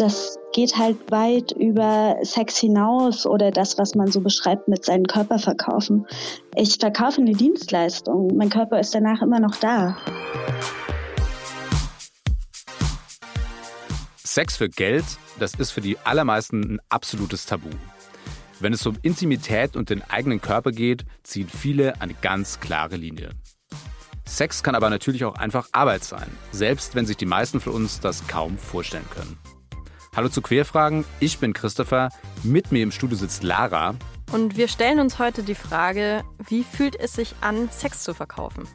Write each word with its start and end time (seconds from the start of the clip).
das 0.00 0.38
geht 0.52 0.78
halt 0.78 1.10
weit 1.10 1.52
über 1.52 2.16
Sex 2.22 2.56
hinaus 2.56 3.26
oder 3.26 3.50
das, 3.50 3.76
was 3.76 3.94
man 3.94 4.10
so 4.10 4.20
beschreibt 4.20 4.66
mit 4.66 4.84
seinem 4.84 5.04
Körper 5.04 5.38
verkaufen. 5.38 6.06
Ich 6.56 6.76
verkaufe 6.78 7.20
eine 7.20 7.32
Dienstleistung. 7.32 8.34
Mein 8.34 8.48
Körper 8.48 8.80
ist 8.80 8.94
danach 8.94 9.20
immer 9.20 9.40
noch 9.40 9.56
da. 9.56 9.98
Sex 14.24 14.56
für 14.56 14.70
Geld, 14.70 15.04
das 15.38 15.54
ist 15.54 15.70
für 15.70 15.80
die 15.80 15.98
allermeisten 15.98 16.60
ein 16.62 16.80
absolutes 16.88 17.44
Tabu. 17.46 17.68
Wenn 18.58 18.72
es 18.72 18.86
um 18.86 18.96
Intimität 19.02 19.76
und 19.76 19.90
den 19.90 20.02
eigenen 20.02 20.40
Körper 20.40 20.70
geht, 20.70 21.04
ziehen 21.24 21.48
viele 21.48 22.00
eine 22.00 22.14
ganz 22.14 22.60
klare 22.60 22.96
Linie. 22.96 23.30
Sex 24.26 24.62
kann 24.62 24.74
aber 24.74 24.88
natürlich 24.88 25.24
auch 25.24 25.34
einfach 25.34 25.68
Arbeit 25.72 26.04
sein, 26.04 26.30
selbst 26.52 26.94
wenn 26.94 27.06
sich 27.06 27.16
die 27.16 27.26
meisten 27.26 27.60
von 27.60 27.72
uns 27.72 28.00
das 28.00 28.26
kaum 28.28 28.56
vorstellen 28.56 29.06
können. 29.10 29.36
Hallo 30.16 30.28
zu 30.28 30.42
Querfragen, 30.42 31.04
ich 31.20 31.38
bin 31.38 31.52
Christopher, 31.52 32.08
mit 32.42 32.72
mir 32.72 32.82
im 32.82 32.90
Studio 32.90 33.16
sitzt 33.16 33.44
Lara. 33.44 33.94
Und 34.32 34.56
wir 34.56 34.66
stellen 34.66 34.98
uns 34.98 35.20
heute 35.20 35.44
die 35.44 35.54
Frage, 35.54 36.24
wie 36.48 36.64
fühlt 36.64 36.98
es 36.98 37.12
sich 37.12 37.36
an, 37.40 37.70
Sex 37.70 38.02
zu 38.02 38.12
verkaufen? 38.12 38.66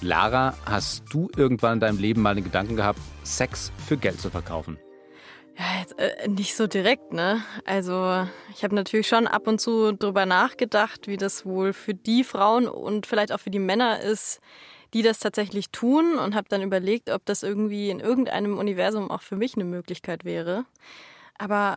Lara, 0.00 0.54
hast 0.64 1.04
du 1.12 1.28
irgendwann 1.36 1.74
in 1.74 1.80
deinem 1.80 1.98
Leben 1.98 2.22
mal 2.22 2.34
den 2.34 2.44
Gedanken 2.44 2.76
gehabt, 2.76 3.00
Sex 3.22 3.70
für 3.86 3.98
Geld 3.98 4.18
zu 4.18 4.30
verkaufen? 4.30 4.78
Ja, 5.58 5.80
jetzt, 5.80 5.98
äh, 5.98 6.26
nicht 6.26 6.56
so 6.56 6.66
direkt, 6.66 7.12
ne? 7.12 7.42
Also 7.66 8.26
ich 8.54 8.64
habe 8.64 8.74
natürlich 8.74 9.08
schon 9.08 9.26
ab 9.26 9.46
und 9.46 9.60
zu 9.60 9.92
drüber 9.92 10.24
nachgedacht, 10.24 11.06
wie 11.06 11.18
das 11.18 11.44
wohl 11.44 11.74
für 11.74 11.92
die 11.92 12.24
Frauen 12.24 12.66
und 12.66 13.06
vielleicht 13.06 13.32
auch 13.32 13.40
für 13.40 13.50
die 13.50 13.58
Männer 13.58 14.00
ist, 14.00 14.40
die 14.94 15.02
das 15.02 15.18
tatsächlich 15.18 15.70
tun 15.70 16.18
und 16.18 16.34
habe 16.34 16.48
dann 16.48 16.62
überlegt, 16.62 17.10
ob 17.10 17.24
das 17.26 17.42
irgendwie 17.42 17.90
in 17.90 18.00
irgendeinem 18.00 18.58
Universum 18.58 19.10
auch 19.10 19.22
für 19.22 19.36
mich 19.36 19.54
eine 19.54 19.64
Möglichkeit 19.64 20.24
wäre. 20.24 20.64
Aber 21.38 21.76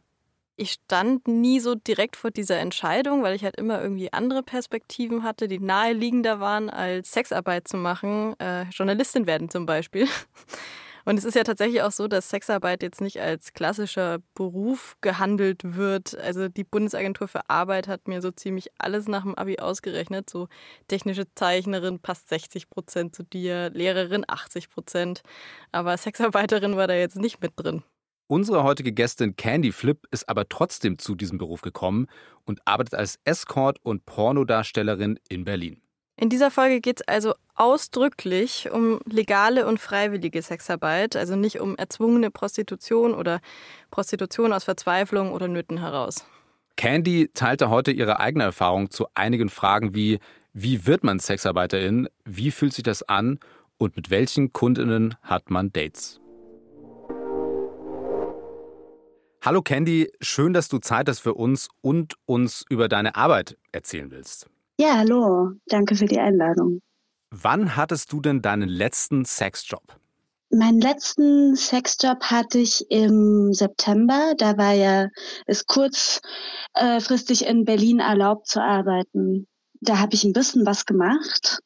ich 0.55 0.73
stand 0.73 1.27
nie 1.27 1.59
so 1.59 1.75
direkt 1.75 2.15
vor 2.15 2.29
dieser 2.29 2.59
Entscheidung, 2.59 3.23
weil 3.23 3.35
ich 3.35 3.43
halt 3.43 3.55
immer 3.55 3.81
irgendwie 3.81 4.13
andere 4.13 4.43
Perspektiven 4.43 5.23
hatte, 5.23 5.47
die 5.47 5.59
naheliegender 5.59 6.39
waren, 6.39 6.69
als 6.69 7.11
Sexarbeit 7.11 7.67
zu 7.67 7.77
machen, 7.77 8.39
äh, 8.39 8.63
Journalistin 8.69 9.25
werden 9.25 9.49
zum 9.49 9.65
Beispiel. 9.65 10.07
Und 11.05 11.17
es 11.17 11.25
ist 11.25 11.35
ja 11.35 11.43
tatsächlich 11.43 11.81
auch 11.81 11.91
so, 11.91 12.07
dass 12.07 12.29
Sexarbeit 12.29 12.83
jetzt 12.83 13.01
nicht 13.01 13.19
als 13.19 13.53
klassischer 13.53 14.19
Beruf 14.33 14.97
gehandelt 15.01 15.75
wird. 15.75 16.17
Also 16.17 16.47
die 16.47 16.63
Bundesagentur 16.63 17.27
für 17.27 17.49
Arbeit 17.49 17.87
hat 17.87 18.07
mir 18.07 18.21
so 18.21 18.31
ziemlich 18.31 18.69
alles 18.77 19.07
nach 19.07 19.23
dem 19.23 19.35
Abi 19.35 19.59
ausgerechnet. 19.59 20.29
So 20.29 20.47
technische 20.87 21.25
Zeichnerin 21.35 21.99
passt 21.99 22.29
60 22.29 22.69
Prozent 22.69 23.15
zu 23.15 23.23
dir, 23.23 23.69
Lehrerin 23.71 24.25
80 24.27 24.69
Prozent. 24.69 25.21
Aber 25.71 25.97
Sexarbeiterin 25.97 26.75
war 26.77 26.87
da 26.87 26.93
jetzt 26.93 27.17
nicht 27.17 27.41
mit 27.41 27.53
drin. 27.55 27.83
Unsere 28.27 28.63
heutige 28.63 28.93
Gästin 28.93 29.35
Candy 29.35 29.73
Flip 29.73 30.07
ist 30.09 30.29
aber 30.29 30.47
trotzdem 30.47 30.97
zu 30.97 31.15
diesem 31.15 31.37
Beruf 31.37 31.61
gekommen 31.61 32.07
und 32.45 32.61
arbeitet 32.65 32.95
als 32.95 33.19
Escort 33.25 33.77
und 33.83 34.05
Pornodarstellerin 34.05 35.19
in 35.27 35.43
Berlin. 35.43 35.81
In 36.17 36.29
dieser 36.29 36.51
Folge 36.51 36.81
geht 36.81 37.01
es 37.01 37.07
also 37.07 37.33
ausdrücklich 37.55 38.69
um 38.71 38.99
legale 39.05 39.65
und 39.65 39.79
freiwillige 39.79 40.41
Sexarbeit, 40.41 41.15
also 41.15 41.35
nicht 41.35 41.59
um 41.59 41.75
erzwungene 41.75 42.31
Prostitution 42.31 43.13
oder 43.13 43.39
Prostitution 43.89 44.53
aus 44.53 44.63
Verzweiflung 44.63 45.31
oder 45.31 45.47
Nöten 45.47 45.79
heraus. 45.79 46.25
Candy 46.75 47.29
teilte 47.33 47.69
heute 47.69 47.91
ihre 47.91 48.19
eigene 48.19 48.43
Erfahrung 48.43 48.89
zu 48.89 49.07
einigen 49.13 49.49
Fragen 49.49 49.93
wie 49.93 50.19
wie 50.53 50.85
wird 50.85 51.03
man 51.03 51.19
Sexarbeiterin, 51.19 52.09
wie 52.25 52.51
fühlt 52.51 52.73
sich 52.73 52.83
das 52.83 53.03
an 53.03 53.39
und 53.77 53.95
mit 53.95 54.09
welchen 54.09 54.51
Kundinnen 54.51 55.15
hat 55.21 55.49
man 55.49 55.71
Dates. 55.71 56.19
Hallo 59.43 59.61
Candy, 59.61 60.11
schön, 60.21 60.53
dass 60.53 60.67
du 60.67 60.77
Zeit 60.79 61.09
hast 61.09 61.19
für 61.19 61.33
uns 61.33 61.69
und 61.81 62.15
uns 62.25 62.63
über 62.69 62.89
deine 62.89 63.15
Arbeit 63.15 63.57
erzählen 63.71 64.11
willst. 64.11 64.47
Ja, 64.79 64.97
hallo. 64.97 65.51
Danke 65.67 65.95
für 65.95 66.05
die 66.05 66.19
Einladung. 66.19 66.81
Wann 67.29 67.75
hattest 67.75 68.11
du 68.11 68.19
denn 68.19 68.41
deinen 68.41 68.67
letzten 68.67 69.25
Sexjob? 69.25 69.83
Meinen 70.49 70.81
letzten 70.81 71.55
Sexjob 71.55 72.23
hatte 72.23 72.59
ich 72.59 72.89
im 72.91 73.53
September. 73.53 74.33
Da 74.37 74.57
war 74.57 74.73
ja 74.73 75.07
es 75.45 75.65
kurzfristig 75.65 77.45
in 77.45 77.63
Berlin 77.63 77.99
erlaubt 77.99 78.47
zu 78.47 78.61
arbeiten. 78.61 79.47
Da 79.79 79.99
habe 79.99 80.13
ich 80.13 80.25
ein 80.25 80.33
bisschen 80.33 80.65
was 80.65 80.85
gemacht 80.85 81.59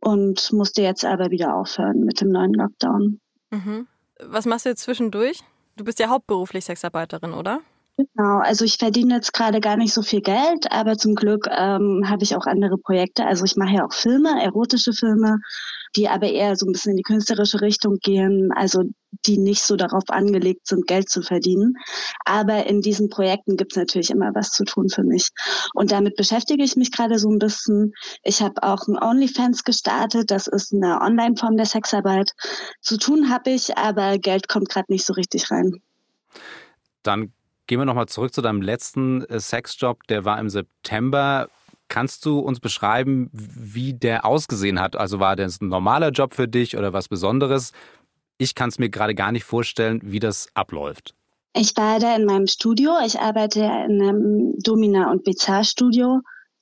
und 0.00 0.52
musste 0.52 0.82
jetzt 0.82 1.04
aber 1.04 1.30
wieder 1.30 1.54
aufhören 1.56 2.04
mit 2.04 2.20
dem 2.20 2.28
neuen 2.28 2.52
Lockdown. 2.52 3.20
Mhm. 3.50 3.86
Was 4.20 4.44
machst 4.44 4.66
du 4.66 4.70
jetzt 4.70 4.82
zwischendurch? 4.82 5.42
Du 5.76 5.84
bist 5.84 5.98
ja 5.98 6.08
hauptberuflich 6.08 6.64
Sexarbeiterin, 6.64 7.32
oder? 7.32 7.60
Genau, 7.98 8.40
also 8.40 8.66
ich 8.66 8.76
verdiene 8.76 9.14
jetzt 9.14 9.32
gerade 9.32 9.58
gar 9.60 9.78
nicht 9.78 9.94
so 9.94 10.02
viel 10.02 10.20
Geld, 10.20 10.70
aber 10.70 10.98
zum 10.98 11.14
Glück 11.14 11.46
ähm, 11.50 12.04
habe 12.06 12.24
ich 12.24 12.36
auch 12.36 12.44
andere 12.44 12.76
Projekte. 12.76 13.24
Also 13.24 13.44
ich 13.46 13.56
mache 13.56 13.76
ja 13.76 13.86
auch 13.86 13.94
Filme, 13.94 14.42
erotische 14.42 14.92
Filme, 14.92 15.38
die 15.96 16.06
aber 16.06 16.28
eher 16.28 16.56
so 16.56 16.66
ein 16.66 16.72
bisschen 16.72 16.90
in 16.90 16.98
die 16.98 17.02
künstlerische 17.02 17.62
Richtung 17.62 17.96
gehen, 18.02 18.50
also 18.54 18.82
die 19.24 19.38
nicht 19.38 19.62
so 19.62 19.76
darauf 19.76 20.02
angelegt 20.08 20.66
sind, 20.66 20.86
Geld 20.86 21.08
zu 21.08 21.22
verdienen. 21.22 21.72
Aber 22.26 22.66
in 22.66 22.82
diesen 22.82 23.08
Projekten 23.08 23.56
gibt 23.56 23.72
es 23.72 23.78
natürlich 23.78 24.10
immer 24.10 24.34
was 24.34 24.50
zu 24.50 24.64
tun 24.64 24.90
für 24.90 25.02
mich. 25.02 25.30
Und 25.72 25.90
damit 25.90 26.16
beschäftige 26.16 26.64
ich 26.64 26.76
mich 26.76 26.92
gerade 26.92 27.18
so 27.18 27.30
ein 27.30 27.38
bisschen. 27.38 27.94
Ich 28.24 28.42
habe 28.42 28.62
auch 28.62 28.86
ein 28.88 29.02
OnlyFans 29.02 29.64
gestartet, 29.64 30.30
das 30.30 30.48
ist 30.48 30.74
eine 30.74 31.00
Online-Form 31.00 31.56
der 31.56 31.66
Sexarbeit. 31.66 32.32
Zu 32.82 32.98
tun 32.98 33.30
habe 33.30 33.52
ich, 33.52 33.78
aber 33.78 34.18
Geld 34.18 34.48
kommt 34.48 34.68
gerade 34.68 34.92
nicht 34.92 35.06
so 35.06 35.14
richtig 35.14 35.50
rein. 35.50 35.80
Dann 37.02 37.32
Gehen 37.66 37.80
wir 37.80 37.84
nochmal 37.84 38.06
zurück 38.06 38.32
zu 38.32 38.42
deinem 38.42 38.62
letzten 38.62 39.24
äh, 39.24 39.40
Sexjob, 39.40 40.06
der 40.08 40.24
war 40.24 40.38
im 40.38 40.48
September. 40.48 41.48
Kannst 41.88 42.24
du 42.24 42.40
uns 42.40 42.60
beschreiben, 42.60 43.30
wie 43.32 43.94
der 43.94 44.24
ausgesehen 44.24 44.80
hat? 44.80 44.96
Also 44.96 45.20
war 45.20 45.36
das 45.36 45.60
ein 45.60 45.68
normaler 45.68 46.10
Job 46.10 46.34
für 46.34 46.48
dich 46.48 46.76
oder 46.76 46.92
was 46.92 47.08
Besonderes? 47.08 47.72
Ich 48.38 48.54
kann 48.54 48.68
es 48.68 48.78
mir 48.78 48.90
gerade 48.90 49.14
gar 49.14 49.32
nicht 49.32 49.44
vorstellen, 49.44 50.00
wie 50.02 50.18
das 50.18 50.48
abläuft. 50.54 51.14
Ich 51.54 51.76
war 51.76 51.98
da 52.00 52.14
in 52.14 52.26
meinem 52.26 52.48
Studio. 52.48 52.92
Ich 53.04 53.18
arbeite 53.18 53.60
in 53.60 54.02
einem 54.02 54.54
Domina- 54.58 55.10
und 55.10 55.24
Bizarre-Studio. 55.24 56.20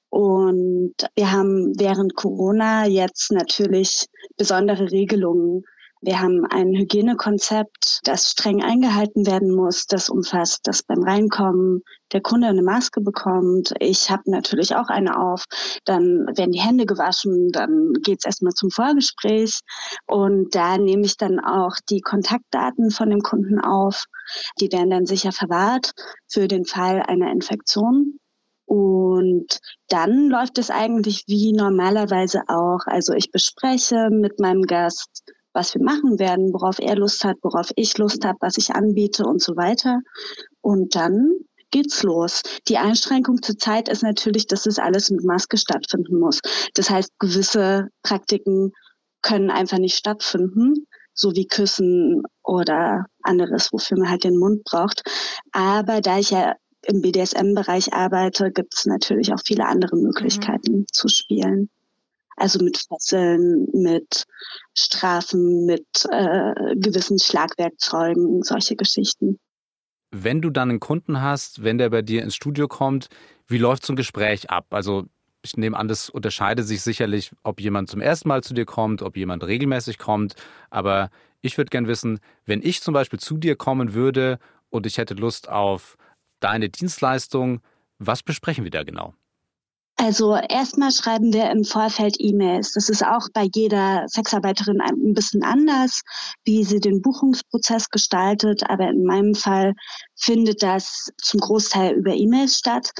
Und 0.08 0.94
wir 1.16 1.32
haben 1.32 1.72
während 1.76 2.14
Corona 2.14 2.86
jetzt 2.86 3.32
natürlich 3.32 4.06
besondere 4.36 4.92
Regelungen 4.92 5.64
wir 6.04 6.20
haben 6.20 6.44
ein 6.44 6.74
Hygienekonzept, 6.74 8.00
das 8.04 8.30
streng 8.30 8.62
eingehalten 8.62 9.26
werden 9.26 9.50
muss. 9.50 9.86
Das 9.86 10.10
umfasst, 10.10 10.66
dass 10.66 10.82
beim 10.82 11.02
Reinkommen 11.02 11.82
der 12.12 12.20
Kunde 12.20 12.46
eine 12.48 12.62
Maske 12.62 13.00
bekommt. 13.00 13.72
Ich 13.80 14.10
habe 14.10 14.22
natürlich 14.26 14.76
auch 14.76 14.88
eine 14.88 15.18
auf. 15.18 15.44
Dann 15.86 16.26
werden 16.36 16.52
die 16.52 16.60
Hände 16.60 16.84
gewaschen, 16.84 17.48
dann 17.52 17.94
geht's 18.02 18.26
erstmal 18.26 18.52
zum 18.52 18.70
Vorgespräch 18.70 19.60
und 20.06 20.54
da 20.54 20.76
nehme 20.76 21.06
ich 21.06 21.16
dann 21.16 21.40
auch 21.40 21.76
die 21.88 22.02
Kontaktdaten 22.02 22.90
von 22.90 23.08
dem 23.08 23.20
Kunden 23.20 23.58
auf. 23.58 24.04
Die 24.60 24.70
werden 24.72 24.90
dann 24.90 25.06
sicher 25.06 25.32
verwahrt 25.32 25.92
für 26.28 26.48
den 26.48 26.66
Fall 26.66 27.02
einer 27.02 27.32
Infektion. 27.32 28.18
Und 28.66 29.58
dann 29.88 30.28
läuft 30.28 30.58
es 30.58 30.70
eigentlich 30.70 31.24
wie 31.28 31.52
normalerweise 31.52 32.42
auch. 32.48 32.80
Also 32.86 33.14
ich 33.14 33.30
bespreche 33.30 34.08
mit 34.10 34.40
meinem 34.40 34.62
Gast, 34.62 35.24
was 35.54 35.74
wir 35.74 35.82
machen 35.82 36.18
werden, 36.18 36.52
worauf 36.52 36.78
er 36.78 36.96
Lust 36.96 37.24
hat, 37.24 37.36
worauf 37.42 37.70
ich 37.76 37.96
Lust 37.96 38.24
habe, 38.24 38.38
was 38.40 38.58
ich 38.58 38.74
anbiete 38.74 39.24
und 39.24 39.40
so 39.40 39.56
weiter. 39.56 40.00
Und 40.60 40.94
dann 40.94 41.32
geht's 41.70 42.02
los. 42.02 42.42
Die 42.68 42.78
Einschränkung 42.78 43.42
zur 43.42 43.56
Zeit 43.56 43.88
ist 43.88 44.02
natürlich, 44.02 44.46
dass 44.46 44.66
es 44.66 44.78
alles 44.78 45.10
mit 45.10 45.24
Maske 45.24 45.56
stattfinden 45.56 46.18
muss. 46.18 46.40
Das 46.74 46.90
heißt, 46.90 47.18
gewisse 47.18 47.88
Praktiken 48.02 48.72
können 49.22 49.50
einfach 49.50 49.78
nicht 49.78 49.96
stattfinden, 49.96 50.86
so 51.14 51.32
wie 51.34 51.46
Küssen 51.46 52.22
oder 52.42 53.06
anderes, 53.22 53.72
wofür 53.72 53.98
man 53.98 54.10
halt 54.10 54.24
den 54.24 54.36
Mund 54.36 54.64
braucht. 54.64 55.02
Aber 55.52 56.00
da 56.00 56.18
ich 56.18 56.30
ja 56.30 56.54
im 56.86 57.00
BDSM-Bereich 57.00 57.92
arbeite, 57.92 58.50
gibt 58.52 58.74
es 58.76 58.84
natürlich 58.86 59.32
auch 59.32 59.40
viele 59.44 59.66
andere 59.66 59.96
Möglichkeiten 59.96 60.80
mhm. 60.80 60.86
zu 60.92 61.08
spielen. 61.08 61.70
Also 62.36 62.62
mit 62.62 62.78
Fesseln, 62.78 63.66
mit 63.72 64.24
Strafen, 64.76 65.66
mit 65.66 65.86
äh, 66.10 66.74
gewissen 66.76 67.18
Schlagwerkzeugen, 67.18 68.42
solche 68.42 68.76
Geschichten. 68.76 69.38
Wenn 70.10 70.40
du 70.40 70.50
dann 70.50 70.70
einen 70.70 70.80
Kunden 70.80 71.20
hast, 71.20 71.64
wenn 71.64 71.78
der 71.78 71.90
bei 71.90 72.02
dir 72.02 72.22
ins 72.22 72.34
Studio 72.34 72.68
kommt, 72.68 73.08
wie 73.46 73.58
läuft 73.58 73.84
so 73.84 73.92
ein 73.92 73.96
Gespräch 73.96 74.50
ab? 74.50 74.66
Also 74.70 75.06
ich 75.44 75.56
nehme 75.56 75.76
an, 75.76 75.88
das 75.88 76.08
unterscheidet 76.08 76.66
sich 76.66 76.82
sicherlich, 76.82 77.32
ob 77.42 77.60
jemand 77.60 77.90
zum 77.90 78.00
ersten 78.00 78.28
Mal 78.28 78.42
zu 78.42 78.54
dir 78.54 78.64
kommt, 78.64 79.02
ob 79.02 79.16
jemand 79.16 79.44
regelmäßig 79.44 79.98
kommt. 79.98 80.34
Aber 80.70 81.10
ich 81.42 81.58
würde 81.58 81.68
gern 81.68 81.86
wissen, 81.86 82.20
wenn 82.46 82.62
ich 82.62 82.80
zum 82.80 82.94
Beispiel 82.94 83.18
zu 83.18 83.36
dir 83.36 83.54
kommen 83.54 83.92
würde 83.92 84.38
und 84.70 84.86
ich 84.86 84.96
hätte 84.96 85.14
Lust 85.14 85.48
auf 85.48 85.96
deine 86.40 86.70
Dienstleistung, 86.70 87.60
was 87.98 88.22
besprechen 88.22 88.64
wir 88.64 88.70
da 88.70 88.82
genau? 88.82 89.14
Also 90.04 90.36
erstmal 90.36 90.90
schreiben 90.92 91.32
wir 91.32 91.50
im 91.50 91.64
Vorfeld 91.64 92.16
E-Mails. 92.18 92.72
Das 92.72 92.90
ist 92.90 93.02
auch 93.02 93.28
bei 93.32 93.48
jeder 93.54 94.04
Sexarbeiterin 94.06 94.82
ein 94.82 95.14
bisschen 95.14 95.42
anders, 95.42 96.02
wie 96.44 96.62
sie 96.62 96.78
den 96.78 97.00
Buchungsprozess 97.00 97.88
gestaltet. 97.88 98.68
Aber 98.68 98.86
in 98.90 99.04
meinem 99.04 99.34
Fall 99.34 99.72
findet 100.16 100.62
das 100.62 101.10
zum 101.20 101.40
Großteil 101.40 101.94
über 101.94 102.14
E-Mails 102.14 102.56
statt. 102.58 102.90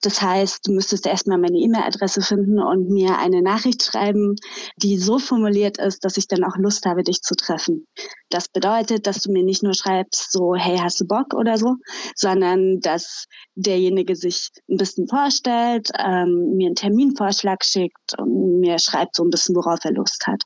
Das 0.00 0.20
heißt, 0.20 0.66
du 0.66 0.72
müsstest 0.72 1.06
erstmal 1.06 1.38
meine 1.38 1.58
E-Mail-Adresse 1.58 2.22
finden 2.22 2.58
und 2.58 2.88
mir 2.88 3.18
eine 3.18 3.42
Nachricht 3.42 3.82
schreiben, 3.82 4.36
die 4.76 4.98
so 4.98 5.18
formuliert 5.18 5.78
ist, 5.78 6.04
dass 6.04 6.16
ich 6.16 6.28
dann 6.28 6.44
auch 6.44 6.56
Lust 6.56 6.86
habe, 6.86 7.02
dich 7.02 7.20
zu 7.22 7.34
treffen. 7.34 7.86
Das 8.30 8.48
bedeutet, 8.48 9.06
dass 9.06 9.20
du 9.20 9.32
mir 9.32 9.44
nicht 9.44 9.62
nur 9.62 9.74
schreibst, 9.74 10.32
so, 10.32 10.54
hey, 10.54 10.78
hast 10.78 11.00
du 11.00 11.06
Bock 11.06 11.34
oder 11.34 11.58
so, 11.58 11.76
sondern 12.14 12.80
dass 12.80 13.26
derjenige 13.54 14.16
sich 14.16 14.50
ein 14.70 14.78
bisschen 14.78 15.06
vorstellt, 15.06 15.90
ähm, 15.98 16.54
mir 16.56 16.66
einen 16.66 16.74
Terminvorschlag 16.74 17.64
schickt 17.64 18.18
und 18.18 18.60
mir 18.60 18.78
schreibt 18.78 19.16
so 19.16 19.24
ein 19.24 19.30
bisschen, 19.30 19.54
worauf 19.54 19.80
er 19.84 19.92
Lust 19.92 20.26
hat. 20.26 20.42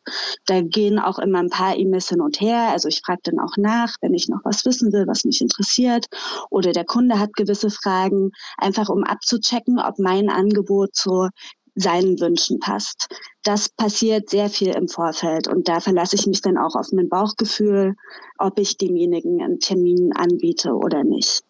Da 0.46 0.60
gehen 0.62 0.98
auch 0.98 1.18
immer 1.18 1.38
ein 1.38 1.50
paar 1.50 1.76
E-Mails 1.76 2.08
hin 2.08 2.20
und 2.20 2.40
her. 2.40 2.70
Also 2.72 2.88
ich 2.88 3.02
frage 3.04 3.20
dann 3.24 3.38
auch 3.38 3.56
nach, 3.56 3.94
wenn 4.00 4.14
ich 4.14 4.28
noch 4.28 4.40
was 4.44 4.64
wissen 4.64 4.92
will, 4.92 5.06
was 5.06 5.24
mich 5.24 5.40
interessiert. 5.40 6.06
Oder 6.50 6.72
der 6.72 6.84
Kunde 6.84 7.18
hat 7.18 7.34
gewisse 7.34 7.70
Fragen, 7.70 8.30
einfach 8.58 8.88
um 8.88 9.04
abzuchecken, 9.04 9.78
ob 9.78 9.98
mein 9.98 10.28
Angebot 10.28 10.94
zu 10.94 11.28
seinen 11.76 12.18
Wünschen 12.20 12.58
passt. 12.58 13.08
Das 13.42 13.68
passiert 13.68 14.30
sehr 14.30 14.48
viel 14.48 14.68
im 14.68 14.88
Vorfeld 14.88 15.46
und 15.46 15.68
da 15.68 15.80
verlasse 15.80 16.16
ich 16.16 16.26
mich 16.26 16.40
dann 16.40 16.56
auch 16.56 16.74
auf 16.74 16.88
mein 16.92 17.08
Bauchgefühl, 17.08 17.94
ob 18.38 18.58
ich 18.58 18.78
demjenigen 18.78 19.42
einen 19.42 19.60
Termin 19.60 20.12
anbiete 20.14 20.72
oder 20.72 21.04
nicht. 21.04 21.44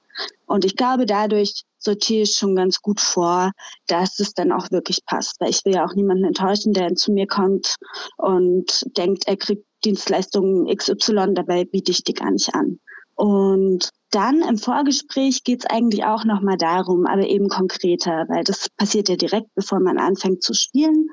Und 0.46 0.64
ich 0.64 0.76
glaube, 0.76 1.06
dadurch 1.06 1.64
sortiere 1.78 2.22
ich 2.22 2.32
schon 2.32 2.56
ganz 2.56 2.80
gut 2.80 3.00
vor, 3.00 3.52
dass 3.86 4.18
es 4.18 4.34
dann 4.34 4.52
auch 4.52 4.70
wirklich 4.70 5.04
passt. 5.04 5.40
Weil 5.40 5.50
ich 5.50 5.64
will 5.64 5.74
ja 5.74 5.84
auch 5.84 5.94
niemanden 5.94 6.24
enttäuschen, 6.24 6.72
der 6.72 6.94
zu 6.94 7.12
mir 7.12 7.26
kommt 7.26 7.76
und 8.16 8.84
denkt, 8.96 9.26
er 9.26 9.36
kriegt 9.36 9.64
Dienstleistungen 9.84 10.74
XY, 10.74 11.34
dabei 11.34 11.64
biete 11.64 11.92
ich 11.92 12.02
die 12.02 12.14
gar 12.14 12.30
nicht 12.30 12.54
an. 12.54 12.80
Und 13.14 13.90
dann 14.16 14.40
im 14.40 14.56
Vorgespräch 14.56 15.44
geht 15.44 15.60
es 15.60 15.66
eigentlich 15.66 16.04
auch 16.04 16.24
nochmal 16.24 16.56
darum, 16.56 17.04
aber 17.06 17.26
eben 17.26 17.48
konkreter, 17.48 18.24
weil 18.28 18.44
das 18.44 18.70
passiert 18.70 19.10
ja 19.10 19.16
direkt, 19.16 19.54
bevor 19.54 19.78
man 19.78 19.98
anfängt 19.98 20.42
zu 20.42 20.54
spielen. 20.54 21.10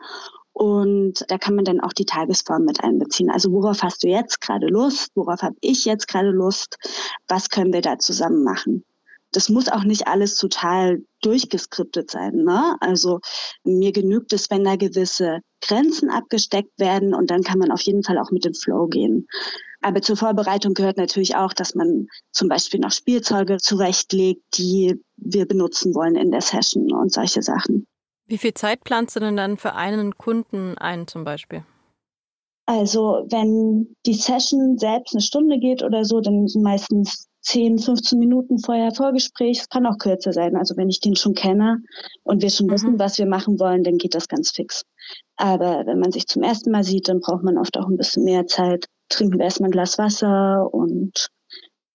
Und 0.54 1.26
da 1.28 1.38
kann 1.38 1.56
man 1.56 1.66
dann 1.66 1.82
auch 1.82 1.92
die 1.92 2.06
Tagesform 2.06 2.64
mit 2.64 2.82
einbeziehen. 2.82 3.30
Also 3.30 3.52
worauf 3.52 3.84
hast 3.84 4.04
du 4.04 4.08
jetzt 4.08 4.40
gerade 4.40 4.68
Lust? 4.68 5.12
Worauf 5.16 5.42
habe 5.42 5.56
ich 5.60 5.84
jetzt 5.84 6.08
gerade 6.08 6.30
Lust? 6.30 6.78
Was 7.28 7.50
können 7.50 7.74
wir 7.74 7.82
da 7.82 8.00
zusammen 8.00 8.44
machen? 8.44 8.86
das 9.34 9.50
muss 9.50 9.68
auch 9.68 9.84
nicht 9.84 10.08
alles 10.08 10.36
total 10.36 11.04
durchgeskriptet 11.22 12.10
sein. 12.10 12.36
Ne? 12.44 12.78
Also 12.80 13.20
mir 13.64 13.92
genügt 13.92 14.32
es, 14.32 14.50
wenn 14.50 14.64
da 14.64 14.76
gewisse 14.76 15.40
Grenzen 15.62 16.10
abgesteckt 16.10 16.80
werden 16.80 17.14
und 17.14 17.32
dann 17.32 17.44
kann 17.44 17.60
man 17.60 17.72
auf 17.72 17.82
jeden 17.82 18.04
Fall 18.04 18.20
auch 18.20 18.32
mit 18.32 18.46
dem 18.46 18.54
Flow 18.54 18.88
gehen. 18.88 19.28
Aber 19.83 20.01
zur 20.01 20.15
Vorbereitung 20.15 20.74
gehört 20.74 20.97
natürlich 20.97 21.35
auch, 21.35 21.53
dass 21.53 21.75
man 21.75 22.07
zum 22.31 22.47
Beispiel 22.47 22.80
noch 22.80 22.91
Spielzeuge 22.91 23.57
zurechtlegt, 23.57 24.41
die 24.57 25.01
wir 25.18 25.45
benutzen 25.45 25.94
wollen 25.94 26.15
in 26.15 26.31
der 26.31 26.41
Session 26.41 26.91
und 26.94 27.12
solche 27.12 27.41
Sachen. 27.41 27.85
Wie 28.25 28.38
viel 28.38 28.53
Zeit 28.53 28.83
planst 28.83 29.15
du 29.15 29.19
denn 29.19 29.35
dann 29.35 29.57
für 29.57 29.75
einen 29.75 30.18
Kunden 30.18 30.77
ein 30.77 31.07
zum 31.07 31.25
Beispiel? 31.25 31.63
Also 32.65 33.25
wenn 33.30 33.94
die 34.06 34.13
Session 34.13 34.77
selbst 34.77 35.13
eine 35.13 35.21
Stunde 35.21 35.59
geht 35.59 35.83
oder 35.83 36.06
so, 36.06 36.21
dann 36.21 36.47
sind 36.47 36.63
meistens 36.63 37.27
10, 37.41 37.80
15 37.80 38.18
Minuten 38.18 38.57
vorher 38.59 38.94
Vorgespräch. 38.94 39.59
Es 39.59 39.69
kann 39.69 39.85
auch 39.85 39.97
kürzer 39.97 40.31
sein. 40.31 40.56
Also 40.56 40.77
wenn 40.77 40.89
ich 40.89 41.01
den 41.01 41.18
schon 41.18 41.33
kenne 41.33 41.81
und 42.24 42.41
wir 42.41 42.50
schon 42.50 42.68
mhm. 42.68 42.71
wissen, 42.71 43.00
was 43.00 43.18
wir 43.18 43.25
machen 43.25 43.59
wollen, 43.59 43.83
dann 43.83 43.97
geht 43.97 44.15
das 44.15 44.30
ganz 44.30 44.51
fix. 44.51 44.83
Aber 45.35 45.83
wenn 45.85 46.00
man 46.00 46.13
sich 46.13 46.25
zum 46.27 46.41
ersten 46.41 46.71
Mal 46.71 46.85
sieht, 46.85 47.09
dann 47.09 47.19
braucht 47.19 47.44
man 47.44 47.57
oft 47.57 47.77
auch 47.77 47.88
ein 47.88 47.97
bisschen 47.97 48.24
mehr 48.24 48.47
Zeit. 48.47 48.85
Trinken 49.10 49.38
wir 49.38 49.46
erstmal 49.46 49.70
ein 49.70 49.74
Glas 49.74 49.98
Wasser 49.98 50.74
und 50.74 51.30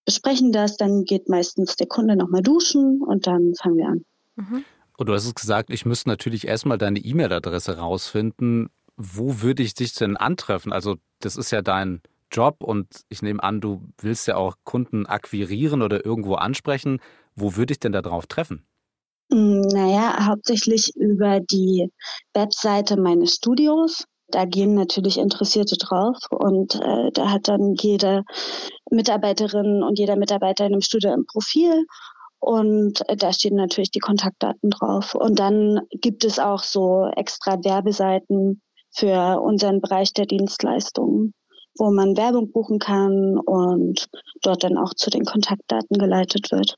besprechen 0.05 0.51
das. 0.51 0.77
Dann 0.77 1.05
geht 1.05 1.29
meistens 1.29 1.75
der 1.75 1.87
Kunde 1.87 2.15
nochmal 2.15 2.41
duschen 2.41 3.01
und 3.01 3.27
dann 3.27 3.53
fangen 3.55 3.77
wir 3.77 3.87
an. 3.87 4.05
Mhm. 4.35 4.65
Und 4.97 5.07
du 5.07 5.13
hast 5.13 5.25
es 5.25 5.35
gesagt, 5.35 5.69
ich 5.69 5.85
müsste 5.85 6.09
natürlich 6.09 6.47
erstmal 6.47 6.77
deine 6.77 6.99
E-Mail-Adresse 6.99 7.77
rausfinden. 7.77 8.69
Wo 8.97 9.41
würde 9.41 9.63
ich 9.63 9.73
dich 9.73 9.93
denn 9.93 10.17
antreffen? 10.17 10.73
Also 10.73 10.97
das 11.19 11.37
ist 11.37 11.51
ja 11.51 11.61
dein 11.61 12.01
Job 12.31 12.57
und 12.63 12.87
ich 13.09 13.21
nehme 13.21 13.41
an, 13.41 13.61
du 13.61 13.81
willst 14.01 14.27
ja 14.27 14.35
auch 14.35 14.55
Kunden 14.63 15.05
akquirieren 15.05 15.81
oder 15.81 16.05
irgendwo 16.05 16.35
ansprechen. 16.35 16.99
Wo 17.35 17.55
würde 17.55 17.73
ich 17.73 17.79
denn 17.79 17.91
da 17.91 18.01
drauf 18.01 18.27
treffen? 18.27 18.65
Hm, 19.31 19.61
naja, 19.61 20.25
hauptsächlich 20.25 20.95
über 20.95 21.39
die 21.39 21.91
Webseite 22.33 22.99
meines 22.99 23.35
Studios. 23.35 24.05
Da 24.31 24.45
gehen 24.45 24.75
natürlich 24.75 25.17
Interessierte 25.17 25.77
drauf 25.77 26.17
und 26.29 26.75
äh, 26.75 27.11
da 27.13 27.31
hat 27.31 27.47
dann 27.47 27.75
jede 27.79 28.23
Mitarbeiterin 28.91 29.83
und 29.83 29.99
jeder 29.99 30.15
Mitarbeiter 30.15 30.65
in 30.65 30.73
einem 30.73 30.81
Studio 30.81 31.11
ein 31.11 31.25
Profil 31.25 31.85
und 32.39 33.07
äh, 33.09 33.15
da 33.15 33.33
stehen 33.33 33.55
natürlich 33.55 33.91
die 33.91 33.99
Kontaktdaten 33.99 34.69
drauf. 34.69 35.15
Und 35.15 35.39
dann 35.39 35.81
gibt 35.91 36.23
es 36.23 36.39
auch 36.39 36.63
so 36.63 37.09
extra 37.15 37.63
Werbeseiten 37.63 38.61
für 38.91 39.41
unseren 39.41 39.81
Bereich 39.81 40.13
der 40.13 40.25
Dienstleistungen 40.25 41.33
wo 41.79 41.91
man 41.91 42.17
Werbung 42.17 42.51
buchen 42.51 42.77
kann 42.77 43.37
und 43.37 44.07
dort 44.41 44.63
dann 44.63 44.77
auch 44.77 44.93
zu 44.93 45.09
den 45.09 45.25
Kontaktdaten 45.25 45.97
geleitet 45.97 46.51
wird. 46.51 46.75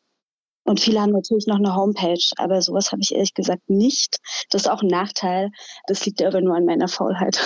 Und 0.71 0.79
viele 0.79 1.01
haben 1.01 1.11
natürlich 1.11 1.47
noch 1.47 1.57
eine 1.57 1.75
Homepage, 1.75 2.23
aber 2.37 2.61
sowas 2.61 2.93
habe 2.93 3.01
ich 3.01 3.13
ehrlich 3.13 3.33
gesagt 3.33 3.69
nicht. 3.69 4.21
Das 4.51 4.61
ist 4.61 4.67
auch 4.69 4.81
ein 4.81 4.87
Nachteil. 4.87 5.51
Das 5.87 6.05
liegt 6.05 6.23
aber 6.23 6.39
nur 6.39 6.55
an 6.55 6.63
meiner 6.63 6.87
Faulheit. 6.87 7.41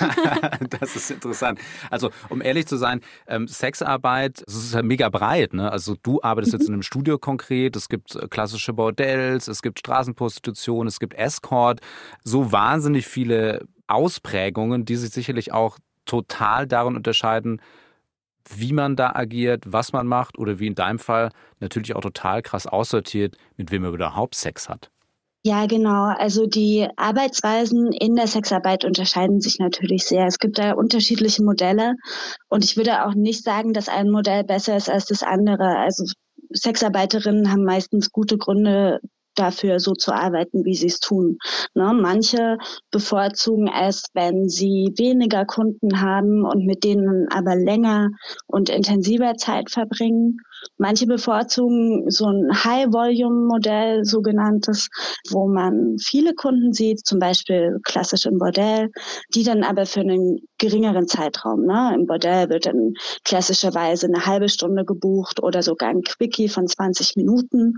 das 0.80 0.96
ist 0.96 1.10
interessant. 1.10 1.58
Also, 1.90 2.08
um 2.30 2.40
ehrlich 2.40 2.66
zu 2.66 2.78
sein, 2.78 3.02
ähm, 3.26 3.46
Sexarbeit, 3.46 4.42
das 4.46 4.54
ist 4.54 4.72
ja 4.72 4.80
mega 4.80 5.10
breit. 5.10 5.52
Ne? 5.52 5.70
Also, 5.70 5.96
du 6.02 6.22
arbeitest 6.22 6.54
mhm. 6.54 6.58
jetzt 6.58 6.68
in 6.68 6.72
einem 6.72 6.82
Studio 6.82 7.18
konkret. 7.18 7.76
Es 7.76 7.90
gibt 7.90 8.16
äh, 8.16 8.26
klassische 8.26 8.72
Bordells, 8.72 9.48
es 9.48 9.60
gibt 9.60 9.80
Straßenprostitution, 9.80 10.86
es 10.86 10.98
gibt 10.98 11.12
Escort. 11.12 11.80
So 12.24 12.52
wahnsinnig 12.52 13.06
viele 13.06 13.66
Ausprägungen, 13.86 14.86
die 14.86 14.96
sich 14.96 15.10
sicherlich 15.10 15.52
auch 15.52 15.76
total 16.06 16.66
darin 16.66 16.96
unterscheiden, 16.96 17.60
wie 18.54 18.72
man 18.72 18.96
da 18.96 19.12
agiert, 19.14 19.64
was 19.66 19.92
man 19.92 20.06
macht 20.06 20.38
oder 20.38 20.58
wie 20.58 20.66
in 20.66 20.74
deinem 20.74 20.98
Fall 20.98 21.30
natürlich 21.60 21.94
auch 21.96 22.00
total 22.00 22.42
krass 22.42 22.66
aussortiert, 22.66 23.36
mit 23.56 23.70
wem 23.70 23.82
man 23.82 23.94
überhaupt 23.94 24.34
Sex 24.34 24.68
hat. 24.68 24.90
Ja, 25.44 25.66
genau. 25.66 26.06
Also 26.06 26.46
die 26.46 26.88
Arbeitsweisen 26.96 27.92
in 27.92 28.16
der 28.16 28.26
Sexarbeit 28.26 28.84
unterscheiden 28.84 29.40
sich 29.40 29.60
natürlich 29.60 30.04
sehr. 30.04 30.26
Es 30.26 30.40
gibt 30.40 30.58
da 30.58 30.72
unterschiedliche 30.72 31.44
Modelle 31.44 31.94
und 32.48 32.64
ich 32.64 32.76
würde 32.76 33.06
auch 33.06 33.14
nicht 33.14 33.44
sagen, 33.44 33.72
dass 33.72 33.88
ein 33.88 34.10
Modell 34.10 34.42
besser 34.42 34.76
ist 34.76 34.90
als 34.90 35.06
das 35.06 35.22
andere. 35.22 35.78
Also 35.78 36.04
Sexarbeiterinnen 36.52 37.52
haben 37.52 37.62
meistens 37.62 38.10
gute 38.10 38.38
Gründe, 38.38 38.98
dafür 39.38 39.80
so 39.80 39.94
zu 39.94 40.12
arbeiten, 40.12 40.64
wie 40.64 40.74
sie 40.74 40.86
es 40.86 41.00
tun. 41.00 41.38
Ne? 41.74 41.92
Manche 41.94 42.58
bevorzugen 42.90 43.68
es, 43.68 44.04
wenn 44.14 44.48
sie 44.48 44.92
weniger 44.96 45.44
Kunden 45.44 46.00
haben 46.00 46.44
und 46.44 46.64
mit 46.66 46.84
denen 46.84 47.28
aber 47.30 47.54
länger 47.54 48.08
und 48.46 48.68
intensiver 48.68 49.34
Zeit 49.36 49.70
verbringen. 49.70 50.38
Manche 50.78 51.06
bevorzugen 51.06 52.10
so 52.10 52.26
ein 52.26 52.50
High-Volume-Modell, 52.52 54.04
sogenanntes, 54.04 54.88
wo 55.30 55.46
man 55.46 55.96
viele 55.98 56.34
Kunden 56.34 56.72
sieht, 56.72 57.06
zum 57.06 57.18
Beispiel 57.18 57.78
klassisch 57.84 58.26
im 58.26 58.38
Bordell, 58.38 58.90
die 59.34 59.44
dann 59.44 59.62
aber 59.62 59.86
für 59.86 60.00
einen 60.00 60.40
geringeren 60.58 61.06
Zeitraum. 61.06 61.64
Ne? 61.64 61.92
Im 61.94 62.06
Bordell 62.06 62.48
wird 62.48 62.66
dann 62.66 62.94
klassischerweise 63.24 64.06
eine 64.06 64.26
halbe 64.26 64.48
Stunde 64.48 64.84
gebucht 64.84 65.42
oder 65.42 65.62
sogar 65.62 65.90
ein 65.90 66.02
Quickie 66.02 66.48
von 66.48 66.66
20 66.66 67.16
Minuten. 67.16 67.74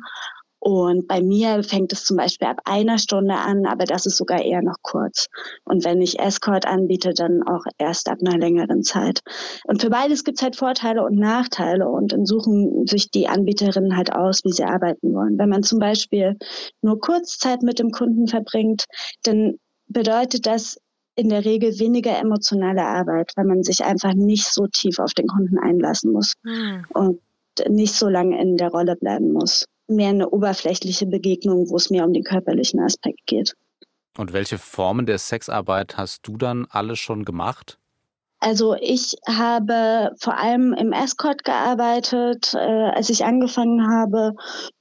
Und 0.61 1.07
bei 1.07 1.23
mir 1.23 1.63
fängt 1.63 1.93
es 1.93 2.05
zum 2.05 2.17
Beispiel 2.17 2.49
ab 2.49 2.61
einer 2.65 2.99
Stunde 2.99 3.35
an, 3.35 3.65
aber 3.65 3.85
das 3.85 4.07
ist 4.07 4.17
sogar 4.17 4.43
eher 4.43 4.61
noch 4.61 4.77
kurz. 4.83 5.29
Und 5.65 5.85
wenn 5.85 6.03
ich 6.03 6.19
Escort 6.19 6.67
anbiete, 6.67 7.15
dann 7.15 7.43
auch 7.45 7.65
erst 7.79 8.09
ab 8.09 8.19
einer 8.21 8.37
längeren 8.37 8.83
Zeit. 8.83 9.21
Und 9.65 9.81
für 9.81 9.91
beides 9.91 10.25
gibt 10.25 10.39
es 10.39 10.43
halt 10.43 10.57
Vorteile 10.57 11.05
und 11.05 11.17
Nachteile 11.17 11.89
und 11.89 12.13
dann 12.13 12.27
suchen 12.27 12.87
sich 12.87 13.11
die 13.11 13.29
Anbieterinnen 13.29 13.97
halt 13.97 14.13
aus, 14.13 14.45
wie 14.45 14.53
sie 14.53 14.65
arbeiten 14.65 15.15
wollen. 15.15 15.39
Wenn 15.39 15.49
man 15.49 15.63
zum 15.63 15.79
Beispiel 15.79 16.37
nur 16.83 16.99
Kurzzeit 16.99 17.63
mit 17.63 17.79
dem 17.79 17.93
Kunden 17.93 18.27
verbringt, 18.27 18.85
dann 19.23 19.59
bedeutet 19.87 20.47
das 20.47 20.79
in 21.15 21.29
der 21.29 21.45
Regel 21.45 21.79
weniger 21.79 22.19
emotionale 22.19 22.85
Arbeit, 22.85 23.33
weil 23.37 23.45
man 23.45 23.63
sich 23.63 23.85
einfach 23.85 24.15
nicht 24.15 24.53
so 24.53 24.67
tief 24.67 24.99
auf 24.99 25.15
den 25.15 25.27
Kunden 25.27 25.59
einlassen 25.59 26.13
muss 26.13 26.35
hm. 26.45 26.85
und 26.95 27.21
nicht 27.69 27.95
so 27.95 28.09
lange 28.09 28.41
in 28.41 28.57
der 28.57 28.71
Rolle 28.71 28.95
bleiben 28.95 29.33
muss 29.33 29.65
mehr 29.89 30.11
eine 30.11 30.31
oberflächliche 30.31 31.07
Begegnung, 31.07 31.69
wo 31.71 31.77
es 31.77 31.91
mehr 31.91 32.05
um 32.05 32.13
den 32.13 32.25
körperlichen 32.25 32.81
Aspekt 32.81 33.27
geht. 33.27 33.55
Und 34.17 34.33
welche 34.33 34.59
Formen 34.59 35.07
der 35.07 35.19
Sexarbeit 35.19 35.97
hast 35.97 36.27
du 36.27 36.37
dann 36.37 36.67
alle 36.71 36.97
schon 36.97 37.25
gemacht? 37.25 37.79
Also 38.41 38.75
ich 38.75 39.17
habe 39.27 40.11
vor 40.21 40.37
allem 40.37 40.73
im 40.73 40.93
Escort 40.93 41.45
gearbeitet, 41.45 42.55
äh, 42.55 42.59
als 42.59 43.11
ich 43.11 43.25
angefangen 43.25 43.91
habe 43.91 44.35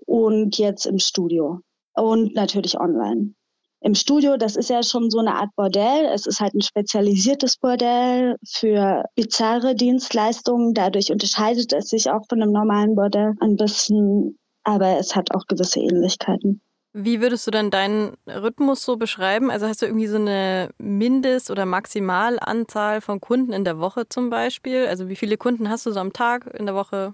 und 0.06 0.58
jetzt 0.58 0.86
im 0.86 1.00
Studio 1.00 1.62
und 1.94 2.36
natürlich 2.36 2.80
online. 2.80 3.34
im 3.80 3.94
Studio, 3.94 4.38
das 4.38 4.56
ist 4.56 4.70
ja 4.70 4.82
schon 4.82 5.12
so 5.12 5.20
eine 5.20 5.36
Art 5.36 5.50
Bordell. 5.56 6.06
Es 6.12 6.26
ist 6.26 6.40
halt 6.40 6.56
ein 6.56 6.62
spezialisiertes 6.62 7.58
Bordell 7.58 8.36
für 8.44 9.04
bizarre 9.16 9.76
Dienstleistungen. 9.76 10.74
Dadurch 10.74 11.12
unterscheidet 11.12 11.74
es 11.74 11.90
sich 11.90 12.10
auch 12.10 12.26
von 12.28 12.42
einem 12.42 12.52
normalen 12.52 12.96
Bordell 12.96 13.36
ein 13.40 13.56
bisschen, 13.56 14.38
aber 14.68 15.00
es 15.00 15.16
hat 15.16 15.34
auch 15.34 15.48
gewisse 15.48 15.80
Ähnlichkeiten. 15.80 16.62
Wie 16.92 17.22
würdest 17.22 17.48
du 17.48 17.52
dann 17.52 17.72
deinen 17.72 18.18
Rhythmus 18.28 18.84
so 18.84 18.98
beschreiben? 18.98 19.50
Also 19.50 19.66
hast 19.66 19.82
du 19.82 19.86
irgendwie 19.86 20.08
so 20.08 20.18
eine 20.18 20.72
Mindest- 20.78 21.50
oder 21.52 21.66
Maximalanzahl 21.66 23.00
von 23.00 23.22
Kunden 23.22 23.54
in 23.54 23.64
der 23.64 23.80
Woche 23.80 24.10
zum 24.10 24.30
Beispiel? 24.30 24.88
Also 24.88 25.08
wie 25.08 25.16
viele 25.16 25.38
Kunden 25.38 25.70
hast 25.70 25.86
du 25.86 25.92
so 25.92 26.00
am 26.00 26.12
Tag 26.12 26.54
in 26.58 26.66
der 26.66 26.76
Woche? 26.76 27.14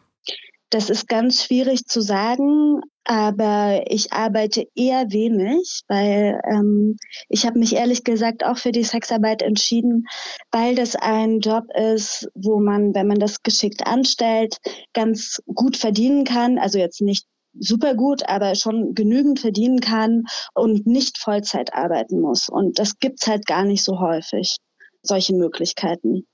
Das 0.72 0.90
ist 0.90 1.08
ganz 1.08 1.44
schwierig 1.44 1.86
zu 1.86 2.02
sagen, 2.02 2.82
aber 3.04 3.84
ich 3.86 4.12
arbeite 4.12 4.66
eher 4.74 5.12
wenig, 5.12 5.84
weil 5.88 6.42
ähm, 6.50 6.98
ich 7.30 7.46
habe 7.46 7.60
mich 7.60 7.76
ehrlich 7.76 8.04
gesagt 8.04 8.44
auch 8.44 8.58
für 8.58 8.72
die 8.72 8.84
Sexarbeit 8.84 9.44
entschieden, 9.44 10.08
weil 10.52 10.74
das 10.74 10.96
ein 10.96 11.42
Job 11.42 11.66
ist, 11.76 12.28
wo 12.34 12.60
man, 12.60 12.96
wenn 12.96 13.06
man 13.06 13.20
das 13.20 13.44
geschickt 13.44 13.86
anstellt, 13.86 14.58
ganz 14.94 15.44
gut 15.54 15.78
verdienen 15.78 16.24
kann. 16.24 16.58
Also 16.58 16.80
jetzt 16.80 17.02
nicht 17.02 17.28
super 17.60 17.96
gut, 17.96 18.28
aber 18.28 18.56
schon 18.56 18.94
genügend 18.94 19.40
verdienen 19.40 19.80
kann 19.80 20.24
und 20.54 20.88
nicht 20.88 21.18
Vollzeit 21.18 21.74
arbeiten 21.74 22.20
muss. 22.20 22.50
Und 22.50 22.80
das 22.80 23.00
gibt's 23.00 23.28
halt 23.28 23.46
gar 23.46 23.64
nicht 23.64 23.84
so 23.84 24.00
häufig, 24.00 24.58
solche 25.02 25.36
Möglichkeiten. 25.36 26.26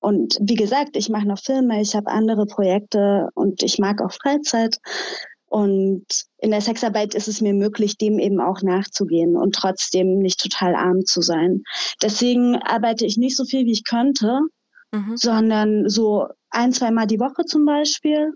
Und 0.00 0.36
wie 0.40 0.56
gesagt, 0.56 0.96
ich 0.96 1.08
mache 1.08 1.26
noch 1.26 1.38
Filme, 1.38 1.80
ich 1.80 1.94
habe 1.94 2.10
andere 2.10 2.46
Projekte 2.46 3.28
und 3.34 3.62
ich 3.62 3.78
mag 3.78 4.02
auch 4.02 4.12
Freizeit. 4.12 4.78
Und 5.46 6.04
in 6.38 6.50
der 6.50 6.60
Sexarbeit 6.60 7.14
ist 7.14 7.28
es 7.28 7.40
mir 7.40 7.54
möglich, 7.54 7.96
dem 7.96 8.18
eben 8.18 8.40
auch 8.40 8.60
nachzugehen 8.62 9.36
und 9.36 9.54
trotzdem 9.54 10.18
nicht 10.18 10.40
total 10.40 10.74
arm 10.74 11.04
zu 11.06 11.22
sein. 11.22 11.62
Deswegen 12.02 12.56
arbeite 12.56 13.06
ich 13.06 13.16
nicht 13.16 13.36
so 13.36 13.44
viel, 13.44 13.64
wie 13.64 13.72
ich 13.72 13.84
könnte, 13.84 14.40
mhm. 14.92 15.16
sondern 15.16 15.88
so 15.88 16.26
ein, 16.50 16.72
zweimal 16.72 17.06
die 17.06 17.20
Woche 17.20 17.44
zum 17.46 17.64
Beispiel. 17.64 18.34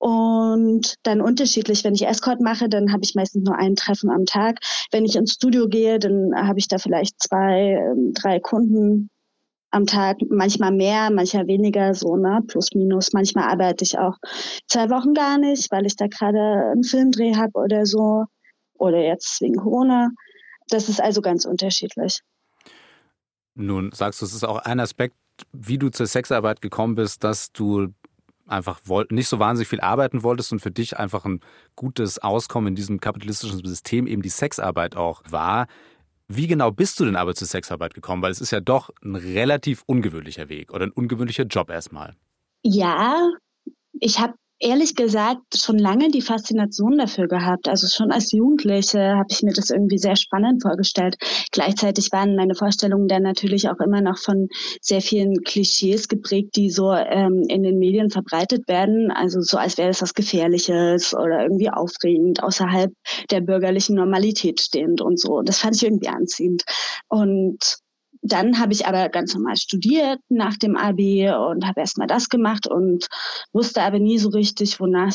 Und 0.00 0.94
dann 1.02 1.20
unterschiedlich, 1.20 1.84
wenn 1.84 1.94
ich 1.94 2.06
Escort 2.06 2.40
mache, 2.40 2.70
dann 2.70 2.90
habe 2.90 3.02
ich 3.04 3.14
meistens 3.14 3.44
nur 3.44 3.58
ein 3.58 3.76
Treffen 3.76 4.08
am 4.08 4.24
Tag. 4.24 4.58
Wenn 4.90 5.04
ich 5.04 5.14
ins 5.14 5.34
Studio 5.34 5.68
gehe, 5.68 5.98
dann 5.98 6.32
habe 6.34 6.58
ich 6.58 6.68
da 6.68 6.78
vielleicht 6.78 7.22
zwei, 7.22 7.78
ähm, 7.78 8.14
drei 8.14 8.40
Kunden 8.40 9.10
am 9.70 9.84
Tag, 9.84 10.16
manchmal 10.30 10.72
mehr, 10.72 11.10
manchmal 11.10 11.46
weniger, 11.48 11.92
so, 11.94 12.16
ne, 12.16 12.40
plus 12.48 12.70
minus. 12.74 13.12
Manchmal 13.12 13.50
arbeite 13.50 13.84
ich 13.84 13.98
auch 13.98 14.16
zwei 14.66 14.88
Wochen 14.88 15.12
gar 15.12 15.36
nicht, 15.36 15.70
weil 15.70 15.84
ich 15.84 15.96
da 15.96 16.06
gerade 16.06 16.70
einen 16.72 16.82
Filmdreh 16.82 17.34
habe 17.34 17.52
oder 17.52 17.84
so. 17.84 18.24
Oder 18.78 19.00
jetzt 19.00 19.42
wegen 19.42 19.56
Corona. 19.56 20.08
Das 20.68 20.88
ist 20.88 21.02
also 21.02 21.20
ganz 21.20 21.44
unterschiedlich. 21.44 22.20
Nun 23.54 23.92
sagst 23.92 24.22
du, 24.22 24.24
es 24.24 24.32
ist 24.32 24.44
auch 24.44 24.60
ein 24.60 24.80
Aspekt, 24.80 25.14
wie 25.52 25.76
du 25.76 25.90
zur 25.90 26.06
Sexarbeit 26.06 26.62
gekommen 26.62 26.94
bist, 26.94 27.22
dass 27.22 27.52
du 27.52 27.88
einfach 28.50 28.80
nicht 29.10 29.28
so 29.28 29.38
wahnsinnig 29.38 29.68
viel 29.68 29.80
arbeiten 29.80 30.22
wolltest 30.22 30.52
und 30.52 30.60
für 30.60 30.70
dich 30.70 30.98
einfach 30.98 31.24
ein 31.24 31.40
gutes 31.76 32.18
Auskommen 32.18 32.68
in 32.68 32.74
diesem 32.74 33.00
kapitalistischen 33.00 33.64
System 33.64 34.06
eben 34.06 34.22
die 34.22 34.28
Sexarbeit 34.28 34.96
auch 34.96 35.22
war. 35.28 35.66
Wie 36.28 36.46
genau 36.46 36.70
bist 36.70 37.00
du 37.00 37.04
denn 37.04 37.16
aber 37.16 37.34
zur 37.34 37.48
Sexarbeit 37.48 37.94
gekommen? 37.94 38.22
Weil 38.22 38.30
es 38.30 38.40
ist 38.40 38.52
ja 38.52 38.60
doch 38.60 38.90
ein 39.02 39.16
relativ 39.16 39.82
ungewöhnlicher 39.86 40.48
Weg 40.48 40.72
oder 40.72 40.86
ein 40.86 40.92
ungewöhnlicher 40.92 41.44
Job 41.44 41.70
erstmal. 41.70 42.14
Ja, 42.62 43.28
ich 43.98 44.20
habe 44.20 44.34
ehrlich 44.60 44.94
gesagt 44.94 45.56
schon 45.58 45.78
lange 45.78 46.10
die 46.10 46.20
Faszination 46.20 46.98
dafür 46.98 47.26
gehabt. 47.26 47.68
Also 47.68 47.88
schon 47.88 48.12
als 48.12 48.30
Jugendliche 48.32 49.16
habe 49.16 49.28
ich 49.30 49.42
mir 49.42 49.52
das 49.52 49.70
irgendwie 49.70 49.98
sehr 49.98 50.16
spannend 50.16 50.62
vorgestellt. 50.62 51.16
Gleichzeitig 51.50 52.12
waren 52.12 52.36
meine 52.36 52.54
Vorstellungen 52.54 53.08
dann 53.08 53.22
natürlich 53.22 53.68
auch 53.70 53.80
immer 53.80 54.02
noch 54.02 54.18
von 54.18 54.48
sehr 54.80 55.00
vielen 55.00 55.42
Klischees 55.42 56.08
geprägt, 56.08 56.56
die 56.56 56.70
so 56.70 56.92
ähm, 56.92 57.44
in 57.48 57.62
den 57.62 57.78
Medien 57.78 58.10
verbreitet 58.10 58.68
werden. 58.68 59.10
Also 59.10 59.40
so 59.40 59.56
als 59.56 59.78
wäre 59.78 59.88
es 59.88 60.02
was 60.02 60.14
Gefährliches 60.14 61.14
oder 61.14 61.42
irgendwie 61.42 61.70
aufregend, 61.70 62.42
außerhalb 62.42 62.92
der 63.30 63.40
bürgerlichen 63.40 63.96
Normalität 63.96 64.60
stehend 64.60 65.00
und 65.00 65.18
so. 65.18 65.40
Das 65.42 65.58
fand 65.58 65.76
ich 65.76 65.84
irgendwie 65.84 66.08
anziehend. 66.08 66.64
Und 67.08 67.80
dann 68.22 68.58
habe 68.58 68.72
ich 68.72 68.86
aber 68.86 69.08
ganz 69.08 69.34
normal 69.34 69.56
studiert 69.56 70.20
nach 70.28 70.56
dem 70.56 70.76
Abi 70.76 71.28
und 71.28 71.66
habe 71.66 71.80
erstmal 71.80 72.06
das 72.06 72.28
gemacht 72.28 72.66
und 72.66 73.06
wusste 73.52 73.82
aber 73.82 73.98
nie 73.98 74.18
so 74.18 74.28
richtig, 74.30 74.80
wonach 74.80 75.14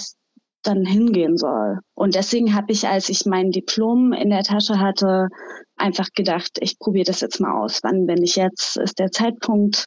dann 0.64 0.86
hingehen 0.86 1.38
soll. 1.38 1.80
Und 1.94 2.16
deswegen 2.16 2.56
habe 2.56 2.72
ich, 2.72 2.88
als 2.88 3.10
ich 3.10 3.26
mein 3.26 3.52
Diplom 3.52 4.14
in 4.14 4.30
der 4.30 4.44
Tasche 4.44 4.80
hatte, 4.80 5.30
einfach 5.78 6.10
gedacht, 6.14 6.58
ich 6.60 6.80
probiere 6.80 7.06
das 7.06 7.22
jetzt 7.22 7.40
mal 7.40 7.62
aus. 7.62 7.82
Wann 7.84 8.06
bin 8.06 8.24
ich 8.24 8.36
jetzt? 8.36 8.78
Ist 8.78 9.00
der 9.00 9.12
Zeitpunkt. 9.12 9.86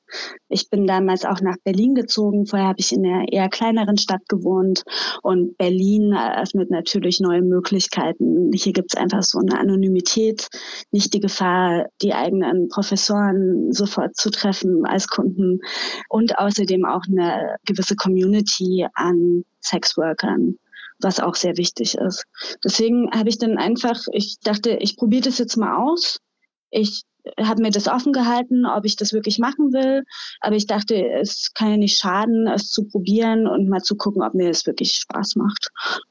Ich 0.49 0.69
bin 0.71 0.87
damals 0.87 1.25
auch 1.25 1.41
nach 1.41 1.57
Berlin 1.65 1.95
gezogen. 1.95 2.47
Vorher 2.47 2.69
habe 2.69 2.81
ich 2.81 2.93
in 2.93 3.07
einer 3.07 3.31
eher 3.31 3.49
kleineren 3.49 3.97
Stadt 3.99 4.29
gewohnt. 4.29 4.83
Und 5.23 5.57
Berlin 5.57 6.13
eröffnet 6.13 6.71
natürlich 6.71 7.21
neue 7.21 7.43
Möglichkeiten. 7.43 8.51
Hier 8.53 8.73
gibt 8.73 8.95
es 8.95 9.01
einfach 9.01 9.23
so 9.23 9.39
eine 9.39 9.59
Anonymität, 9.59 10.49
nicht 10.91 11.15
die 11.15 11.21
Gefahr, 11.21 11.87
die 12.03 12.15
eigenen 12.15 12.69
Professoren 12.69 13.73
sofort 13.73 14.17
zu 14.17 14.31
treffen 14.31 14.85
als 14.85 15.09
Kunden. 15.09 15.61
Und 16.09 16.39
außerdem 16.39 16.85
auch 16.85 17.03
eine 17.09 17.57
gewisse 17.65 17.97
Community 17.97 18.87
an 18.95 19.45
Sexworkern 19.63 20.57
was 21.01 21.21
auch 21.21 21.35
sehr 21.35 21.57
wichtig 21.57 21.97
ist. 21.97 22.25
Deswegen 22.65 23.11
habe 23.13 23.29
ich 23.29 23.39
dann 23.39 23.59
einfach, 23.59 24.01
ich 24.13 24.39
dachte, 24.41 24.71
ich 24.71 24.97
probiere 24.97 25.23
das 25.23 25.39
jetzt 25.39 25.57
mal 25.57 25.77
aus. 25.77 26.21
Ich 26.71 27.03
habe 27.41 27.63
mir 27.63 27.71
das 27.71 27.89
offen 27.89 28.13
gehalten, 28.13 28.67
ob 28.67 28.85
ich 28.85 28.97
das 28.97 29.13
wirklich 29.13 29.39
machen 29.39 29.73
will. 29.73 30.05
Aber 30.41 30.57
ich 30.57 30.67
dachte, 30.67 30.95
es 30.95 31.53
kann 31.55 31.71
ja 31.71 31.77
nicht 31.77 31.99
schaden, 31.99 32.47
es 32.47 32.71
zu 32.71 32.87
probieren 32.87 33.47
und 33.47 33.69
mal 33.69 33.83
zu 33.83 33.97
gucken, 33.97 34.23
ob 34.23 34.35
mir 34.35 34.51
es 34.51 34.67
wirklich 34.67 34.93
Spaß 34.93 35.37
macht. 35.37 35.69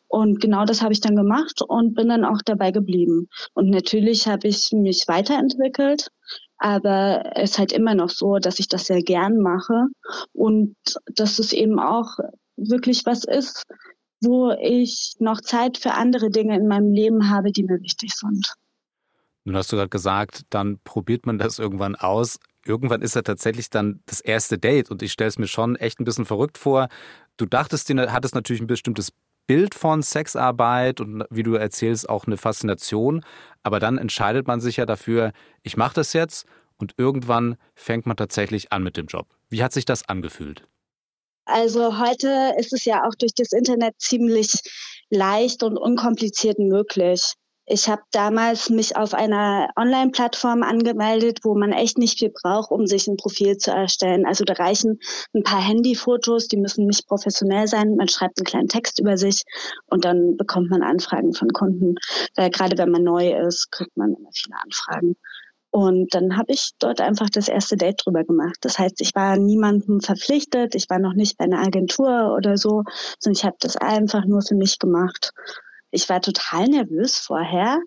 Und 0.08 0.40
genau 0.40 0.66
das 0.66 0.82
habe 0.82 0.94
ich 0.94 1.02
dann 1.02 1.16
gemacht 1.16 1.62
und 1.68 1.96
bin 1.96 2.10
dann 2.10 2.26
auch 2.26 2.42
dabei 2.44 2.72
geblieben. 2.72 3.28
Und 3.54 3.70
natürlich 3.70 4.28
habe 4.28 4.48
ich 4.48 4.72
mich 4.72 5.08
weiterentwickelt, 5.08 6.10
aber 6.58 7.32
es 7.36 7.52
ist 7.52 7.60
halt 7.60 7.72
immer 7.72 7.94
noch 7.94 8.10
so, 8.10 8.38
dass 8.38 8.60
ich 8.60 8.68
das 8.68 8.86
sehr 8.86 9.02
gern 9.02 9.38
mache 9.38 9.88
und 10.34 10.76
dass 11.14 11.40
es 11.40 11.54
eben 11.54 11.80
auch 11.80 12.18
wirklich 12.56 13.06
was 13.06 13.24
ist, 13.24 13.66
wo 14.22 14.52
ich 14.62 15.16
noch 15.20 15.42
Zeit 15.42 15.78
für 15.78 15.94
andere 15.94 16.30
Dinge 16.30 16.56
in 16.56 16.68
meinem 16.68 16.92
Leben 16.92 17.30
habe, 17.30 17.52
die 17.52 17.64
mir 17.64 17.82
wichtig 17.82 18.14
sind. 18.14 18.54
Nun 19.44 19.56
hast 19.56 19.72
du 19.72 19.78
gerade 19.78 19.90
gesagt, 19.90 20.42
dann 20.50 20.80
probiert 20.84 21.26
man 21.26 21.38
das 21.38 21.60
irgendwann 21.60 21.96
aus. 21.96 22.38
Irgendwann 22.66 23.02
ist 23.02 23.16
ja 23.16 23.22
tatsächlich 23.22 23.70
dann 23.70 24.02
das 24.06 24.20
erste 24.20 24.58
Date 24.58 24.92
und 24.92 25.02
ich 25.02 25.14
stelle 25.14 25.30
es 25.30 25.40
mir 25.40 25.48
schon 25.48 25.78
echt 25.78 26.02
ein 26.02 26.04
bisschen 26.04 26.26
verrückt 26.26 26.58
vor. 26.58 26.90
Du 27.38 27.46
dachtest, 27.46 27.90
du 27.90 28.12
hattest 28.12 28.36
natürlich 28.36 28.62
ein 28.62 28.68
bestimmtes 28.68 29.14
Bild 29.48 29.74
von 29.74 30.02
Sexarbeit 30.02 31.00
und 31.00 31.24
wie 31.30 31.44
du 31.44 31.56
erzählst, 31.56 32.10
auch 32.10 32.28
eine 32.28 32.36
Faszination. 32.36 33.24
Aber 33.64 33.80
dann 33.80 33.98
entscheidet 33.98 34.48
man 34.48 34.60
sich 34.60 34.78
ja 34.78 34.86
dafür, 34.86 35.32
ich 35.64 35.78
mache 35.78 35.96
das 35.96 36.12
jetzt 36.12 36.46
und 36.78 36.94
irgendwann 36.98 37.56
fängt 37.74 38.06
man 38.06 38.18
tatsächlich 38.18 38.74
an 38.74 38.84
mit 38.84 38.98
dem 38.98 39.08
Job. 39.08 39.28
Wie 39.50 39.64
hat 39.64 39.72
sich 39.72 39.86
das 39.86 40.08
angefühlt? 40.10 40.68
Also 41.48 41.98
heute 41.98 42.54
ist 42.58 42.74
es 42.74 42.84
ja 42.84 43.06
auch 43.08 43.16
durch 43.18 43.34
das 43.34 43.54
Internet 43.54 43.96
ziemlich 44.00 44.52
leicht 45.10 45.64
und 45.64 45.78
unkompliziert 45.78 46.60
möglich. 46.60 47.36
Ich 47.70 47.88
habe 47.90 48.02
damals 48.12 48.70
mich 48.70 48.98
auf 48.98 49.14
einer 49.14 49.70
Online-Plattform 49.78 50.64
angemeldet, 50.64 51.40
wo 51.44 51.54
man 51.54 51.72
echt 51.72 51.98
nicht 51.98 52.20
viel 52.20 52.32
braucht, 52.34 52.72
um 52.72 52.86
sich 52.86 53.08
ein 53.08 53.16
Profil 53.16 53.58
zu 53.58 53.72
erstellen. 53.72 54.26
Also 54.26 54.44
da 54.44 54.54
reichen 54.54 55.00
ein 55.34 55.44
paar 55.44 55.62
Handyfotos, 55.62 56.48
die 56.48 56.58
müssen 56.58 56.86
nicht 56.86 57.08
professionell 57.08 57.68
sein. 57.68 57.96
Man 57.96 58.10
schreibt 58.10 58.40
einen 58.40 58.46
kleinen 58.46 58.68
Text 58.70 59.00
über 59.00 59.18
sich 59.18 59.44
und 59.86 60.04
dann 60.04 60.36
bekommt 60.38 60.70
man 60.70 60.82
Anfragen 60.82 61.34
von 61.34 61.50
Kunden. 61.50 61.96
Weil 62.36 62.50
gerade 62.52 62.78
wenn 62.78 62.92
man 62.92 63.04
neu 63.04 63.34
ist, 63.48 63.72
kriegt 63.72 63.96
man 63.96 64.14
immer 64.14 64.30
viele 64.34 64.56
Anfragen. 64.64 65.16
Und 65.78 66.16
dann 66.16 66.38
habe 66.38 66.54
ich 66.54 66.72
dort 66.80 67.02
einfach 67.02 67.30
das 67.30 67.48
erste 67.50 67.78
Date 67.78 68.02
drüber 68.04 68.24
gemacht. 68.24 68.58
Das 68.62 68.80
heißt, 68.80 69.00
ich 69.00 69.14
war 69.14 69.38
niemandem 69.38 70.02
verpflichtet, 70.02 70.74
ich 70.74 70.90
war 70.90 70.98
noch 70.98 71.14
nicht 71.14 71.38
bei 71.38 71.46
einer 71.46 71.60
Agentur 71.60 72.34
oder 72.36 72.58
so, 72.58 72.82
sondern 73.20 73.38
ich 73.38 73.46
habe 73.46 73.58
das 73.60 73.78
einfach 73.78 74.26
nur 74.26 74.42
für 74.42 74.56
mich 74.56 74.80
gemacht. 74.80 75.34
Ich 75.92 76.10
war 76.10 76.20
total 76.20 76.68
nervös 76.68 77.20
vorher. 77.20 77.78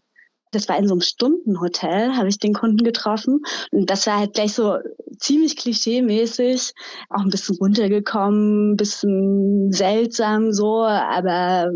Das 0.53 0.69
war 0.69 0.79
in 0.79 0.87
so 0.87 0.95
einem 0.95 1.01
Stundenhotel, 1.01 2.17
habe 2.17 2.29
ich 2.29 2.39
den 2.39 2.55
Kunden 2.55 2.85
getroffen. 2.85 3.43
Und 3.73 3.91
das 3.91 4.07
war 4.07 4.21
halt 4.21 4.35
gleich 4.35 4.55
so 4.55 4.77
ziemlich 5.19 5.57
klischee-mäßig, 5.57 6.73
auch 7.09 7.23
ein 7.23 7.31
bisschen 7.31 7.57
runtergekommen, 7.57 8.75
ein 8.75 8.77
bisschen 8.77 9.73
seltsam 9.73 10.53
so, 10.53 10.85
aber 10.85 11.73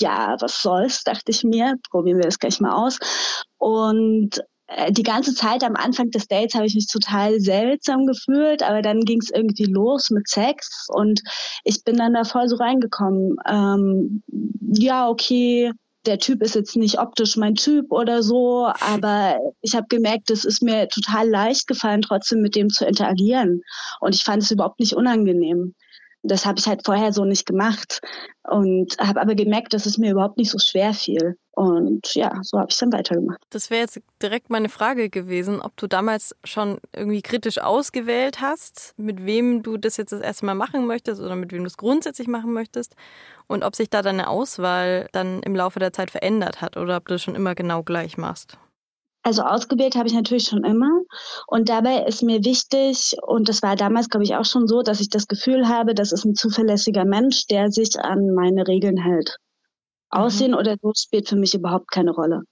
ja, 0.00 0.36
was 0.40 0.62
soll's, 0.62 1.04
dachte 1.04 1.30
ich 1.30 1.44
mir, 1.44 1.76
probieren 1.90 2.16
wir 2.16 2.24
das 2.24 2.38
gleich 2.38 2.58
mal 2.58 2.72
aus. 2.72 2.98
Und 3.58 4.42
die 4.90 5.02
ganze 5.02 5.34
Zeit 5.34 5.64
am 5.64 5.74
Anfang 5.74 6.10
des 6.10 6.28
Dates 6.28 6.54
habe 6.54 6.66
ich 6.66 6.74
mich 6.74 6.86
total 6.86 7.40
seltsam 7.40 8.06
gefühlt, 8.06 8.62
aber 8.62 8.82
dann 8.82 9.00
ging 9.00 9.20
es 9.20 9.30
irgendwie 9.30 9.64
los 9.64 10.10
mit 10.10 10.28
Sex 10.28 10.86
und 10.88 11.22
ich 11.64 11.82
bin 11.84 11.96
dann 11.96 12.14
da 12.14 12.24
voll 12.24 12.48
so 12.48 12.56
reingekommen. 12.56 13.36
Ähm, 13.48 14.22
ja, 14.72 15.08
okay, 15.08 15.72
der 16.06 16.18
Typ 16.18 16.42
ist 16.42 16.54
jetzt 16.54 16.76
nicht 16.76 16.98
optisch 16.98 17.36
mein 17.36 17.56
Typ 17.56 17.90
oder 17.90 18.22
so, 18.22 18.70
aber 18.80 19.38
ich 19.60 19.74
habe 19.74 19.86
gemerkt, 19.88 20.30
es 20.30 20.44
ist 20.44 20.62
mir 20.62 20.88
total 20.88 21.28
leicht 21.28 21.66
gefallen, 21.66 22.02
trotzdem 22.02 22.40
mit 22.40 22.54
dem 22.54 22.70
zu 22.70 22.86
interagieren. 22.86 23.62
Und 24.00 24.14
ich 24.14 24.22
fand 24.22 24.42
es 24.42 24.50
überhaupt 24.50 24.80
nicht 24.80 24.94
unangenehm. 24.94 25.74
Das 26.22 26.44
habe 26.44 26.58
ich 26.58 26.66
halt 26.66 26.82
vorher 26.84 27.12
so 27.12 27.24
nicht 27.24 27.46
gemacht 27.46 28.00
und 28.42 28.96
habe 28.98 29.20
aber 29.20 29.34
gemerkt, 29.34 29.72
dass 29.72 29.86
es 29.86 29.98
mir 29.98 30.12
überhaupt 30.12 30.36
nicht 30.36 30.50
so 30.50 30.58
schwer 30.58 30.92
fiel. 30.92 31.36
Und 31.52 32.14
ja, 32.14 32.38
so 32.42 32.58
habe 32.58 32.68
ich 32.70 32.78
dann 32.78 32.92
weitergemacht. 32.92 33.38
Das 33.50 33.70
wäre 33.70 33.82
jetzt 33.82 34.00
direkt 34.22 34.50
meine 34.50 34.68
Frage 34.68 35.10
gewesen, 35.10 35.60
ob 35.60 35.76
du 35.76 35.86
damals 35.86 36.34
schon 36.44 36.78
irgendwie 36.94 37.22
kritisch 37.22 37.58
ausgewählt 37.58 38.40
hast, 38.40 38.94
mit 38.96 39.26
wem 39.26 39.62
du 39.62 39.76
das 39.76 39.96
jetzt 39.96 40.12
das 40.12 40.20
erste 40.20 40.46
Mal 40.46 40.54
machen 40.54 40.86
möchtest 40.86 41.20
oder 41.20 41.36
mit 41.36 41.52
wem 41.52 41.60
du 41.60 41.66
es 41.66 41.76
grundsätzlich 41.76 42.28
machen 42.28 42.52
möchtest 42.52 42.96
und 43.46 43.62
ob 43.62 43.76
sich 43.76 43.90
da 43.90 44.02
deine 44.02 44.28
Auswahl 44.28 45.08
dann 45.12 45.42
im 45.42 45.56
Laufe 45.56 45.80
der 45.80 45.92
Zeit 45.92 46.10
verändert 46.10 46.60
hat 46.60 46.76
oder 46.76 46.96
ob 46.96 47.08
du 47.08 47.14
das 47.14 47.22
schon 47.22 47.34
immer 47.34 47.54
genau 47.54 47.82
gleich 47.82 48.16
machst. 48.16 48.58
Also 49.22 49.42
ausgewählt 49.42 49.96
habe 49.96 50.08
ich 50.08 50.14
natürlich 50.14 50.44
schon 50.44 50.64
immer. 50.64 51.02
Und 51.46 51.68
dabei 51.68 52.04
ist 52.04 52.22
mir 52.22 52.42
wichtig, 52.44 53.16
und 53.22 53.48
das 53.48 53.62
war 53.62 53.76
damals, 53.76 54.08
glaube 54.08 54.24
ich, 54.24 54.34
auch 54.34 54.44
schon 54.44 54.66
so, 54.66 54.82
dass 54.82 55.00
ich 55.00 55.10
das 55.10 55.26
Gefühl 55.26 55.68
habe, 55.68 55.94
das 55.94 56.12
ist 56.12 56.24
ein 56.24 56.34
zuverlässiger 56.34 57.04
Mensch, 57.04 57.46
der 57.46 57.70
sich 57.70 57.98
an 58.00 58.34
meine 58.34 58.66
Regeln 58.66 58.96
hält. 58.96 59.36
Mhm. 60.12 60.18
Aussehen 60.20 60.54
oder 60.54 60.76
so 60.80 60.92
spielt 60.96 61.28
für 61.28 61.36
mich 61.36 61.54
überhaupt 61.54 61.90
keine 61.90 62.12
Rolle. 62.12 62.42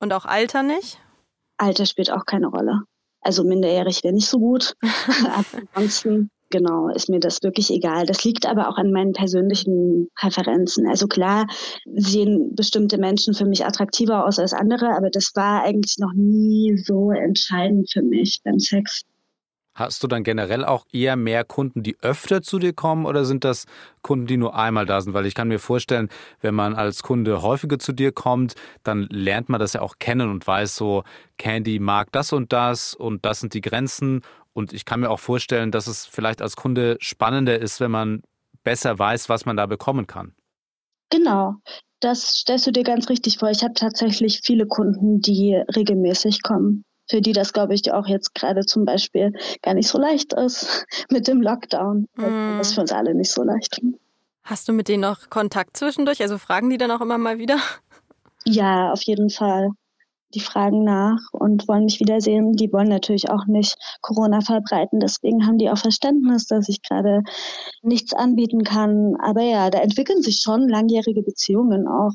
Und 0.00 0.12
auch 0.12 0.24
Alter 0.24 0.62
nicht? 0.62 0.98
Alter 1.56 1.86
spielt 1.86 2.10
auch 2.12 2.26
keine 2.26 2.46
Rolle. 2.46 2.82
Also 3.20 3.42
minderjährig 3.42 4.04
wäre 4.04 4.14
nicht 4.14 4.28
so 4.28 4.38
gut. 4.38 4.74
ansonsten 5.74 6.30
genau, 6.54 6.88
ist 6.88 7.08
mir 7.08 7.18
das 7.18 7.42
wirklich 7.42 7.70
egal. 7.70 8.06
Das 8.06 8.22
liegt 8.22 8.46
aber 8.46 8.68
auch 8.68 8.76
an 8.76 8.92
meinen 8.92 9.12
persönlichen 9.12 10.08
Präferenzen. 10.14 10.86
Also 10.86 11.08
klar 11.08 11.46
sehen 11.96 12.54
bestimmte 12.54 12.96
Menschen 12.96 13.34
für 13.34 13.44
mich 13.44 13.66
attraktiver 13.66 14.24
aus 14.24 14.38
als 14.38 14.52
andere, 14.52 14.96
aber 14.96 15.10
das 15.10 15.32
war 15.34 15.64
eigentlich 15.64 15.96
noch 15.98 16.12
nie 16.14 16.76
so 16.76 17.10
entscheidend 17.10 17.90
für 17.92 18.02
mich 18.02 18.40
beim 18.44 18.60
Sex. 18.60 19.02
Hast 19.76 20.04
du 20.04 20.06
dann 20.06 20.22
generell 20.22 20.64
auch 20.64 20.86
eher 20.92 21.16
mehr 21.16 21.42
Kunden, 21.42 21.82
die 21.82 21.96
öfter 22.00 22.42
zu 22.42 22.60
dir 22.60 22.72
kommen 22.72 23.06
oder 23.06 23.24
sind 23.24 23.42
das 23.42 23.66
Kunden, 24.02 24.28
die 24.28 24.36
nur 24.36 24.54
einmal 24.54 24.86
da 24.86 25.00
sind? 25.00 25.14
Weil 25.14 25.26
ich 25.26 25.34
kann 25.34 25.48
mir 25.48 25.58
vorstellen, 25.58 26.10
wenn 26.40 26.54
man 26.54 26.76
als 26.76 27.02
Kunde 27.02 27.42
häufiger 27.42 27.80
zu 27.80 27.92
dir 27.92 28.12
kommt, 28.12 28.54
dann 28.84 29.08
lernt 29.10 29.48
man 29.48 29.58
das 29.58 29.72
ja 29.72 29.80
auch 29.80 29.96
kennen 29.98 30.30
und 30.30 30.46
weiß 30.46 30.76
so, 30.76 31.02
Candy 31.38 31.80
mag 31.80 32.12
das 32.12 32.32
und 32.32 32.52
das 32.52 32.94
und 32.94 33.24
das 33.24 33.40
sind 33.40 33.52
die 33.54 33.62
Grenzen 33.62 34.22
und 34.54 34.72
ich 34.72 34.84
kann 34.84 35.00
mir 35.00 35.10
auch 35.10 35.20
vorstellen, 35.20 35.70
dass 35.70 35.86
es 35.86 36.06
vielleicht 36.06 36.40
als 36.40 36.56
Kunde 36.56 36.96
spannender 37.00 37.58
ist, 37.58 37.80
wenn 37.80 37.90
man 37.90 38.22
besser 38.62 38.98
weiß, 38.98 39.28
was 39.28 39.44
man 39.44 39.56
da 39.56 39.66
bekommen 39.66 40.06
kann. 40.06 40.34
Genau, 41.10 41.56
das 42.00 42.38
stellst 42.38 42.66
du 42.66 42.70
dir 42.70 42.84
ganz 42.84 43.08
richtig 43.10 43.38
vor. 43.38 43.50
Ich 43.50 43.62
habe 43.62 43.74
tatsächlich 43.74 44.40
viele 44.42 44.66
Kunden, 44.66 45.20
die 45.20 45.54
regelmäßig 45.76 46.42
kommen. 46.42 46.84
Für 47.08 47.20
die 47.20 47.32
das, 47.32 47.52
glaube 47.52 47.74
ich, 47.74 47.92
auch 47.92 48.06
jetzt 48.06 48.34
gerade 48.34 48.62
zum 48.64 48.86
Beispiel 48.86 49.32
gar 49.60 49.74
nicht 49.74 49.88
so 49.88 49.98
leicht 49.98 50.32
ist 50.32 50.86
mit 51.10 51.28
dem 51.28 51.42
Lockdown. 51.42 52.08
Mm. 52.16 52.58
Das 52.58 52.68
ist 52.68 52.74
für 52.74 52.80
uns 52.80 52.92
alle 52.92 53.14
nicht 53.14 53.30
so 53.30 53.42
leicht. 53.42 53.80
Hast 54.42 54.68
du 54.68 54.72
mit 54.72 54.88
denen 54.88 55.02
noch 55.02 55.28
Kontakt 55.28 55.76
zwischendurch? 55.76 56.22
Also 56.22 56.38
fragen 56.38 56.70
die 56.70 56.78
dann 56.78 56.90
auch 56.90 57.02
immer 57.02 57.18
mal 57.18 57.38
wieder? 57.38 57.58
Ja, 58.46 58.92
auf 58.92 59.02
jeden 59.02 59.28
Fall 59.30 59.70
die 60.34 60.40
fragen 60.40 60.84
nach 60.84 61.20
und 61.32 61.66
wollen 61.68 61.84
mich 61.84 62.00
wiedersehen. 62.00 62.52
Die 62.52 62.72
wollen 62.72 62.88
natürlich 62.88 63.30
auch 63.30 63.46
nicht 63.46 63.76
Corona 64.00 64.40
verbreiten. 64.40 65.00
Deswegen 65.00 65.46
haben 65.46 65.58
die 65.58 65.70
auch 65.70 65.78
Verständnis, 65.78 66.46
dass 66.46 66.68
ich 66.68 66.82
gerade 66.82 67.22
nichts 67.82 68.12
anbieten 68.12 68.64
kann. 68.64 69.16
Aber 69.20 69.42
ja, 69.42 69.70
da 69.70 69.78
entwickeln 69.78 70.22
sich 70.22 70.40
schon 70.40 70.68
langjährige 70.68 71.22
Beziehungen 71.22 71.86
auch. 71.88 72.12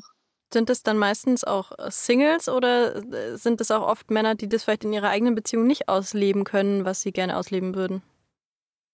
Sind 0.52 0.68
es 0.68 0.82
dann 0.82 0.98
meistens 0.98 1.44
auch 1.44 1.70
Singles 1.90 2.48
oder 2.48 3.02
sind 3.36 3.60
es 3.60 3.70
auch 3.70 3.86
oft 3.86 4.10
Männer, 4.10 4.34
die 4.34 4.48
das 4.48 4.64
vielleicht 4.64 4.84
in 4.84 4.92
ihrer 4.92 5.08
eigenen 5.08 5.36
Beziehung 5.36 5.66
nicht 5.66 5.88
ausleben 5.88 6.44
können, 6.44 6.84
was 6.84 7.02
sie 7.02 7.12
gerne 7.12 7.36
ausleben 7.36 7.76
würden? 7.76 8.02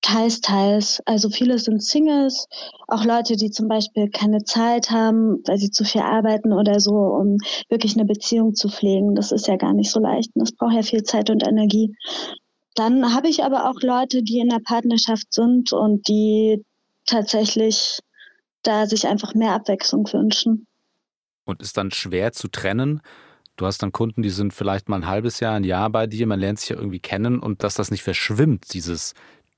Teils, 0.07 0.41
teils. 0.41 1.03
Also 1.05 1.31
viele 1.31 1.59
sind 1.59 1.83
Singles, 1.83 2.47
auch 2.87 3.05
Leute, 3.05 3.35
die 3.35 3.51
zum 3.51 3.67
Beispiel 3.67 4.09
keine 4.09 4.45
Zeit 4.45 4.93
haben, 4.93 5.43
weil 5.47 5.59
sie 5.59 5.73
zu 5.73 5.83
viel 5.83 6.03
arbeiten 6.03 6.53
oder 6.53 6.79
so, 6.79 6.93
um 6.93 7.39
wirklich 7.69 7.97
eine 7.97 8.05
Beziehung 8.05 8.55
zu 8.55 8.69
pflegen. 8.69 9.17
Das 9.17 9.33
ist 9.33 9.49
ja 9.49 9.57
gar 9.57 9.73
nicht 9.73 9.91
so 9.91 9.99
leicht. 9.99 10.31
Das 10.37 10.53
braucht 10.53 10.75
ja 10.75 10.83
viel 10.83 11.03
Zeit 11.03 11.29
und 11.29 11.45
Energie. 11.45 11.97
Dann 12.77 13.17
habe 13.17 13.27
ich 13.27 13.43
aber 13.43 13.69
auch 13.69 13.81
Leute, 13.83 14.23
die 14.23 14.39
in 14.39 14.49
der 14.49 14.61
Partnerschaft 14.65 15.33
sind 15.33 15.73
und 15.73 16.07
die 16.07 16.63
tatsächlich 17.05 17.99
da 18.63 18.87
sich 18.87 19.09
einfach 19.09 19.35
mehr 19.35 19.55
Abwechslung 19.55 20.07
wünschen. 20.13 20.69
Und 21.47 21.61
ist 21.63 21.77
dann 21.77 21.91
schwer 21.91 22.31
zu 22.33 22.47
trennen? 22.47 23.01
Du 23.57 23.67
hast 23.67 23.83
dann 23.83 23.91
Kunden, 23.91 24.23
die 24.23 24.31
sind 24.31 24.53
vielleicht 24.53 24.89
mal 24.89 24.97
ein 24.97 25.07
halbes 25.07 25.41
Jahr, 25.41 25.55
ein 25.55 25.65
Jahr 25.65 25.91
bei 25.91 26.07
dir, 26.07 26.27
man 26.27 26.39
lernt 26.39 26.61
sich 26.61 26.69
ja 26.69 26.77
irgendwie 26.77 27.01
kennen 27.01 27.41
und 27.41 27.65
dass 27.65 27.75
das 27.75 27.91
nicht 27.91 28.03
verschwimmt, 28.03 28.73
dieses 28.73 29.15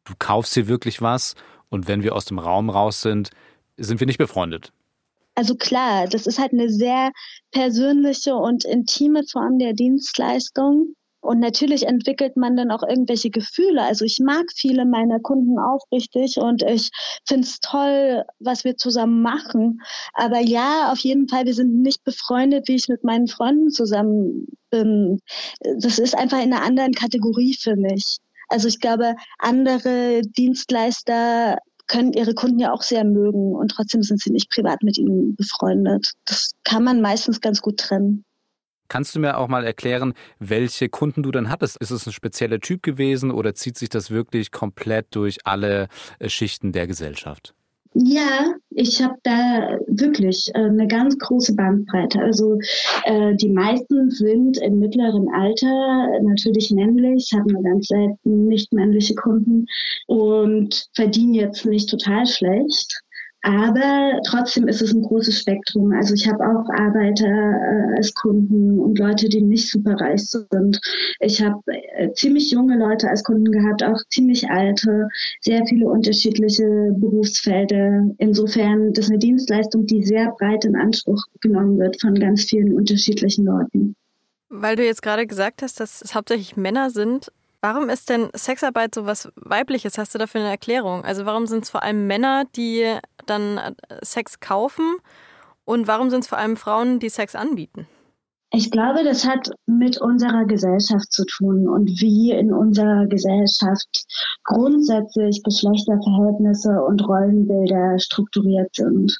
du 0.08 0.14
kaufst 0.18 0.54
hier 0.54 0.68
wirklich 0.68 1.00
was 1.00 1.34
und 1.68 1.88
wenn 1.88 2.02
wir 2.02 2.16
aus 2.16 2.24
dem 2.24 2.38
Raum 2.38 2.70
raus 2.70 3.02
sind, 3.02 3.30
sind 3.76 4.00
wir 4.00 4.06
nicht 4.06 4.18
befreundet. 4.18 4.72
Also 5.34 5.54
klar, 5.54 6.08
das 6.08 6.26
ist 6.26 6.40
halt 6.40 6.52
eine 6.52 6.68
sehr 6.68 7.12
persönliche 7.52 8.34
und 8.34 8.64
intime 8.64 9.22
Form 9.30 9.58
der 9.58 9.72
Dienstleistung. 9.72 10.94
Und 11.20 11.40
natürlich 11.40 11.86
entwickelt 11.86 12.36
man 12.36 12.56
dann 12.56 12.70
auch 12.70 12.82
irgendwelche 12.82 13.30
Gefühle. 13.30 13.82
Also 13.82 14.04
ich 14.04 14.18
mag 14.20 14.46
viele 14.54 14.84
meiner 14.84 15.18
Kunden 15.20 15.58
aufrichtig 15.58 16.38
und 16.38 16.62
ich 16.62 16.90
finde 17.26 17.42
es 17.42 17.58
toll, 17.60 18.24
was 18.38 18.64
wir 18.64 18.76
zusammen 18.76 19.20
machen. 19.20 19.80
Aber 20.14 20.38
ja, 20.40 20.92
auf 20.92 21.00
jeden 21.00 21.28
Fall, 21.28 21.44
wir 21.44 21.54
sind 21.54 21.82
nicht 21.82 22.04
befreundet, 22.04 22.68
wie 22.68 22.76
ich 22.76 22.88
mit 22.88 23.02
meinen 23.04 23.26
Freunden 23.26 23.70
zusammen 23.70 24.46
bin. 24.70 25.20
Das 25.80 25.98
ist 25.98 26.16
einfach 26.16 26.42
in 26.42 26.52
einer 26.52 26.64
anderen 26.64 26.92
Kategorie 26.92 27.56
für 27.60 27.76
mich. 27.76 28.18
Also 28.48 28.68
ich 28.68 28.80
glaube, 28.80 29.14
andere 29.38 30.22
Dienstleister 30.22 31.58
können 31.86 32.12
ihre 32.12 32.34
Kunden 32.34 32.58
ja 32.58 32.72
auch 32.72 32.82
sehr 32.82 33.04
mögen 33.04 33.54
und 33.54 33.70
trotzdem 33.70 34.02
sind 34.02 34.20
sie 34.20 34.30
nicht 34.30 34.50
privat 34.50 34.82
mit 34.82 34.98
ihnen 34.98 35.34
befreundet. 35.36 36.12
Das 36.26 36.50
kann 36.64 36.84
man 36.84 37.00
meistens 37.00 37.40
ganz 37.40 37.62
gut 37.62 37.78
trennen. 37.78 38.24
Kannst 38.88 39.14
du 39.14 39.20
mir 39.20 39.36
auch 39.36 39.48
mal 39.48 39.64
erklären, 39.64 40.14
welche 40.38 40.88
Kunden 40.88 41.22
du 41.22 41.30
dann 41.30 41.50
hattest? 41.50 41.76
Ist 41.76 41.90
es 41.90 42.06
ein 42.06 42.12
spezieller 42.12 42.58
Typ 42.58 42.82
gewesen 42.82 43.30
oder 43.30 43.54
zieht 43.54 43.76
sich 43.76 43.90
das 43.90 44.10
wirklich 44.10 44.50
komplett 44.50 45.14
durch 45.14 45.38
alle 45.44 45.88
äh, 46.18 46.30
Schichten 46.30 46.72
der 46.72 46.86
Gesellschaft? 46.86 47.54
Ja, 48.00 48.54
ich 48.70 49.02
habe 49.02 49.16
da 49.24 49.76
wirklich 49.88 50.48
äh, 50.54 50.58
eine 50.58 50.86
ganz 50.86 51.18
große 51.18 51.56
Bandbreite. 51.56 52.20
Also 52.20 52.56
äh, 53.04 53.34
die 53.34 53.48
meisten 53.48 54.08
sind 54.10 54.56
im 54.58 54.78
mittleren 54.78 55.28
Alter, 55.34 56.20
natürlich 56.22 56.70
männlich, 56.70 57.32
haben 57.32 57.50
nur 57.50 57.62
ganz 57.64 57.88
selten 57.88 58.46
nicht 58.46 58.72
männliche 58.72 59.16
Kunden 59.16 59.66
und 60.06 60.86
verdienen 60.94 61.34
jetzt 61.34 61.66
nicht 61.66 61.90
total 61.90 62.24
schlecht. 62.24 63.02
Aber 63.42 64.20
trotzdem 64.26 64.66
ist 64.66 64.82
es 64.82 64.92
ein 64.92 65.02
großes 65.02 65.40
Spektrum. 65.40 65.92
Also 65.92 66.14
ich 66.14 66.26
habe 66.26 66.44
auch 66.44 66.68
Arbeiter 66.70 67.26
äh, 67.26 67.96
als 67.96 68.12
Kunden 68.14 68.80
und 68.80 68.98
Leute, 68.98 69.28
die 69.28 69.40
nicht 69.40 69.70
super 69.70 69.94
reich 69.94 70.26
sind. 70.26 70.80
Ich 71.20 71.40
habe 71.40 71.60
äh, 71.66 72.12
ziemlich 72.14 72.50
junge 72.50 72.76
Leute 72.76 73.08
als 73.08 73.22
Kunden 73.22 73.52
gehabt, 73.52 73.84
auch 73.84 74.00
ziemlich 74.10 74.50
alte, 74.50 75.08
sehr 75.40 75.64
viele 75.66 75.86
unterschiedliche 75.86 76.64
Berufsfelder. 76.96 78.10
Insofern 78.18 78.92
das 78.92 79.04
ist 79.04 79.10
eine 79.10 79.20
Dienstleistung, 79.20 79.86
die 79.86 80.02
sehr 80.02 80.34
breit 80.38 80.64
in 80.64 80.74
Anspruch 80.74 81.22
genommen 81.40 81.78
wird 81.78 82.00
von 82.00 82.14
ganz 82.14 82.42
vielen 82.44 82.74
unterschiedlichen 82.74 83.44
Leuten. 83.44 83.94
Weil 84.48 84.74
du 84.74 84.84
jetzt 84.84 85.02
gerade 85.02 85.26
gesagt 85.26 85.62
hast, 85.62 85.78
dass 85.78 86.02
es 86.02 86.14
hauptsächlich 86.14 86.56
Männer 86.56 86.90
sind, 86.90 87.30
Warum 87.60 87.88
ist 87.88 88.08
denn 88.08 88.28
Sexarbeit 88.34 88.94
so 88.94 89.04
was 89.04 89.32
Weibliches? 89.34 89.98
Hast 89.98 90.14
du 90.14 90.18
dafür 90.18 90.42
eine 90.42 90.50
Erklärung? 90.50 91.04
Also 91.04 91.26
warum 91.26 91.48
sind 91.48 91.64
es 91.64 91.70
vor 91.70 91.82
allem 91.82 92.06
Männer, 92.06 92.44
die 92.54 92.98
dann 93.30 93.58
äh, 93.58 93.72
Sex 94.02 94.40
kaufen? 94.40 94.96
Und 95.64 95.86
warum 95.86 96.10
sind 96.10 96.20
es 96.20 96.28
vor 96.28 96.38
allem 96.38 96.56
Frauen, 96.56 96.98
die 96.98 97.10
Sex 97.10 97.34
anbieten? 97.34 97.86
Ich 98.50 98.70
glaube, 98.70 99.04
das 99.04 99.26
hat 99.26 99.50
mit 99.66 100.00
unserer 100.00 100.46
Gesellschaft 100.46 101.12
zu 101.12 101.26
tun 101.26 101.68
und 101.68 102.00
wie 102.00 102.32
in 102.32 102.50
unserer 102.50 103.06
Gesellschaft 103.06 104.06
grundsätzlich 104.44 105.42
Geschlechterverhältnisse 105.42 106.82
und 106.82 107.06
Rollenbilder 107.06 107.98
strukturiert 107.98 108.74
sind. 108.74 109.18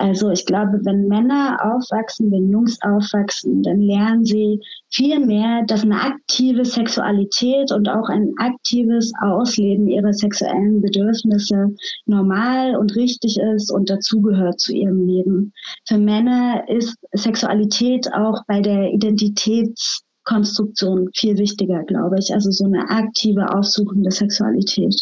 Also 0.00 0.30
ich 0.30 0.46
glaube, 0.46 0.78
wenn 0.84 1.08
Männer 1.08 1.58
aufwachsen, 1.60 2.30
wenn 2.30 2.52
Jungs 2.52 2.78
aufwachsen, 2.82 3.64
dann 3.64 3.80
lernen 3.80 4.24
sie 4.24 4.60
viel 4.90 5.18
mehr, 5.18 5.64
dass 5.66 5.82
eine 5.82 6.00
aktive 6.00 6.64
Sexualität 6.64 7.72
und 7.72 7.88
auch 7.88 8.08
ein 8.08 8.32
aktives 8.38 9.10
Ausleben 9.20 9.88
ihrer 9.88 10.12
sexuellen 10.12 10.80
Bedürfnisse 10.80 11.74
normal 12.06 12.76
und 12.76 12.94
richtig 12.94 13.38
ist 13.38 13.72
und 13.72 13.90
dazugehört 13.90 14.60
zu 14.60 14.72
ihrem 14.72 15.04
Leben. 15.04 15.52
Für 15.84 15.98
Männer 15.98 16.62
ist 16.68 16.96
Sexualität 17.12 18.06
auch 18.12 18.44
bei 18.46 18.60
der 18.60 18.92
Identitätskonstruktion 18.92 21.10
viel 21.12 21.38
wichtiger, 21.38 21.82
glaube 21.82 22.20
ich. 22.20 22.32
Also 22.32 22.52
so 22.52 22.66
eine 22.66 22.88
aktive, 22.88 23.52
aufsuchende 23.52 24.12
Sexualität. 24.12 24.94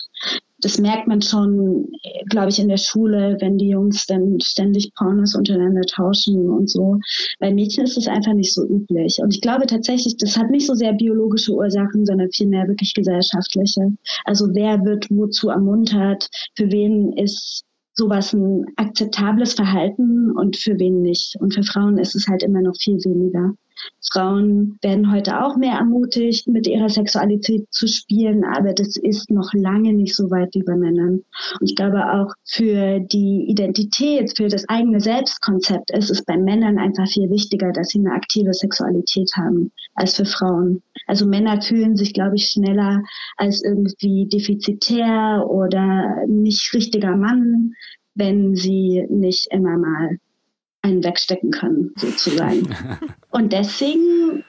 Das 0.59 0.79
merkt 0.79 1.07
man 1.07 1.21
schon, 1.21 1.93
glaube 2.29 2.49
ich, 2.49 2.59
in 2.59 2.69
der 2.69 2.79
Schule, 2.79 3.37
wenn 3.41 3.59
die 3.59 3.69
Jungs 3.69 4.07
dann 4.07 4.39
ständig 4.41 4.95
Pornos 4.95 5.35
untereinander 5.35 5.83
tauschen 5.83 6.49
und 6.49 6.71
so. 6.71 6.99
Bei 7.39 7.53
Mädchen 7.53 7.85
ist 7.85 7.99
es 7.99 8.09
einfach 8.09 8.33
nicht 8.33 8.55
so 8.55 8.67
üblich. 8.67 9.19
Und 9.23 9.35
ich 9.35 9.41
glaube 9.41 9.67
tatsächlich, 9.67 10.17
das 10.17 10.37
hat 10.37 10.51
nicht 10.51 10.67
so 10.67 10.75
sehr 10.75 10.95
biologische 10.95 11.53
Ursachen, 11.53 12.07
sondern 12.07 12.31
vielmehr 12.31 12.69
wirklich 12.69 12.95
gesellschaftliche. 12.95 13.93
Also 14.25 14.49
wer 14.55 14.83
wird 14.85 15.07
wozu 15.11 15.51
ermuntert, 15.51 16.29
für 16.57 16.71
wen 16.71 17.13
ist 17.13 17.65
sowas 17.95 18.33
ein 18.33 18.67
akzeptables 18.77 19.55
Verhalten 19.55 20.31
und 20.31 20.57
für 20.57 20.79
wen 20.79 21.03
nicht. 21.03 21.37
Und 21.41 21.55
für 21.55 21.63
Frauen 21.63 21.99
ist 21.99 22.15
es 22.15 22.29
halt 22.29 22.43
immer 22.43 22.61
noch 22.61 22.77
viel 22.79 22.97
weniger. 23.05 23.55
Frauen 24.13 24.79
werden 24.83 25.13
heute 25.13 25.45
auch 25.45 25.57
mehr 25.57 25.75
ermutigt, 25.75 26.47
mit 26.47 26.67
ihrer 26.67 26.89
Sexualität 26.89 27.67
zu 27.71 27.87
spielen, 27.87 28.45
aber 28.45 28.73
das 28.73 28.97
ist 28.97 29.31
noch 29.31 29.53
lange 29.53 29.93
nicht 29.93 30.15
so 30.15 30.31
weit 30.31 30.55
wie 30.55 30.63
bei 30.63 30.77
Männern. 30.77 31.23
Und 31.61 31.71
ich 31.71 31.77
glaube 31.77 32.13
auch 32.13 32.33
für 32.45 33.01
die 33.01 33.47
Identität, 33.49 34.37
für 34.37 34.49
das 34.49 34.69
eigene 34.69 35.01
Selbstkonzept 35.01 35.91
ist 35.91 36.11
es 36.11 36.25
bei 36.25 36.37
Männern 36.37 36.79
einfach 36.79 37.09
viel 37.09 37.31
wichtiger, 37.31 37.73
dass 37.73 37.89
sie 37.89 37.99
eine 37.99 38.13
aktive 38.13 38.55
Sexualität 38.55 39.31
haben 39.37 39.73
als 39.95 40.15
für 40.17 40.25
Frauen. 40.25 40.83
Also 41.07 41.27
Männer 41.27 41.61
fühlen 41.61 41.97
sich, 41.97 42.13
glaube 42.13 42.37
ich, 42.37 42.51
schneller 42.51 43.03
als 43.37 43.63
irgendwie 43.63 44.29
defizitär 44.29 45.47
oder 45.49 46.27
nicht 46.27 46.73
richtiger 46.75 47.17
Mann, 47.17 47.75
wenn 48.15 48.57
sie 48.57 49.07
nicht 49.11 49.49
immer 49.53 49.77
mal 49.77 50.19
einen 50.87 51.05
wegstecken 51.05 51.51
können, 51.51 51.93
sozusagen. 51.97 52.75
Und 53.31 53.53
deswegen 53.53 54.45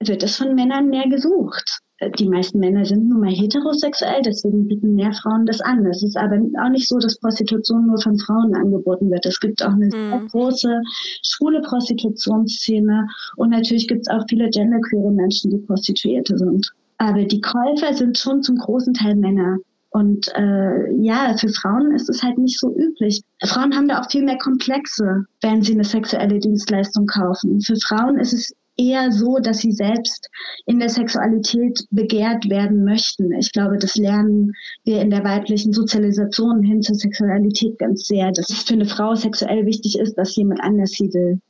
wird 0.00 0.22
es 0.22 0.36
von 0.36 0.54
Männern 0.54 0.88
mehr 0.88 1.08
gesucht. 1.08 1.80
Die 2.16 2.28
meisten 2.28 2.60
Männer 2.60 2.84
sind 2.84 3.08
nun 3.08 3.20
mal 3.20 3.32
heterosexuell, 3.32 4.22
deswegen 4.24 4.68
bieten 4.68 4.94
mehr 4.94 5.12
Frauen 5.12 5.46
das 5.46 5.60
an. 5.60 5.84
Es 5.86 6.04
ist 6.04 6.16
aber 6.16 6.36
auch 6.62 6.68
nicht 6.68 6.86
so, 6.86 6.98
dass 6.98 7.18
Prostitution 7.18 7.88
nur 7.88 8.00
von 8.00 8.16
Frauen 8.18 8.54
angeboten 8.54 9.10
wird. 9.10 9.26
Es 9.26 9.40
gibt 9.40 9.64
auch 9.64 9.72
eine 9.72 9.86
mhm. 9.86 9.90
sehr 9.90 10.22
große 10.30 10.80
schwule 11.24 11.60
Prostitutionsszene 11.62 13.08
und 13.34 13.50
natürlich 13.50 13.88
gibt 13.88 14.02
es 14.02 14.08
auch 14.08 14.24
viele 14.28 14.48
genderqueere 14.50 15.10
Menschen, 15.10 15.50
die 15.50 15.58
Prostituierte 15.58 16.38
sind. 16.38 16.70
Aber 16.98 17.24
die 17.24 17.40
Käufer 17.40 17.92
sind 17.94 18.16
schon 18.16 18.42
zum 18.44 18.56
großen 18.56 18.94
Teil 18.94 19.16
Männer. 19.16 19.58
Und 19.90 20.28
äh, 20.34 20.92
ja, 21.00 21.34
für 21.38 21.48
Frauen 21.48 21.94
ist 21.94 22.10
es 22.10 22.22
halt 22.22 22.36
nicht 22.38 22.58
so 22.58 22.74
üblich. 22.76 23.22
Frauen 23.42 23.74
haben 23.74 23.88
da 23.88 24.00
auch 24.00 24.10
viel 24.10 24.22
mehr 24.22 24.38
Komplexe, 24.38 25.24
wenn 25.40 25.62
sie 25.62 25.72
eine 25.72 25.84
sexuelle 25.84 26.38
Dienstleistung 26.38 27.06
kaufen. 27.06 27.60
Für 27.62 27.76
Frauen 27.76 28.18
ist 28.18 28.34
es 28.34 28.52
eher 28.78 29.10
so, 29.10 29.38
dass 29.38 29.58
sie 29.58 29.72
selbst 29.72 30.30
in 30.66 30.78
der 30.78 30.88
Sexualität 30.88 31.84
begehrt 31.90 32.48
werden 32.48 32.84
möchten. 32.84 33.32
Ich 33.32 33.52
glaube, 33.52 33.78
das 33.78 33.96
lernen 33.96 34.52
wir 34.84 35.00
in 35.00 35.10
der 35.10 35.24
weiblichen 35.24 35.72
Sozialisation 35.72 36.62
hin 36.62 36.82
zur 36.82 36.94
Sexualität 36.94 37.78
ganz 37.78 38.06
sehr, 38.06 38.30
dass 38.30 38.50
es 38.50 38.62
für 38.62 38.74
eine 38.74 38.86
Frau 38.86 39.14
sexuell 39.14 39.66
wichtig 39.66 39.98
ist, 39.98 40.14
dass 40.14 40.36
jemand 40.36 40.62
anders 40.62 40.92
sie 40.92 41.12
will. 41.12 41.40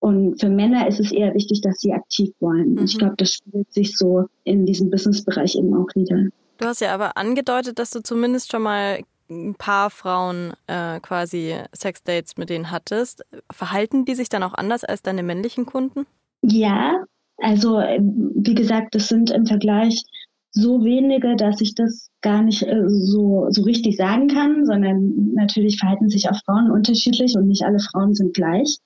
Und 0.00 0.40
für 0.40 0.48
Männer 0.48 0.86
ist 0.88 1.00
es 1.00 1.12
eher 1.12 1.34
wichtig, 1.34 1.60
dass 1.60 1.80
sie 1.80 1.92
aktiv 1.92 2.30
wollen. 2.40 2.74
Mhm. 2.74 2.84
Ich 2.84 2.98
glaube, 2.98 3.16
das 3.16 3.34
spielt 3.34 3.72
sich 3.72 3.96
so 3.96 4.26
in 4.44 4.66
diesem 4.66 4.90
Businessbereich 4.90 5.56
eben 5.56 5.74
auch 5.74 5.88
wieder. 5.94 6.26
Du 6.60 6.66
hast 6.66 6.82
ja 6.82 6.92
aber 6.92 7.16
angedeutet, 7.16 7.78
dass 7.78 7.90
du 7.90 8.02
zumindest 8.02 8.52
schon 8.52 8.60
mal 8.60 9.00
ein 9.30 9.54
paar 9.54 9.88
Frauen 9.88 10.52
äh, 10.66 11.00
quasi 11.00 11.54
Sexdates 11.74 12.36
mit 12.36 12.50
denen 12.50 12.70
hattest. 12.70 13.24
Verhalten 13.50 14.04
die 14.04 14.14
sich 14.14 14.28
dann 14.28 14.42
auch 14.42 14.52
anders 14.52 14.84
als 14.84 15.00
deine 15.00 15.22
männlichen 15.22 15.64
Kunden? 15.64 16.04
Ja, 16.42 17.04
also 17.38 17.78
wie 17.78 18.54
gesagt, 18.54 18.94
das 18.94 19.08
sind 19.08 19.30
im 19.30 19.46
Vergleich 19.46 20.02
so 20.50 20.84
wenige, 20.84 21.34
dass 21.36 21.62
ich 21.62 21.74
das 21.74 22.10
gar 22.20 22.42
nicht 22.42 22.62
äh, 22.62 22.82
so, 22.88 23.46
so 23.50 23.62
richtig 23.62 23.96
sagen 23.96 24.28
kann, 24.28 24.66
sondern 24.66 25.32
natürlich 25.32 25.78
verhalten 25.78 26.10
sich 26.10 26.28
auch 26.28 26.38
Frauen 26.44 26.70
unterschiedlich 26.70 27.36
und 27.36 27.46
nicht 27.46 27.62
alle 27.62 27.78
Frauen 27.78 28.14
sind 28.14 28.34
gleich 28.34 28.78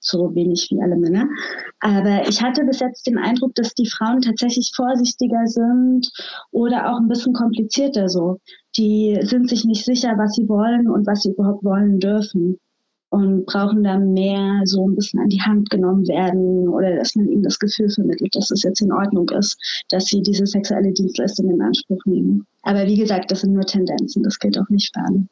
so 0.00 0.34
wenig 0.34 0.68
wie 0.70 0.82
alle 0.82 0.96
Männer. 0.96 1.28
Aber 1.80 2.28
ich 2.28 2.42
hatte 2.42 2.64
bis 2.64 2.80
jetzt 2.80 3.06
den 3.06 3.18
Eindruck, 3.18 3.54
dass 3.54 3.74
die 3.74 3.88
Frauen 3.88 4.20
tatsächlich 4.20 4.72
vorsichtiger 4.74 5.46
sind 5.46 6.10
oder 6.50 6.90
auch 6.90 6.98
ein 6.98 7.08
bisschen 7.08 7.32
komplizierter 7.32 8.08
so. 8.08 8.38
Die 8.76 9.18
sind 9.22 9.48
sich 9.48 9.64
nicht 9.64 9.84
sicher, 9.84 10.14
was 10.16 10.34
sie 10.34 10.48
wollen 10.48 10.88
und 10.88 11.06
was 11.06 11.22
sie 11.22 11.30
überhaupt 11.30 11.64
wollen 11.64 12.00
dürfen 12.00 12.58
und 13.10 13.44
brauchen 13.46 13.82
dann 13.82 14.12
mehr 14.12 14.62
so 14.64 14.88
ein 14.88 14.94
bisschen 14.94 15.20
an 15.20 15.28
die 15.28 15.42
Hand 15.42 15.68
genommen 15.68 16.06
werden 16.06 16.68
oder 16.68 16.96
dass 16.96 17.16
man 17.16 17.28
ihnen 17.28 17.42
das 17.42 17.58
Gefühl 17.58 17.90
vermittelt, 17.90 18.34
dass 18.34 18.50
es 18.50 18.62
jetzt 18.62 18.80
in 18.80 18.92
Ordnung 18.92 19.28
ist, 19.30 19.58
dass 19.90 20.06
sie 20.06 20.22
diese 20.22 20.46
sexuelle 20.46 20.92
Dienstleistung 20.92 21.50
in 21.50 21.60
Anspruch 21.60 22.00
nehmen. 22.06 22.46
Aber 22.62 22.86
wie 22.86 22.96
gesagt, 22.96 23.30
das 23.30 23.40
sind 23.40 23.52
nur 23.52 23.64
Tendenzen, 23.64 24.22
das 24.22 24.38
gilt 24.38 24.58
auch 24.58 24.68
nicht 24.68 24.94
für 24.94 25.04
alle. 25.04 25.26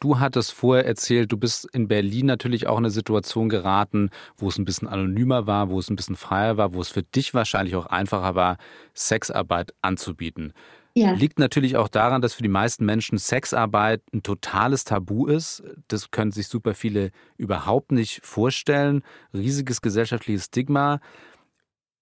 Du 0.00 0.20
hattest 0.20 0.52
vorher 0.52 0.86
erzählt, 0.86 1.32
du 1.32 1.36
bist 1.36 1.66
in 1.72 1.88
Berlin 1.88 2.26
natürlich 2.26 2.68
auch 2.68 2.78
in 2.78 2.84
eine 2.84 2.90
Situation 2.90 3.48
geraten, 3.48 4.10
wo 4.36 4.48
es 4.48 4.56
ein 4.56 4.64
bisschen 4.64 4.86
anonymer 4.86 5.46
war, 5.46 5.70
wo 5.70 5.78
es 5.78 5.90
ein 5.90 5.96
bisschen 5.96 6.16
freier 6.16 6.56
war, 6.56 6.72
wo 6.72 6.80
es 6.80 6.88
für 6.88 7.02
dich 7.02 7.34
wahrscheinlich 7.34 7.74
auch 7.74 7.86
einfacher 7.86 8.36
war, 8.36 8.58
Sexarbeit 8.94 9.74
anzubieten. 9.82 10.52
Ja. 10.94 11.12
Liegt 11.12 11.38
natürlich 11.38 11.76
auch 11.76 11.88
daran, 11.88 12.22
dass 12.22 12.34
für 12.34 12.42
die 12.42 12.48
meisten 12.48 12.84
Menschen 12.84 13.18
Sexarbeit 13.18 14.02
ein 14.12 14.22
totales 14.22 14.84
Tabu 14.84 15.26
ist. 15.26 15.62
Das 15.88 16.10
können 16.10 16.32
sich 16.32 16.48
super 16.48 16.74
viele 16.74 17.10
überhaupt 17.36 17.92
nicht 17.92 18.24
vorstellen. 18.24 19.02
Riesiges 19.32 19.80
gesellschaftliches 19.80 20.46
Stigma. 20.46 21.00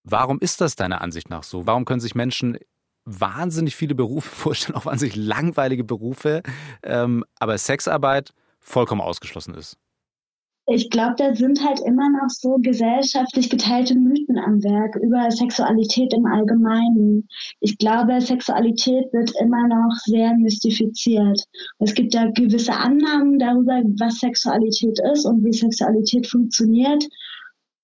Warum 0.02 0.38
ist 0.38 0.60
das 0.60 0.76
deiner 0.76 1.00
Ansicht 1.00 1.30
nach 1.30 1.42
so? 1.42 1.66
Warum 1.66 1.84
können 1.84 2.00
sich 2.00 2.14
Menschen 2.14 2.58
wahnsinnig 3.06 3.74
viele 3.74 3.94
Berufe 3.94 4.28
vorstellen, 4.34 4.76
auch 4.76 4.84
wahnsinnig 4.84 5.16
langweilige 5.16 5.84
Berufe, 5.84 6.42
ähm, 6.82 7.24
aber 7.38 7.56
Sexarbeit 7.56 8.32
vollkommen 8.60 9.00
ausgeschlossen 9.00 9.54
ist. 9.54 9.78
Ich 10.68 10.90
glaube, 10.90 11.14
da 11.16 11.32
sind 11.32 11.64
halt 11.64 11.78
immer 11.86 12.10
noch 12.10 12.28
so 12.28 12.56
gesellschaftlich 12.60 13.48
geteilte 13.48 13.94
Mythen 13.94 14.36
am 14.36 14.60
Werk 14.64 14.96
über 14.96 15.30
Sexualität 15.30 16.12
im 16.12 16.26
Allgemeinen. 16.26 17.28
Ich 17.60 17.78
glaube, 17.78 18.20
Sexualität 18.20 19.12
wird 19.12 19.30
immer 19.40 19.68
noch 19.68 19.94
sehr 20.06 20.34
mystifiziert. 20.34 21.40
Es 21.78 21.94
gibt 21.94 22.14
da 22.16 22.26
gewisse 22.34 22.72
Annahmen 22.72 23.38
darüber, 23.38 23.80
was 24.00 24.18
Sexualität 24.18 24.98
ist 25.12 25.24
und 25.24 25.44
wie 25.44 25.52
Sexualität 25.52 26.26
funktioniert. 26.26 27.04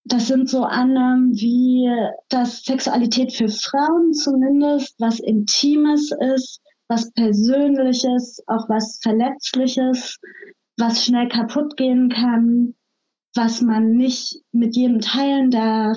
Das 0.05 0.27
sind 0.27 0.49
so 0.49 0.65
Annahmen 0.65 1.33
wie, 1.33 1.89
dass 2.29 2.65
Sexualität 2.65 3.33
für 3.33 3.49
Frauen 3.49 4.13
zumindest 4.13 4.99
was 4.99 5.21
Intimes 5.21 6.11
ist, 6.35 6.61
was 6.89 7.13
Persönliches, 7.13 8.43
auch 8.47 8.69
was 8.69 8.99
Verletzliches, 9.03 10.19
was 10.77 11.05
schnell 11.05 11.29
kaputt 11.29 11.77
gehen 11.77 12.09
kann, 12.09 12.75
was 13.35 13.63
man 13.63 13.93
nicht 13.97 14.43
mit 14.53 14.77
jedem 14.77 15.01
teilen 15.01 15.51
darf, 15.51 15.97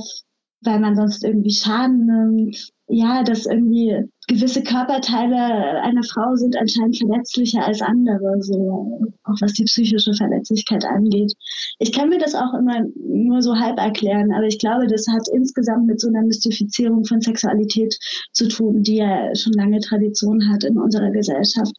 weil 0.61 0.79
man 0.79 0.95
sonst 0.95 1.23
irgendwie 1.23 1.51
Schaden 1.51 2.05
nimmt. 2.05 2.71
Ja, 2.87 3.23
dass 3.23 3.47
irgendwie 3.47 4.03
gewisse 4.27 4.61
Körperteile 4.61 5.81
einer 5.81 6.03
Frau 6.03 6.35
sind 6.35 6.55
anscheinend 6.55 6.97
verletzlicher 6.97 7.65
als 7.65 7.81
andere, 7.81 8.41
so 8.41 9.11
auch 9.23 9.41
was 9.41 9.53
die 9.53 9.63
psychische 9.63 10.13
Verletzlichkeit 10.13 10.85
angeht. 10.85 11.33
Ich 11.79 11.91
kann 11.91 12.09
mir 12.09 12.19
das 12.19 12.35
auch 12.35 12.53
immer 12.53 12.81
nur 12.95 13.41
so 13.41 13.55
halb 13.55 13.79
erklären, 13.79 14.31
aber 14.31 14.45
ich 14.45 14.59
glaube, 14.59 14.85
das 14.85 15.07
hat 15.07 15.27
insgesamt 15.33 15.87
mit 15.87 15.99
so 15.99 16.09
einer 16.09 16.21
Mystifizierung 16.21 17.05
von 17.05 17.21
Sexualität 17.21 17.97
zu 18.33 18.47
tun, 18.47 18.83
die 18.83 18.97
ja 18.97 19.33
schon 19.35 19.53
lange 19.53 19.79
Tradition 19.79 20.51
hat 20.51 20.63
in 20.63 20.77
unserer 20.77 21.09
Gesellschaft. 21.09 21.73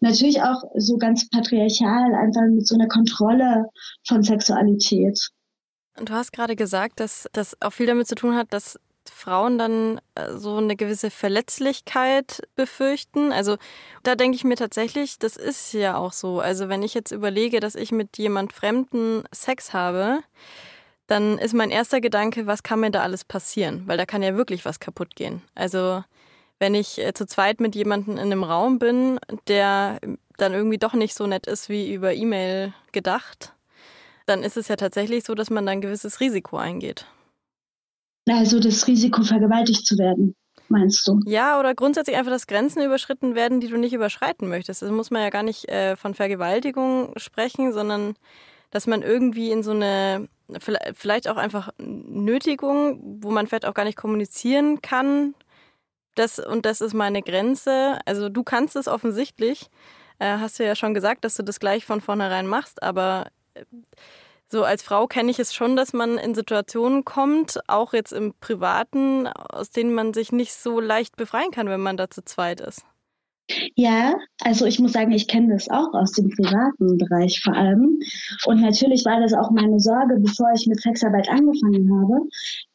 Natürlich 0.00 0.42
auch 0.42 0.62
so 0.76 0.96
ganz 0.96 1.28
patriarchal, 1.28 2.14
einfach 2.14 2.42
mit 2.48 2.68
so 2.68 2.76
einer 2.76 2.88
Kontrolle 2.88 3.66
von 4.06 4.22
Sexualität. 4.22 5.18
Du 5.96 6.12
hast 6.12 6.32
gerade 6.32 6.56
gesagt, 6.56 7.00
dass 7.00 7.28
das 7.32 7.60
auch 7.60 7.72
viel 7.72 7.86
damit 7.86 8.06
zu 8.06 8.14
tun 8.14 8.34
hat, 8.34 8.52
dass 8.52 8.78
Frauen 9.10 9.58
dann 9.58 10.00
äh, 10.14 10.32
so 10.36 10.56
eine 10.56 10.76
gewisse 10.76 11.10
Verletzlichkeit 11.10 12.42
befürchten. 12.56 13.32
Also 13.32 13.56
da 14.02 14.14
denke 14.14 14.36
ich 14.36 14.44
mir 14.44 14.56
tatsächlich, 14.56 15.18
das 15.18 15.36
ist 15.36 15.72
ja 15.72 15.96
auch 15.96 16.12
so. 16.12 16.40
Also 16.40 16.68
wenn 16.68 16.82
ich 16.82 16.94
jetzt 16.94 17.12
überlege, 17.12 17.60
dass 17.60 17.74
ich 17.74 17.92
mit 17.92 18.18
jemand 18.18 18.52
Fremden 18.52 19.24
Sex 19.32 19.72
habe, 19.72 20.20
dann 21.06 21.38
ist 21.38 21.54
mein 21.54 21.70
erster 21.70 22.00
Gedanke, 22.00 22.46
was 22.46 22.62
kann 22.62 22.80
mir 22.80 22.90
da 22.90 23.02
alles 23.02 23.24
passieren? 23.24 23.82
Weil 23.86 23.98
da 23.98 24.06
kann 24.06 24.22
ja 24.22 24.36
wirklich 24.36 24.64
was 24.64 24.80
kaputt 24.80 25.14
gehen. 25.16 25.42
Also 25.54 26.02
wenn 26.58 26.74
ich 26.74 26.98
äh, 26.98 27.12
zu 27.12 27.26
zweit 27.26 27.60
mit 27.60 27.74
jemandem 27.74 28.14
in 28.14 28.20
einem 28.20 28.44
Raum 28.44 28.78
bin, 28.78 29.18
der 29.48 29.98
dann 30.38 30.52
irgendwie 30.52 30.78
doch 30.78 30.94
nicht 30.94 31.14
so 31.14 31.26
nett 31.26 31.46
ist 31.46 31.68
wie 31.68 31.92
über 31.92 32.14
E-Mail 32.14 32.72
gedacht, 32.92 33.52
dann 34.26 34.42
ist 34.42 34.56
es 34.56 34.68
ja 34.68 34.76
tatsächlich 34.76 35.24
so, 35.24 35.34
dass 35.34 35.50
man 35.50 35.66
dann 35.66 35.78
ein 35.78 35.80
gewisses 35.80 36.20
Risiko 36.20 36.56
eingeht. 36.56 37.06
Also 38.28 38.60
das 38.60 38.86
Risiko, 38.86 39.22
vergewaltigt 39.22 39.84
zu 39.86 39.98
werden, 39.98 40.34
meinst 40.68 41.06
du? 41.06 41.18
Ja, 41.26 41.58
oder 41.58 41.74
grundsätzlich 41.74 42.16
einfach, 42.16 42.30
dass 42.30 42.46
Grenzen 42.46 42.82
überschritten 42.82 43.34
werden, 43.34 43.60
die 43.60 43.68
du 43.68 43.76
nicht 43.76 43.92
überschreiten 43.92 44.48
möchtest. 44.48 44.82
Also 44.82 44.94
muss 44.94 45.10
man 45.10 45.22
ja 45.22 45.30
gar 45.30 45.42
nicht 45.42 45.68
äh, 45.68 45.96
von 45.96 46.14
Vergewaltigung 46.14 47.12
sprechen, 47.16 47.72
sondern 47.72 48.14
dass 48.70 48.86
man 48.86 49.02
irgendwie 49.02 49.50
in 49.50 49.62
so 49.62 49.72
eine, 49.72 50.28
vielleicht 50.94 51.28
auch 51.28 51.36
einfach 51.36 51.70
Nötigung, 51.78 53.18
wo 53.22 53.30
man 53.30 53.46
vielleicht 53.46 53.66
auch 53.66 53.74
gar 53.74 53.84
nicht 53.84 53.98
kommunizieren 53.98 54.80
kann, 54.80 55.34
das 56.14 56.38
und 56.38 56.66
das 56.66 56.80
ist 56.80 56.94
meine 56.94 57.22
Grenze. 57.22 57.98
Also 58.04 58.28
du 58.28 58.42
kannst 58.42 58.76
es 58.76 58.88
offensichtlich, 58.88 59.70
äh, 60.18 60.38
hast 60.38 60.58
du 60.58 60.64
ja 60.64 60.74
schon 60.74 60.94
gesagt, 60.94 61.24
dass 61.24 61.34
du 61.34 61.42
das 61.42 61.60
gleich 61.60 61.84
von 61.84 62.00
vornherein 62.00 62.46
machst, 62.46 62.82
aber 62.82 63.28
äh, 63.54 63.64
so 64.52 64.64
als 64.64 64.82
Frau 64.82 65.06
kenne 65.06 65.30
ich 65.30 65.38
es 65.38 65.54
schon, 65.54 65.76
dass 65.76 65.92
man 65.94 66.18
in 66.18 66.34
Situationen 66.34 67.04
kommt, 67.04 67.58
auch 67.68 67.94
jetzt 67.94 68.12
im 68.12 68.34
Privaten, 68.38 69.26
aus 69.26 69.70
denen 69.70 69.94
man 69.94 70.12
sich 70.12 70.30
nicht 70.30 70.52
so 70.52 70.78
leicht 70.78 71.16
befreien 71.16 71.50
kann, 71.50 71.68
wenn 71.68 71.80
man 71.80 71.96
da 71.96 72.10
zu 72.10 72.22
zweit 72.22 72.60
ist. 72.60 72.82
Ja, 73.76 74.14
also 74.40 74.66
ich 74.66 74.78
muss 74.78 74.92
sagen, 74.92 75.12
ich 75.12 75.26
kenne 75.26 75.54
das 75.54 75.68
auch 75.68 75.92
aus 75.94 76.12
dem 76.12 76.30
privaten 76.30 76.98
Bereich 76.98 77.40
vor 77.42 77.54
allem. 77.54 77.98
Und 78.46 78.60
natürlich 78.60 79.04
war 79.04 79.20
das 79.20 79.32
auch 79.32 79.50
meine 79.50 79.80
Sorge, 79.80 80.16
bevor 80.20 80.52
ich 80.54 80.66
mit 80.66 80.80
Sexarbeit 80.80 81.28
angefangen 81.28 81.90
habe. 81.90 82.20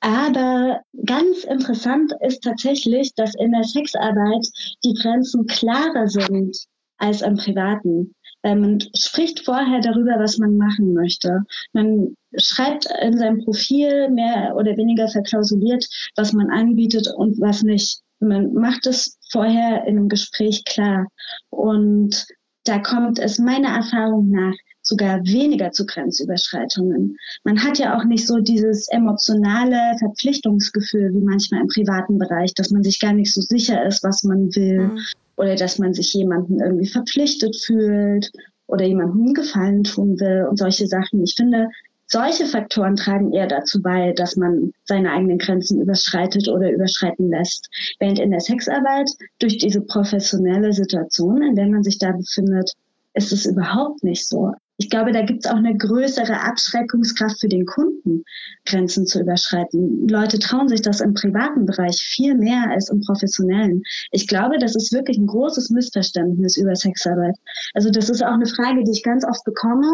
Aber 0.02 0.82
ganz 1.06 1.44
interessant 1.46 2.14
ist 2.22 2.44
tatsächlich, 2.44 3.14
dass 3.16 3.34
in 3.36 3.52
der 3.52 3.64
Sexarbeit 3.64 4.48
die 4.84 4.94
Grenzen 4.96 5.46
klarer 5.46 6.08
sind 6.08 6.58
als 6.98 7.22
im 7.22 7.38
privaten. 7.38 8.14
Man 8.56 8.80
spricht 8.96 9.46
vorher 9.46 9.82
darüber, 9.82 10.20
was 10.20 10.38
man 10.38 10.58
machen 10.58 10.94
möchte. 10.94 11.44
Man 11.74 12.16
schreibt 12.38 12.88
in 13.02 13.18
seinem 13.18 13.44
Profil 13.44 14.10
mehr 14.10 14.56
oder 14.56 14.78
weniger 14.78 15.08
verklausuliert, 15.08 15.86
was 16.16 16.34
man 16.34 16.50
anbietet 16.50 17.08
und 17.16 17.40
was 17.40 17.64
nicht. 17.64 18.02
Man 18.20 18.54
macht 18.54 18.88
es 18.88 19.18
vorher 19.32 19.86
in 19.86 19.98
einem 19.98 20.10
Gespräch 20.10 20.64
klar. 20.66 21.08
Und 21.50 22.26
da 22.64 22.80
kommt 22.80 23.20
es 23.20 23.40
meiner 23.40 23.70
Erfahrung 23.70 24.30
nach 24.30 24.56
sogar 24.82 25.20
weniger 25.26 25.72
zu 25.72 25.86
Grenzüberschreitungen. 25.86 27.18
Man 27.44 27.62
hat 27.64 27.78
ja 27.78 27.98
auch 27.98 28.06
nicht 28.06 28.26
so 28.26 28.38
dieses 28.38 28.88
emotionale 28.90 29.98
Verpflichtungsgefühl 30.00 31.14
wie 31.14 31.26
manchmal 31.26 31.62
im 31.62 31.68
privaten 31.68 32.18
Bereich, 32.18 32.54
dass 32.54 32.72
man 32.72 32.84
sich 32.84 33.00
gar 33.00 33.14
nicht 33.14 33.34
so 33.34 33.42
sicher 33.42 33.86
ist, 33.86 34.04
was 34.04 34.24
man 34.24 34.56
will 34.56 34.88
mhm. 34.88 35.00
Oder 35.38 35.56
dass 35.56 35.80
man 35.80 35.94
sich 35.94 36.14
jemandem 36.14 36.60
irgendwie 36.60 36.88
verpflichtet 36.88 37.56
fühlt 37.56 38.32
oder 38.66 38.86
jemandem 38.86 39.34
Gefallen 39.34 39.84
tun 39.84 40.20
will 40.20 40.46
und 40.50 40.58
solche 40.58 40.88
Sachen. 40.88 41.24
Ich 41.24 41.36
finde, 41.36 41.70
solche 42.08 42.46
Faktoren 42.46 42.96
tragen 42.96 43.34
eher 43.34 43.48
dazu 43.48 43.82
bei, 43.82 44.14
dass 44.14 44.36
man 44.36 44.72
seine 44.86 45.12
eigenen 45.12 45.38
Grenzen 45.38 45.82
überschreitet 45.82 46.48
oder 46.48 46.72
überschreiten 46.72 47.30
lässt. 47.30 47.70
Während 48.00 48.20
in 48.20 48.32
der 48.32 48.40
Sexarbeit 48.40 49.10
durch 49.40 49.58
diese 49.58 49.82
professionelle 49.82 50.74
Situation, 50.74 51.42
in 51.42 51.56
der 51.56 51.68
man 51.68 51.84
sich 51.84 51.98
da 51.98 52.12
befindet, 52.12 52.74
ist 53.14 53.32
es 53.32 53.46
überhaupt 53.46 54.04
nicht 54.04 54.28
so. 54.28 54.54
Ich 54.78 54.90
glaube, 54.90 55.12
da 55.12 55.24
gibt 55.24 55.46
es 55.46 55.52
auch 55.52 55.58
eine 55.58 55.76
größere 55.76 56.42
Abschreckungskraft 56.42 57.40
für 57.40 57.48
den 57.48 57.66
Kunden, 57.66 58.24
Grenzen 58.66 59.08
zu 59.08 59.22
überschreiten. 59.22 60.08
Leute 60.08 60.38
trauen 60.38 60.68
sich 60.68 60.82
das 60.82 61.02
im 61.02 61.16
privaten 61.16 61.66
Bereich 61.66 61.98
viel 61.98 62.36
mehr 62.36 62.70
als 62.70 62.90
im 62.90 63.02
professionellen. 63.02 63.82
Ich 64.12 64.28
glaube, 64.28 64.60
das 64.60 64.76
ist 64.76 64.94
wirklich 64.94 65.18
ein 65.18 65.28
großes 65.28 65.72
Missverständnis 65.72 66.58
über 66.58 66.76
Sexarbeit. 66.76 67.36
Also 67.74 67.90
das 67.90 68.10
ist 68.10 68.24
auch 68.24 68.34
eine 68.34 68.46
Frage, 68.46 68.84
die 68.84 68.92
ich 68.92 69.04
ganz 69.04 69.26
oft 69.26 69.44
bekomme 69.44 69.88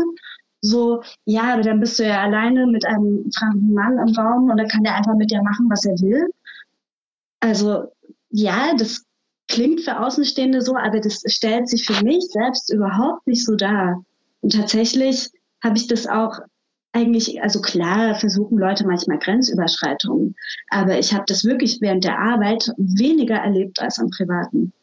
so, 0.65 1.03
ja, 1.25 1.53
aber 1.53 1.61
dann 1.61 1.81
bist 1.81 1.99
du 1.99 2.07
ja 2.07 2.21
alleine 2.21 2.65
mit 2.67 2.85
einem 2.85 3.29
fremden 3.37 3.73
Mann 3.73 3.97
im 3.97 4.15
Raum 4.15 4.49
und 4.49 4.55
dann 4.57 4.69
kann 4.69 4.83
der 4.83 4.95
einfach 4.95 5.13
mit 5.15 5.29
dir 5.29 5.43
machen, 5.43 5.69
was 5.69 5.83
er 5.83 5.99
will. 5.99 6.25
Also, 7.41 7.91
ja, 8.29 8.73
das 8.77 9.03
klingt 9.49 9.81
für 9.81 9.99
Außenstehende 9.99 10.61
so, 10.61 10.77
aber 10.77 11.01
das 11.01 11.21
stellt 11.27 11.67
sich 11.67 11.85
für 11.85 12.01
mich 12.05 12.23
selbst 12.31 12.71
überhaupt 12.73 13.27
nicht 13.27 13.43
so 13.43 13.55
dar. 13.55 14.05
Und 14.43 14.53
tatsächlich 14.53 15.29
habe 15.63 15.77
ich 15.77 15.87
das 15.87 16.05
auch 16.05 16.37
eigentlich, 16.91 17.41
also 17.41 17.61
klar 17.61 18.15
versuchen 18.15 18.57
Leute 18.57 18.85
manchmal 18.85 19.17
Grenzüberschreitungen, 19.17 20.35
aber 20.69 20.99
ich 20.99 21.13
habe 21.13 21.23
das 21.25 21.43
wirklich 21.45 21.79
während 21.81 22.03
der 22.03 22.19
Arbeit 22.19 22.71
weniger 22.77 23.35
erlebt 23.35 23.79
als 23.81 23.97
am 23.99 24.09
Privaten. 24.09 24.73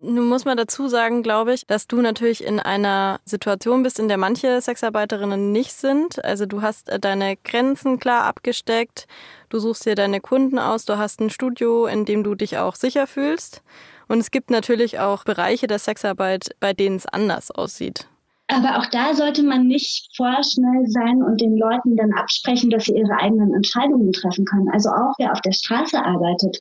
Nun 0.00 0.28
muss 0.28 0.44
man 0.44 0.56
dazu 0.56 0.86
sagen, 0.86 1.24
glaube 1.24 1.52
ich, 1.52 1.66
dass 1.66 1.88
du 1.88 2.00
natürlich 2.00 2.44
in 2.44 2.60
einer 2.60 3.18
Situation 3.24 3.82
bist, 3.82 3.98
in 3.98 4.06
der 4.06 4.16
manche 4.16 4.60
Sexarbeiterinnen 4.60 5.50
nicht 5.50 5.72
sind. 5.72 6.24
Also 6.24 6.46
du 6.46 6.62
hast 6.62 6.88
äh, 6.88 7.00
deine 7.00 7.36
Grenzen 7.36 7.98
klar 7.98 8.22
abgesteckt, 8.22 9.08
du 9.48 9.58
suchst 9.58 9.86
dir 9.86 9.96
deine 9.96 10.20
Kunden 10.20 10.60
aus, 10.60 10.84
du 10.84 10.98
hast 10.98 11.20
ein 11.20 11.30
Studio, 11.30 11.86
in 11.86 12.04
dem 12.04 12.22
du 12.22 12.36
dich 12.36 12.58
auch 12.58 12.76
sicher 12.76 13.08
fühlst. 13.08 13.62
Und 14.06 14.20
es 14.20 14.30
gibt 14.30 14.50
natürlich 14.50 15.00
auch 15.00 15.24
Bereiche 15.24 15.66
der 15.66 15.80
Sexarbeit, 15.80 16.54
bei 16.60 16.72
denen 16.72 16.96
es 16.96 17.06
anders 17.06 17.50
aussieht. 17.50 18.06
Aber 18.48 18.78
auch 18.78 18.86
da 18.86 19.14
sollte 19.14 19.42
man 19.42 19.66
nicht 19.66 20.08
vorschnell 20.16 20.86
sein 20.86 21.22
und 21.22 21.40
den 21.40 21.56
Leuten 21.56 21.96
dann 21.96 22.12
absprechen, 22.14 22.70
dass 22.70 22.84
sie 22.84 22.96
ihre 22.96 23.18
eigenen 23.18 23.54
Entscheidungen 23.54 24.12
treffen 24.12 24.46
können. 24.46 24.70
Also 24.70 24.88
auch 24.88 25.14
wer 25.18 25.32
auf 25.32 25.42
der 25.42 25.52
Straße 25.52 26.02
arbeitet, 26.02 26.58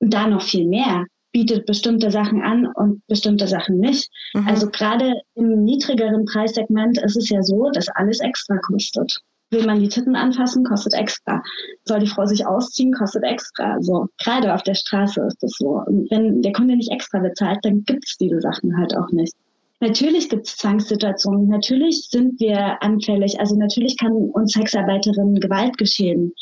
da 0.00 0.28
noch 0.28 0.42
viel 0.42 0.66
mehr 0.66 1.04
bietet 1.32 1.66
bestimmte 1.66 2.10
Sachen 2.10 2.40
an 2.42 2.66
und 2.66 3.06
bestimmte 3.08 3.46
Sachen 3.46 3.78
nicht. 3.78 4.08
Mhm. 4.32 4.48
Also 4.48 4.70
gerade 4.70 5.20
im 5.34 5.64
niedrigeren 5.64 6.24
Preissegment 6.24 6.96
ist 7.02 7.16
es 7.16 7.28
ja 7.28 7.42
so, 7.42 7.70
dass 7.70 7.88
alles 7.88 8.20
extra 8.20 8.56
kostet. 8.56 9.20
Will 9.50 9.66
man 9.66 9.78
die 9.78 9.88
Titten 9.88 10.16
anfassen, 10.16 10.64
kostet 10.64 10.94
extra. 10.94 11.42
Soll 11.84 12.00
die 12.00 12.06
Frau 12.06 12.24
sich 12.24 12.46
ausziehen, 12.46 12.92
kostet 12.92 13.22
extra. 13.24 13.76
So, 13.82 14.08
gerade 14.18 14.54
auf 14.54 14.62
der 14.62 14.74
Straße 14.74 15.20
ist 15.26 15.42
das 15.42 15.52
so. 15.58 15.82
Und 15.86 16.10
wenn 16.10 16.40
der 16.40 16.52
Kunde 16.52 16.74
nicht 16.74 16.90
extra 16.90 17.18
bezahlt, 17.18 17.58
dann 17.62 17.84
gibt 17.84 18.04
es 18.06 18.16
diese 18.16 18.40
Sachen 18.40 18.76
halt 18.78 18.96
auch 18.96 19.10
nicht. 19.10 19.34
Natürlich 19.80 20.30
gibt 20.30 20.46
es 20.46 20.56
Zwangssituationen, 20.56 21.48
natürlich 21.48 22.08
sind 22.10 22.40
wir 22.40 22.82
anfällig, 22.82 23.38
also 23.38 23.56
natürlich 23.56 23.98
kann 23.98 24.12
uns 24.12 24.52
Sexarbeiterinnen 24.52 25.38
Gewalt 25.38 25.76
geschehen. 25.76 26.32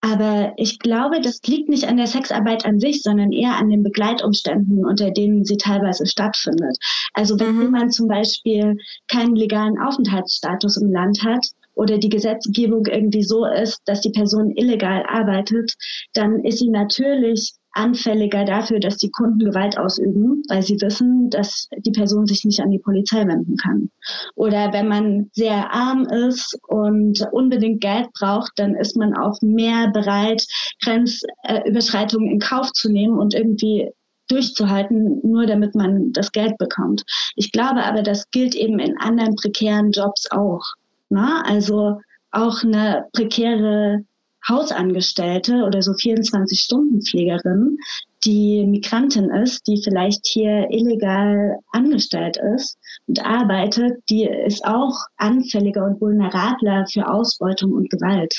Aber 0.00 0.52
ich 0.56 0.78
glaube, 0.78 1.20
das 1.20 1.40
liegt 1.46 1.68
nicht 1.68 1.88
an 1.88 1.96
der 1.96 2.06
Sexarbeit 2.06 2.64
an 2.64 2.78
sich, 2.78 3.02
sondern 3.02 3.32
eher 3.32 3.56
an 3.56 3.70
den 3.70 3.82
Begleitumständen, 3.82 4.84
unter 4.84 5.10
denen 5.10 5.44
sie 5.44 5.56
teilweise 5.56 6.06
stattfindet. 6.06 6.76
Also 7.12 7.40
wenn 7.40 7.56
mhm. 7.56 7.62
jemand 7.62 7.94
zum 7.94 8.06
Beispiel 8.06 8.76
keinen 9.08 9.34
legalen 9.34 9.78
Aufenthaltsstatus 9.80 10.76
im 10.76 10.92
Land 10.92 11.24
hat 11.24 11.44
oder 11.74 11.98
die 11.98 12.08
Gesetzgebung 12.08 12.86
irgendwie 12.86 13.24
so 13.24 13.46
ist, 13.46 13.80
dass 13.86 14.00
die 14.00 14.10
Person 14.10 14.52
illegal 14.52 15.04
arbeitet, 15.08 15.74
dann 16.12 16.44
ist 16.44 16.60
sie 16.60 16.70
natürlich 16.70 17.54
anfälliger 17.76 18.44
dafür, 18.44 18.80
dass 18.80 18.96
die 18.96 19.10
Kunden 19.10 19.38
Gewalt 19.38 19.78
ausüben, 19.78 20.42
weil 20.48 20.62
sie 20.62 20.80
wissen, 20.80 21.30
dass 21.30 21.68
die 21.78 21.92
Person 21.92 22.26
sich 22.26 22.44
nicht 22.44 22.60
an 22.60 22.70
die 22.70 22.78
Polizei 22.78 23.26
wenden 23.26 23.56
kann. 23.56 23.90
Oder 24.34 24.72
wenn 24.72 24.88
man 24.88 25.30
sehr 25.32 25.72
arm 25.72 26.06
ist 26.06 26.58
und 26.66 27.26
unbedingt 27.32 27.80
Geld 27.80 28.08
braucht, 28.18 28.52
dann 28.56 28.74
ist 28.74 28.96
man 28.96 29.14
auch 29.14 29.40
mehr 29.42 29.90
bereit, 29.92 30.44
Grenzüberschreitungen 30.82 32.30
in 32.30 32.38
Kauf 32.38 32.72
zu 32.72 32.90
nehmen 32.90 33.18
und 33.18 33.34
irgendwie 33.34 33.90
durchzuhalten, 34.28 35.20
nur 35.22 35.46
damit 35.46 35.74
man 35.74 36.12
das 36.12 36.32
Geld 36.32 36.58
bekommt. 36.58 37.04
Ich 37.36 37.52
glaube 37.52 37.84
aber, 37.84 38.02
das 38.02 38.30
gilt 38.30 38.54
eben 38.54 38.78
in 38.78 38.98
anderen 38.98 39.36
prekären 39.36 39.92
Jobs 39.92 40.30
auch. 40.30 40.64
Na? 41.08 41.42
Also 41.46 42.00
auch 42.32 42.62
eine 42.62 43.06
prekäre 43.12 44.04
Hausangestellte 44.48 45.64
oder 45.64 45.82
so 45.82 45.92
24-Stunden-Pflegerin, 45.92 47.78
die 48.24 48.64
Migrantin 48.66 49.30
ist, 49.30 49.66
die 49.66 49.80
vielleicht 49.82 50.26
hier 50.26 50.68
illegal 50.70 51.58
angestellt 51.72 52.38
ist 52.56 52.78
und 53.06 53.24
arbeitet, 53.24 54.02
die 54.10 54.24
ist 54.24 54.64
auch 54.64 54.98
anfälliger 55.16 55.84
und 55.84 56.00
vulnerabler 56.00 56.86
für 56.92 57.08
Ausbeutung 57.08 57.72
und 57.72 57.90
Gewalt. 57.90 58.38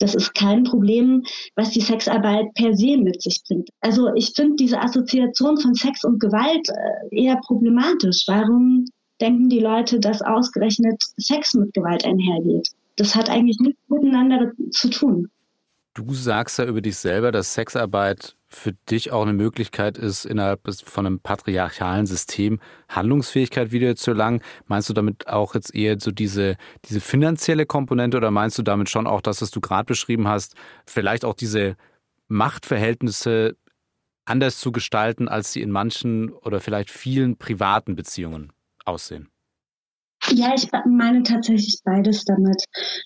Das 0.00 0.14
ist 0.14 0.34
kein 0.34 0.62
Problem, 0.62 1.24
was 1.56 1.70
die 1.70 1.80
Sexarbeit 1.80 2.54
per 2.54 2.76
se 2.76 2.96
mit 2.96 3.20
sich 3.20 3.42
bringt. 3.46 3.68
Also 3.80 4.14
ich 4.14 4.32
finde 4.34 4.56
diese 4.56 4.80
Assoziation 4.80 5.58
von 5.58 5.74
Sex 5.74 6.04
und 6.04 6.20
Gewalt 6.20 6.68
äh, 6.68 7.24
eher 7.24 7.36
problematisch. 7.44 8.24
Warum 8.28 8.84
denken 9.20 9.48
die 9.48 9.58
Leute, 9.58 9.98
dass 9.98 10.22
ausgerechnet 10.22 11.02
Sex 11.16 11.54
mit 11.54 11.74
Gewalt 11.74 12.04
einhergeht? 12.04 12.68
Das 12.98 13.14
hat 13.14 13.30
eigentlich 13.30 13.58
nichts 13.60 13.80
miteinander 13.88 14.52
zu 14.72 14.90
tun. 14.90 15.30
Du 15.94 16.14
sagst 16.14 16.58
ja 16.58 16.64
über 16.64 16.80
dich 16.80 16.96
selber, 16.96 17.32
dass 17.32 17.54
Sexarbeit 17.54 18.36
für 18.48 18.72
dich 18.90 19.12
auch 19.12 19.22
eine 19.22 19.32
Möglichkeit 19.32 19.98
ist, 19.98 20.24
innerhalb 20.24 20.60
von 20.84 21.06
einem 21.06 21.20
patriarchalen 21.20 22.06
System 22.06 22.60
Handlungsfähigkeit 22.88 23.72
wieder 23.72 23.94
zu 23.94 24.12
erlangen. 24.12 24.40
Meinst 24.66 24.88
du 24.88 24.94
damit 24.94 25.28
auch 25.28 25.54
jetzt 25.54 25.74
eher 25.74 25.98
so 26.00 26.10
diese, 26.10 26.56
diese 26.84 27.00
finanzielle 27.00 27.66
Komponente 27.66 28.16
oder 28.16 28.30
meinst 28.30 28.58
du 28.58 28.62
damit 28.62 28.90
schon 28.90 29.06
auch 29.06 29.20
das, 29.20 29.42
was 29.42 29.50
du 29.50 29.60
gerade 29.60 29.86
beschrieben 29.86 30.28
hast, 30.28 30.54
vielleicht 30.86 31.24
auch 31.24 31.34
diese 31.34 31.76
Machtverhältnisse 32.28 33.56
anders 34.24 34.58
zu 34.58 34.72
gestalten, 34.72 35.28
als 35.28 35.52
sie 35.52 35.62
in 35.62 35.70
manchen 35.70 36.30
oder 36.30 36.60
vielleicht 36.60 36.90
vielen 36.90 37.36
privaten 37.36 37.96
Beziehungen 37.96 38.52
aussehen? 38.84 39.28
Ja, 40.32 40.52
ich 40.54 40.68
meine 40.86 41.22
tatsächlich 41.22 41.78
beides 41.84 42.24
damit. 42.24 42.62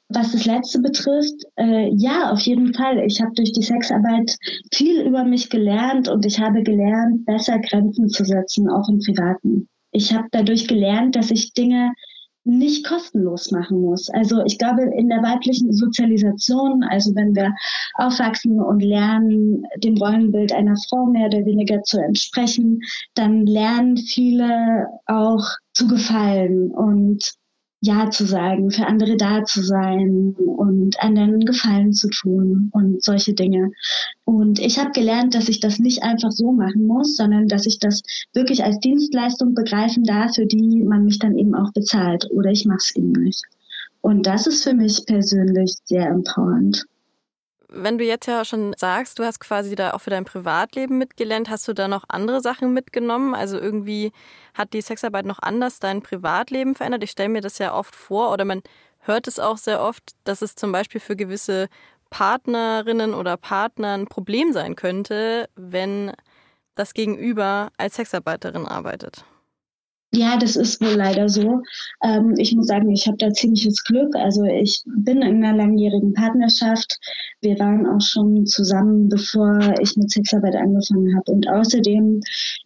Was 0.08 0.32
das 0.32 0.44
letzte 0.44 0.80
betrifft, 0.80 1.44
äh, 1.56 1.90
ja, 1.94 2.30
auf 2.32 2.40
jeden 2.40 2.74
Fall. 2.74 2.98
Ich 3.06 3.20
habe 3.20 3.32
durch 3.34 3.52
die 3.52 3.62
Sexarbeit 3.62 4.36
viel 4.72 5.02
über 5.02 5.24
mich 5.24 5.48
gelernt 5.48 6.08
und 6.08 6.26
ich 6.26 6.40
habe 6.40 6.62
gelernt, 6.62 7.24
besser 7.24 7.58
Grenzen 7.60 8.08
zu 8.08 8.24
setzen, 8.24 8.68
auch 8.68 8.88
im 8.88 8.98
Privaten. 8.98 9.68
Ich 9.92 10.12
habe 10.12 10.26
dadurch 10.30 10.66
gelernt, 10.66 11.16
dass 11.16 11.30
ich 11.30 11.52
Dinge 11.52 11.92
nicht 12.44 12.86
kostenlos 12.86 13.50
machen 13.50 13.80
muss. 13.80 14.08
Also 14.10 14.42
ich 14.44 14.58
glaube, 14.58 14.82
in 14.82 15.08
der 15.08 15.22
weiblichen 15.22 15.72
Sozialisation, 15.72 16.82
also 16.84 17.14
wenn 17.14 17.34
wir 17.34 17.54
aufwachsen 17.94 18.60
und 18.60 18.82
lernen, 18.82 19.64
dem 19.78 19.96
Rollenbild 19.96 20.52
einer 20.52 20.76
Frau 20.88 21.06
mehr 21.06 21.26
oder 21.26 21.44
weniger 21.44 21.82
zu 21.82 21.98
entsprechen, 21.98 22.80
dann 23.14 23.46
lernen 23.46 23.96
viele 23.96 24.86
auch 25.06 25.44
zu 25.72 25.86
gefallen 25.86 26.70
und 26.70 27.32
ja 27.82 28.10
zu 28.10 28.24
sagen, 28.24 28.70
für 28.70 28.86
andere 28.86 29.16
da 29.16 29.44
zu 29.44 29.60
sein 29.62 30.36
und 30.36 31.02
anderen 31.02 31.40
Gefallen 31.40 31.92
zu 31.92 32.08
tun 32.08 32.70
und 32.72 33.02
solche 33.02 33.34
Dinge. 33.34 33.72
Und 34.24 34.60
ich 34.60 34.78
habe 34.78 34.92
gelernt, 34.92 35.34
dass 35.34 35.48
ich 35.48 35.58
das 35.58 35.80
nicht 35.80 36.04
einfach 36.04 36.30
so 36.30 36.52
machen 36.52 36.86
muss, 36.86 37.16
sondern 37.16 37.48
dass 37.48 37.66
ich 37.66 37.80
das 37.80 38.02
wirklich 38.32 38.62
als 38.62 38.78
Dienstleistung 38.78 39.54
begreifen 39.54 40.04
darf, 40.04 40.36
für 40.36 40.46
die 40.46 40.84
man 40.84 41.04
mich 41.04 41.18
dann 41.18 41.36
eben 41.36 41.56
auch 41.56 41.72
bezahlt 41.72 42.30
oder 42.30 42.50
ich 42.50 42.64
mache 42.66 42.78
es 42.78 42.94
eben 42.94 43.12
nicht. 43.12 43.42
Und 44.00 44.26
das 44.26 44.46
ist 44.46 44.62
für 44.62 44.74
mich 44.74 45.04
persönlich 45.04 45.74
sehr 45.84 46.08
empowernd. 46.08 46.84
Wenn 47.74 47.96
du 47.96 48.04
jetzt 48.04 48.26
ja 48.26 48.44
schon 48.44 48.74
sagst, 48.76 49.18
du 49.18 49.24
hast 49.24 49.40
quasi 49.40 49.74
da 49.74 49.92
auch 49.92 50.00
für 50.00 50.10
dein 50.10 50.26
Privatleben 50.26 50.98
mitgelernt, 50.98 51.48
hast 51.48 51.66
du 51.66 51.72
da 51.72 51.88
noch 51.88 52.04
andere 52.08 52.42
Sachen 52.42 52.74
mitgenommen? 52.74 53.34
Also 53.34 53.58
irgendwie 53.58 54.12
hat 54.52 54.74
die 54.74 54.82
Sexarbeit 54.82 55.24
noch 55.24 55.38
anders 55.40 55.78
dein 55.80 56.02
Privatleben 56.02 56.74
verändert? 56.74 57.02
Ich 57.02 57.12
stelle 57.12 57.30
mir 57.30 57.40
das 57.40 57.58
ja 57.58 57.74
oft 57.74 57.96
vor 57.96 58.30
oder 58.30 58.44
man 58.44 58.62
hört 59.00 59.26
es 59.26 59.38
auch 59.38 59.56
sehr 59.56 59.80
oft, 59.80 60.12
dass 60.24 60.42
es 60.42 60.54
zum 60.54 60.70
Beispiel 60.70 61.00
für 61.00 61.16
gewisse 61.16 61.68
Partnerinnen 62.10 63.14
oder 63.14 63.38
Partner 63.38 63.94
ein 63.94 64.06
Problem 64.06 64.52
sein 64.52 64.76
könnte, 64.76 65.48
wenn 65.56 66.12
das 66.74 66.92
Gegenüber 66.92 67.70
als 67.78 67.94
Sexarbeiterin 67.96 68.66
arbeitet. 68.66 69.24
Ja, 70.14 70.36
das 70.36 70.56
ist 70.56 70.78
wohl 70.82 70.94
leider 70.94 71.30
so. 71.30 71.62
Ähm, 72.04 72.34
ich 72.36 72.54
muss 72.54 72.66
sagen, 72.66 72.90
ich 72.90 73.06
habe 73.06 73.16
da 73.16 73.32
ziemliches 73.32 73.82
Glück. 73.82 74.14
Also 74.14 74.44
ich 74.44 74.82
bin 74.84 75.22
in 75.22 75.42
einer 75.42 75.56
langjährigen 75.56 76.12
Partnerschaft. 76.12 76.98
Wir 77.40 77.58
waren 77.58 77.86
auch 77.86 78.00
schon 78.02 78.44
zusammen, 78.44 79.08
bevor 79.08 79.58
ich 79.80 79.96
mit 79.96 80.10
Sexarbeit 80.10 80.54
angefangen 80.54 81.16
habe. 81.16 81.32
Und 81.32 81.48
außerdem 81.48 82.20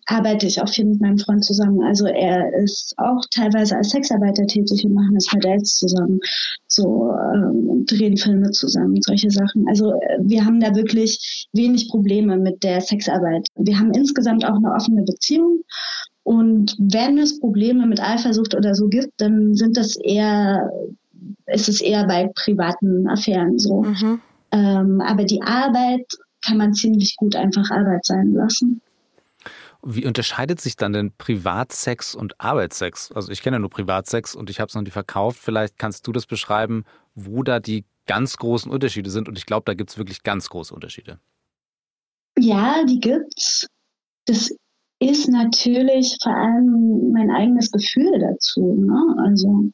arbeite 0.07 0.49
ich 0.49 0.61
auch 0.61 0.69
viel 0.69 0.87
mit 0.87 1.01
meinem 1.01 1.19
Freund 1.19 1.45
zusammen. 1.45 1.85
Also 1.85 2.07
er 2.07 2.53
ist 2.65 2.95
auch 2.99 3.21
teilweise 3.31 3.77
als 3.77 3.91
Sexarbeiter 3.91 4.45
tätig. 4.47 4.83
Wir 4.83 4.91
machen 4.91 5.15
das 5.15 5.33
Modells 5.33 5.77
zusammen, 5.77 6.19
so 6.67 7.13
ähm, 7.33 7.85
drehen 7.87 8.17
Filme 8.17 8.51
zusammen, 8.51 9.01
solche 9.03 9.31
Sachen. 9.31 9.69
Also 9.69 9.93
äh, 9.93 10.19
wir 10.21 10.45
haben 10.45 10.59
da 10.59 10.75
wirklich 10.75 11.47
wenig 11.53 11.89
Probleme 11.91 12.39
mit 12.39 12.65
der 12.65 12.81
Sexarbeit. 12.81 13.47
Wir 13.55 13.79
haben 13.79 13.93
insgesamt 13.93 14.45
auch 14.45 14.57
eine 14.57 14.73
offene 14.73 15.05
Beziehung 15.05 15.63
und 16.27 16.75
wenn 16.81 17.19
es 17.19 17.39
Probleme 17.39 17.87
mit 17.87 18.01
Eifersucht 18.01 18.57
oder 18.57 18.75
so 18.75 18.89
gibt, 18.89 19.13
dann 19.19 19.55
sind 19.55 19.77
das 19.77 19.95
eher, 19.95 20.69
ist 21.47 21.69
es 21.69 21.81
eher 21.81 22.05
bei 22.09 22.29
privaten 22.35 23.07
Affären 23.07 23.61
so. 23.61 23.83
Mhm. 23.83 24.21
Ähm, 24.51 25.01
aber 25.01 25.23
die 25.23 25.41
Arbeit 25.43 26.05
kann 26.45 26.57
man 26.57 26.75
ziemlich 26.75 27.15
gut 27.17 27.37
einfach 27.37 27.71
Arbeit 27.71 28.05
sein 28.05 28.33
lassen. 28.33 28.81
Wie 29.85 30.05
unterscheidet 30.05 30.61
sich 30.61 30.75
dann 30.75 30.93
denn 30.93 31.13
Privatsex 31.17 32.17
und 32.17 32.41
Arbeitssex? 32.41 33.13
Also 33.13 33.31
ich 33.31 33.41
kenne 33.41 33.55
ja 33.55 33.61
nur 33.61 33.71
Privatsex 33.71 34.35
und 34.35 34.51
ich 34.51 34.59
habe 34.59 34.69
es 34.69 34.75
noch 34.75 34.83
nie 34.83 34.91
verkauft. 34.91 35.39
Vielleicht 35.41 35.79
kannst 35.79 36.09
du 36.09 36.13
das 36.13 36.27
beschreiben, 36.27 36.83
wo 37.15 37.45
da 37.45 37.61
die 37.61 37.85
ganz 38.07 38.37
großen 38.37 38.69
Unterschiede 38.69 39.11
sind. 39.11 39.29
Und 39.29 39.39
ich 39.39 39.47
glaube, 39.47 39.63
da 39.65 39.75
gibt 39.75 39.91
es 39.91 39.97
wirklich 39.97 40.25
ganz 40.25 40.49
große 40.49 40.75
Unterschiede. 40.75 41.21
Ja, 42.37 42.83
die 42.85 42.99
gibt's. 42.99 43.69
Das 44.25 44.51
ist 44.99 45.29
natürlich 45.29 46.17
vor 46.23 46.35
allem 46.35 47.13
mein 47.13 47.31
eigenes 47.31 47.71
Gefühl 47.71 48.19
dazu. 48.19 48.75
Ne? 48.75 49.17
Also 49.25 49.71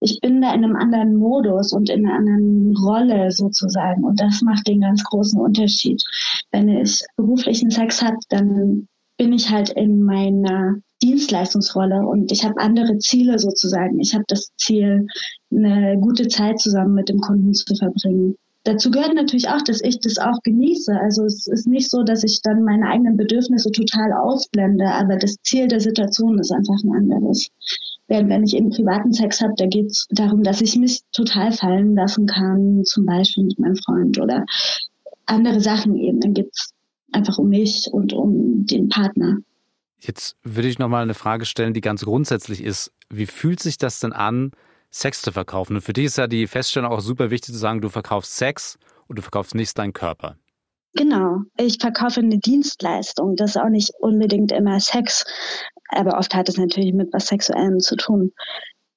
ich 0.00 0.20
bin 0.20 0.42
da 0.42 0.52
in 0.52 0.64
einem 0.64 0.76
anderen 0.76 1.16
Modus 1.16 1.72
und 1.72 1.88
in 1.88 2.06
einer 2.06 2.16
anderen 2.16 2.76
Rolle 2.76 3.30
sozusagen. 3.30 4.04
Und 4.04 4.20
das 4.20 4.42
macht 4.42 4.66
den 4.66 4.80
ganz 4.80 5.02
großen 5.04 5.40
Unterschied. 5.40 6.02
Wenn 6.50 6.68
ich 6.68 7.00
beruflichen 7.16 7.70
Sex 7.70 8.02
habe, 8.02 8.18
dann 8.28 8.88
bin 9.16 9.32
ich 9.32 9.50
halt 9.50 9.70
in 9.70 10.02
meiner 10.02 10.76
Dienstleistungsrolle 11.02 12.06
und 12.06 12.32
ich 12.32 12.44
habe 12.44 12.60
andere 12.60 12.98
Ziele 12.98 13.38
sozusagen. 13.38 14.00
Ich 14.00 14.14
habe 14.14 14.24
das 14.28 14.50
Ziel, 14.56 15.06
eine 15.50 15.98
gute 15.98 16.28
Zeit 16.28 16.60
zusammen 16.60 16.94
mit 16.94 17.08
dem 17.08 17.20
Kunden 17.20 17.54
zu 17.54 17.74
verbringen. 17.74 18.36
Dazu 18.66 18.90
gehört 18.90 19.14
natürlich 19.14 19.48
auch, 19.48 19.62
dass 19.62 19.80
ich 19.80 20.00
das 20.00 20.18
auch 20.18 20.42
genieße. 20.42 20.92
Also 21.00 21.24
es 21.24 21.46
ist 21.46 21.68
nicht 21.68 21.88
so, 21.88 22.02
dass 22.02 22.24
ich 22.24 22.42
dann 22.42 22.64
meine 22.64 22.88
eigenen 22.88 23.16
Bedürfnisse 23.16 23.70
total 23.70 24.12
ausblende, 24.12 24.86
aber 24.86 25.16
das 25.16 25.36
Ziel 25.44 25.68
der 25.68 25.78
Situation 25.78 26.36
ist 26.40 26.50
einfach 26.50 26.74
ein 26.82 26.92
anderes. 26.92 27.48
Während 28.08 28.28
wenn 28.28 28.42
ich 28.42 28.56
eben 28.56 28.70
privaten 28.70 29.12
Sex 29.12 29.40
habe, 29.40 29.52
da 29.56 29.66
geht 29.66 29.92
es 29.92 30.08
darum, 30.10 30.42
dass 30.42 30.60
ich 30.62 30.74
mich 30.74 31.02
total 31.12 31.52
fallen 31.52 31.94
lassen 31.94 32.26
kann, 32.26 32.82
zum 32.84 33.06
Beispiel 33.06 33.44
mit 33.44 33.58
meinem 33.60 33.76
Freund 33.76 34.18
oder 34.20 34.44
andere 35.26 35.60
Sachen 35.60 35.96
eben. 35.96 36.18
Dann 36.18 36.34
geht 36.34 36.50
es 36.52 36.72
einfach 37.12 37.38
um 37.38 37.48
mich 37.48 37.86
und 37.92 38.12
um 38.14 38.66
den 38.66 38.88
Partner. 38.88 39.36
Jetzt 40.00 40.34
würde 40.42 40.66
ich 40.66 40.80
nochmal 40.80 41.04
eine 41.04 41.14
Frage 41.14 41.44
stellen, 41.44 41.72
die 41.72 41.80
ganz 41.80 42.04
grundsätzlich 42.04 42.64
ist. 42.64 42.90
Wie 43.10 43.26
fühlt 43.26 43.60
sich 43.60 43.78
das 43.78 44.00
denn 44.00 44.12
an, 44.12 44.50
Sex 44.90 45.22
zu 45.22 45.32
verkaufen. 45.32 45.76
Und 45.76 45.82
für 45.82 45.92
dich 45.92 46.06
ist 46.06 46.18
ja 46.18 46.26
die 46.26 46.46
Feststellung 46.46 46.90
auch 46.90 47.00
super 47.00 47.30
wichtig 47.30 47.52
zu 47.52 47.58
sagen, 47.58 47.80
du 47.80 47.88
verkaufst 47.88 48.36
Sex 48.36 48.78
und 49.08 49.18
du 49.18 49.22
verkaufst 49.22 49.54
nicht 49.54 49.76
deinen 49.78 49.92
Körper. 49.92 50.36
Genau, 50.94 51.40
ich 51.58 51.76
verkaufe 51.78 52.20
eine 52.20 52.38
Dienstleistung. 52.38 53.36
Das 53.36 53.50
ist 53.50 53.56
auch 53.58 53.68
nicht 53.68 53.92
unbedingt 53.98 54.50
immer 54.50 54.80
Sex, 54.80 55.26
aber 55.90 56.18
oft 56.18 56.34
hat 56.34 56.48
es 56.48 56.56
natürlich 56.56 56.94
mit 56.94 57.12
was 57.12 57.26
Sexuellem 57.26 57.80
zu 57.80 57.96
tun 57.96 58.32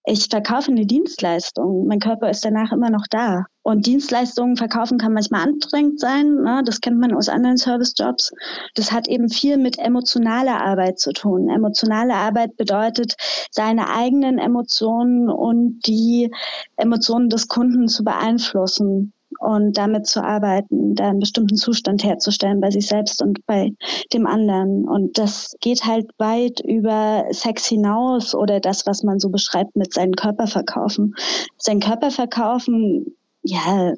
ich 0.10 0.28
verkaufe 0.28 0.72
eine 0.72 0.88
Dienstleistung. 0.88 1.86
Mein 1.86 2.00
Körper 2.00 2.32
ist 2.32 2.44
danach 2.44 2.72
immer 2.72 2.90
noch 2.90 3.06
da. 3.10 3.46
Und 3.62 3.86
Dienstleistungen 3.86 4.58
verkaufen 4.58 4.98
kann 4.98 5.14
manchmal 5.14 5.48
anstrengend 5.48 6.00
sein. 6.00 6.34
Ne? 6.34 6.64
Das 6.66 6.82
kennt 6.82 7.00
man 7.00 7.14
aus 7.14 7.30
anderen 7.30 7.58
Servicejobs. 7.58 8.34
Das 8.74 8.92
hat 8.92 9.08
eben 9.08 9.30
viel 9.30 9.58
mit 9.58 9.78
emotionaler 9.78 10.66
Arbeit 10.66 11.00
zu 11.00 11.12
tun. 11.12 11.50
Emotionale 11.50 12.16
Arbeit 12.16 12.58
bedeutet, 12.58 13.16
seine 13.52 13.90
eigenen 13.90 14.40
Emotionen 14.40 15.30
und 15.30 15.82
die 15.86 16.32
Emotionen 16.76 17.30
des 17.30 17.48
Kunden 17.48 17.88
zu 17.88 18.04
beeinflussen 18.04 19.14
und 19.40 19.78
damit 19.78 20.08
zu 20.08 20.24
arbeiten, 20.24 20.96
da 20.96 21.10
einen 21.10 21.20
bestimmten 21.20 21.56
Zustand 21.56 22.04
herzustellen 22.04 22.62
bei 22.62 22.72
sich 22.72 22.88
selbst 22.88 23.22
und 23.22 23.46
bei 23.46 23.72
dem 24.14 24.28
anderen. 24.28 24.88
Und 24.88 25.18
das 25.18 25.56
geht 25.62 25.86
halt 25.86 26.10
weit 26.18 26.60
über 26.60 27.26
Sex 27.32 27.66
hinaus 27.66 28.36
oder 28.36 28.60
das, 28.60 28.86
was 28.86 29.04
man 29.04 29.20
so 29.20 29.30
beschreibt 29.30 29.76
mit 29.76 29.94
seinen 29.94 30.16
Körper 30.16 30.48
verkaufen. 30.48 31.16
Sein 31.58 31.80
Körper 31.80 32.12
verkaufen, 32.12 33.16
ja, 33.42 33.94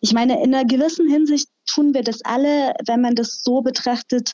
ich 0.00 0.12
meine, 0.12 0.42
in 0.42 0.54
einer 0.54 0.64
gewissen 0.64 1.08
Hinsicht 1.08 1.48
tun 1.66 1.94
wir 1.94 2.02
das 2.02 2.20
alle, 2.24 2.74
wenn 2.86 3.00
man 3.00 3.14
das 3.14 3.42
so 3.42 3.62
betrachtet, 3.62 4.32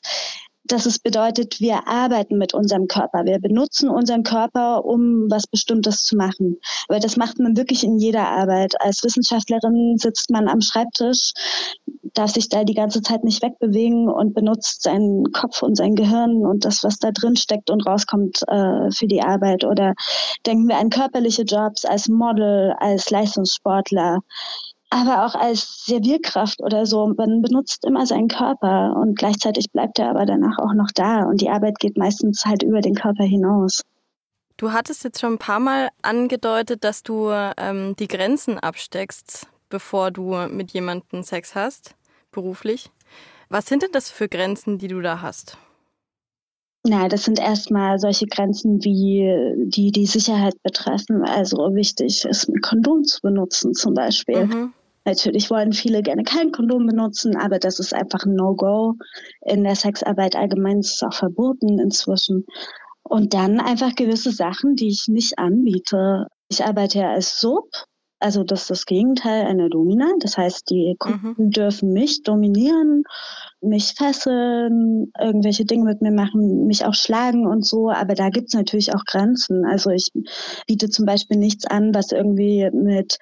dass 0.67 0.85
es 0.85 0.99
bedeutet, 0.99 1.59
wir 1.59 1.87
arbeiten 1.87 2.37
mit 2.37 2.53
unserem 2.53 2.87
Körper. 2.87 3.25
Wir 3.25 3.39
benutzen 3.39 3.89
unseren 3.89 4.23
Körper, 4.23 4.85
um 4.85 5.27
was 5.29 5.47
Bestimmtes 5.47 6.03
zu 6.03 6.15
machen. 6.15 6.59
Aber 6.87 6.99
das 6.99 7.17
macht 7.17 7.39
man 7.39 7.57
wirklich 7.57 7.83
in 7.83 7.97
jeder 7.97 8.27
Arbeit. 8.27 8.79
Als 8.81 9.03
Wissenschaftlerin 9.03 9.97
sitzt 9.97 10.29
man 10.29 10.47
am 10.47 10.61
Schreibtisch, 10.61 11.33
darf 12.13 12.31
sich 12.31 12.49
da 12.49 12.63
die 12.63 12.73
ganze 12.73 13.01
Zeit 13.01 13.23
nicht 13.23 13.41
wegbewegen 13.41 14.09
und 14.09 14.33
benutzt 14.33 14.83
seinen 14.83 15.31
Kopf 15.31 15.61
und 15.61 15.75
sein 15.75 15.95
Gehirn 15.95 16.45
und 16.45 16.65
das, 16.65 16.83
was 16.83 16.97
da 16.99 17.11
drin 17.11 17.35
steckt 17.35 17.69
und 17.69 17.85
rauskommt 17.85 18.41
äh, 18.47 18.91
für 18.91 19.07
die 19.07 19.21
Arbeit. 19.21 19.63
Oder 19.63 19.93
denken 20.45 20.67
wir 20.67 20.77
an 20.77 20.89
körperliche 20.89 21.43
Jobs 21.43 21.85
als 21.85 22.07
Model, 22.07 22.73
als 22.79 23.09
Leistungssportler 23.09 24.19
aber 24.89 25.25
auch 25.25 25.35
als 25.35 25.85
Servierkraft 25.85 26.61
oder 26.61 26.85
so. 26.85 27.07
Man 27.07 27.41
benutzt 27.41 27.85
immer 27.85 28.05
seinen 28.05 28.27
Körper 28.27 28.95
und 28.95 29.17
gleichzeitig 29.17 29.71
bleibt 29.71 29.99
er 29.99 30.09
aber 30.09 30.25
danach 30.25 30.57
auch 30.59 30.73
noch 30.73 30.91
da 30.93 31.23
und 31.23 31.41
die 31.41 31.49
Arbeit 31.49 31.79
geht 31.79 31.97
meistens 31.97 32.45
halt 32.45 32.63
über 32.63 32.81
den 32.81 32.95
Körper 32.95 33.23
hinaus. 33.23 33.81
Du 34.55 34.71
hattest 34.71 35.03
jetzt 35.03 35.19
schon 35.19 35.33
ein 35.33 35.39
paar 35.39 35.59
Mal 35.59 35.89
angedeutet, 36.01 36.83
dass 36.83 37.03
du 37.03 37.29
ähm, 37.57 37.95
die 37.97 38.07
Grenzen 38.07 38.57
absteckst, 38.57 39.47
bevor 39.69 40.09
du 40.09 40.35
mit 40.49 40.71
jemandem 40.71 41.21
Sex 41.21 41.53
hast, 41.53 41.95
beruflich. 42.31 42.89
Was 43.49 43.67
sind 43.67 43.83
denn 43.83 43.91
das 43.91 44.09
für 44.09 44.27
Grenzen, 44.27 44.77
die 44.77 44.87
du 44.87 45.01
da 45.01 45.21
hast? 45.21 45.57
Na, 46.83 47.07
das 47.07 47.25
sind 47.25 47.39
erstmal 47.39 47.99
solche 47.99 48.27
Grenzen, 48.27 48.83
wie 48.83 49.53
die 49.67 49.91
die 49.91 50.05
Sicherheit 50.05 50.55
betreffen. 50.63 51.23
Also 51.23 51.57
wichtig 51.75 52.25
ist, 52.25 52.47
ein 52.47 52.61
Kondom 52.61 53.03
zu 53.03 53.21
benutzen 53.21 53.73
zum 53.73 53.93
Beispiel. 53.93 54.45
Mhm. 54.45 54.73
Natürlich 55.07 55.49
wollen 55.49 55.71
viele 55.71 56.01
gerne 56.01 56.23
kein 56.23 56.51
Kondom 56.51 56.85
benutzen, 56.85 57.37
aber 57.37 57.59
das 57.59 57.79
ist 57.79 57.93
einfach 57.93 58.25
ein 58.25 58.35
No-Go. 58.35 58.95
In 59.45 59.63
der 59.63 59.77
Sexarbeit 59.77 60.35
allgemein 60.35 60.79
ist 60.79 60.95
es 60.95 61.03
auch 61.03 61.13
verboten 61.13 61.79
inzwischen. 61.79 62.45
Und 63.03 63.33
dann 63.33 63.61
einfach 63.61 63.95
gewisse 63.95 64.31
Sachen, 64.31 64.75
die 64.75 64.89
ich 64.89 65.05
nicht 65.07 65.39
anbiete. 65.39 66.27
Ich 66.49 66.65
arbeite 66.65 66.99
ja 66.99 67.11
als 67.11 67.39
Sub 67.39 67.69
Also 68.19 68.43
das 68.43 68.63
ist 68.63 68.69
das 68.69 68.85
Gegenteil 68.85 69.45
einer 69.45 69.69
Domina. 69.69 70.11
Das 70.19 70.37
heißt, 70.37 70.69
die 70.69 70.97
Kunden 70.99 71.35
mhm. 71.37 71.51
dürfen 71.51 71.93
mich 71.93 72.23
dominieren, 72.23 73.03
mich 73.61 73.93
fesseln, 73.95 75.13
irgendwelche 75.17 75.63
Dinge 75.63 75.85
mit 75.85 76.01
mir 76.01 76.11
machen, 76.11 76.67
mich 76.67 76.85
auch 76.85 76.95
schlagen 76.95 77.47
und 77.47 77.65
so. 77.65 77.89
Aber 77.89 78.13
da 78.13 78.27
gibt's 78.27 78.53
natürlich 78.53 78.93
auch 78.93 79.05
Grenzen. 79.05 79.63
Also 79.63 79.89
ich 79.89 80.11
biete 80.67 80.89
zum 80.89 81.05
Beispiel 81.05 81.37
nichts 81.37 81.65
an, 81.65 81.95
was 81.95 82.11
irgendwie 82.11 82.69
mit 82.73 83.19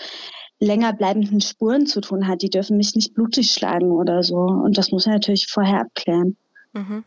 länger 0.59 0.93
bleibenden 0.93 1.41
Spuren 1.41 1.85
zu 1.85 2.01
tun 2.01 2.27
hat. 2.27 2.41
Die 2.41 2.49
dürfen 2.49 2.77
mich 2.77 2.95
nicht 2.95 3.13
blutig 3.13 3.51
schlagen 3.51 3.91
oder 3.91 4.23
so. 4.23 4.37
Und 4.37 4.77
das 4.77 4.91
muss 4.91 5.05
man 5.05 5.15
natürlich 5.15 5.47
vorher 5.47 5.81
abklären. 5.81 6.37
Mhm. 6.73 7.03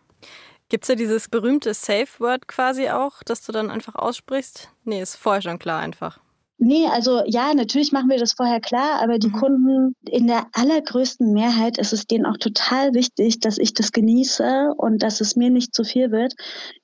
Gibt 0.68 0.84
es 0.84 0.88
ja 0.88 0.94
dieses 0.96 1.28
berühmte 1.28 1.72
Safe 1.72 2.08
Word 2.18 2.46
quasi 2.46 2.90
auch, 2.90 3.22
das 3.22 3.44
du 3.46 3.52
dann 3.52 3.70
einfach 3.70 3.94
aussprichst? 3.94 4.70
Nee, 4.84 5.00
ist 5.00 5.16
vorher 5.16 5.40
schon 5.40 5.58
klar 5.58 5.80
einfach. 5.80 6.20
Nee, 6.60 6.88
also 6.88 7.22
ja, 7.24 7.54
natürlich 7.54 7.92
machen 7.92 8.10
wir 8.10 8.18
das 8.18 8.32
vorher 8.32 8.60
klar, 8.60 9.00
aber 9.00 9.20
die 9.20 9.28
mhm. 9.28 9.32
Kunden 9.32 9.94
in 10.10 10.26
der 10.26 10.46
allergrößten 10.52 11.32
Mehrheit 11.32 11.78
ist 11.78 11.92
es 11.92 12.06
denen 12.06 12.26
auch 12.26 12.36
total 12.36 12.94
wichtig, 12.94 13.38
dass 13.38 13.58
ich 13.58 13.74
das 13.74 13.92
genieße 13.92 14.74
und 14.76 15.04
dass 15.04 15.20
es 15.20 15.36
mir 15.36 15.50
nicht 15.50 15.72
zu 15.72 15.84
viel 15.84 16.10
wird. 16.10 16.34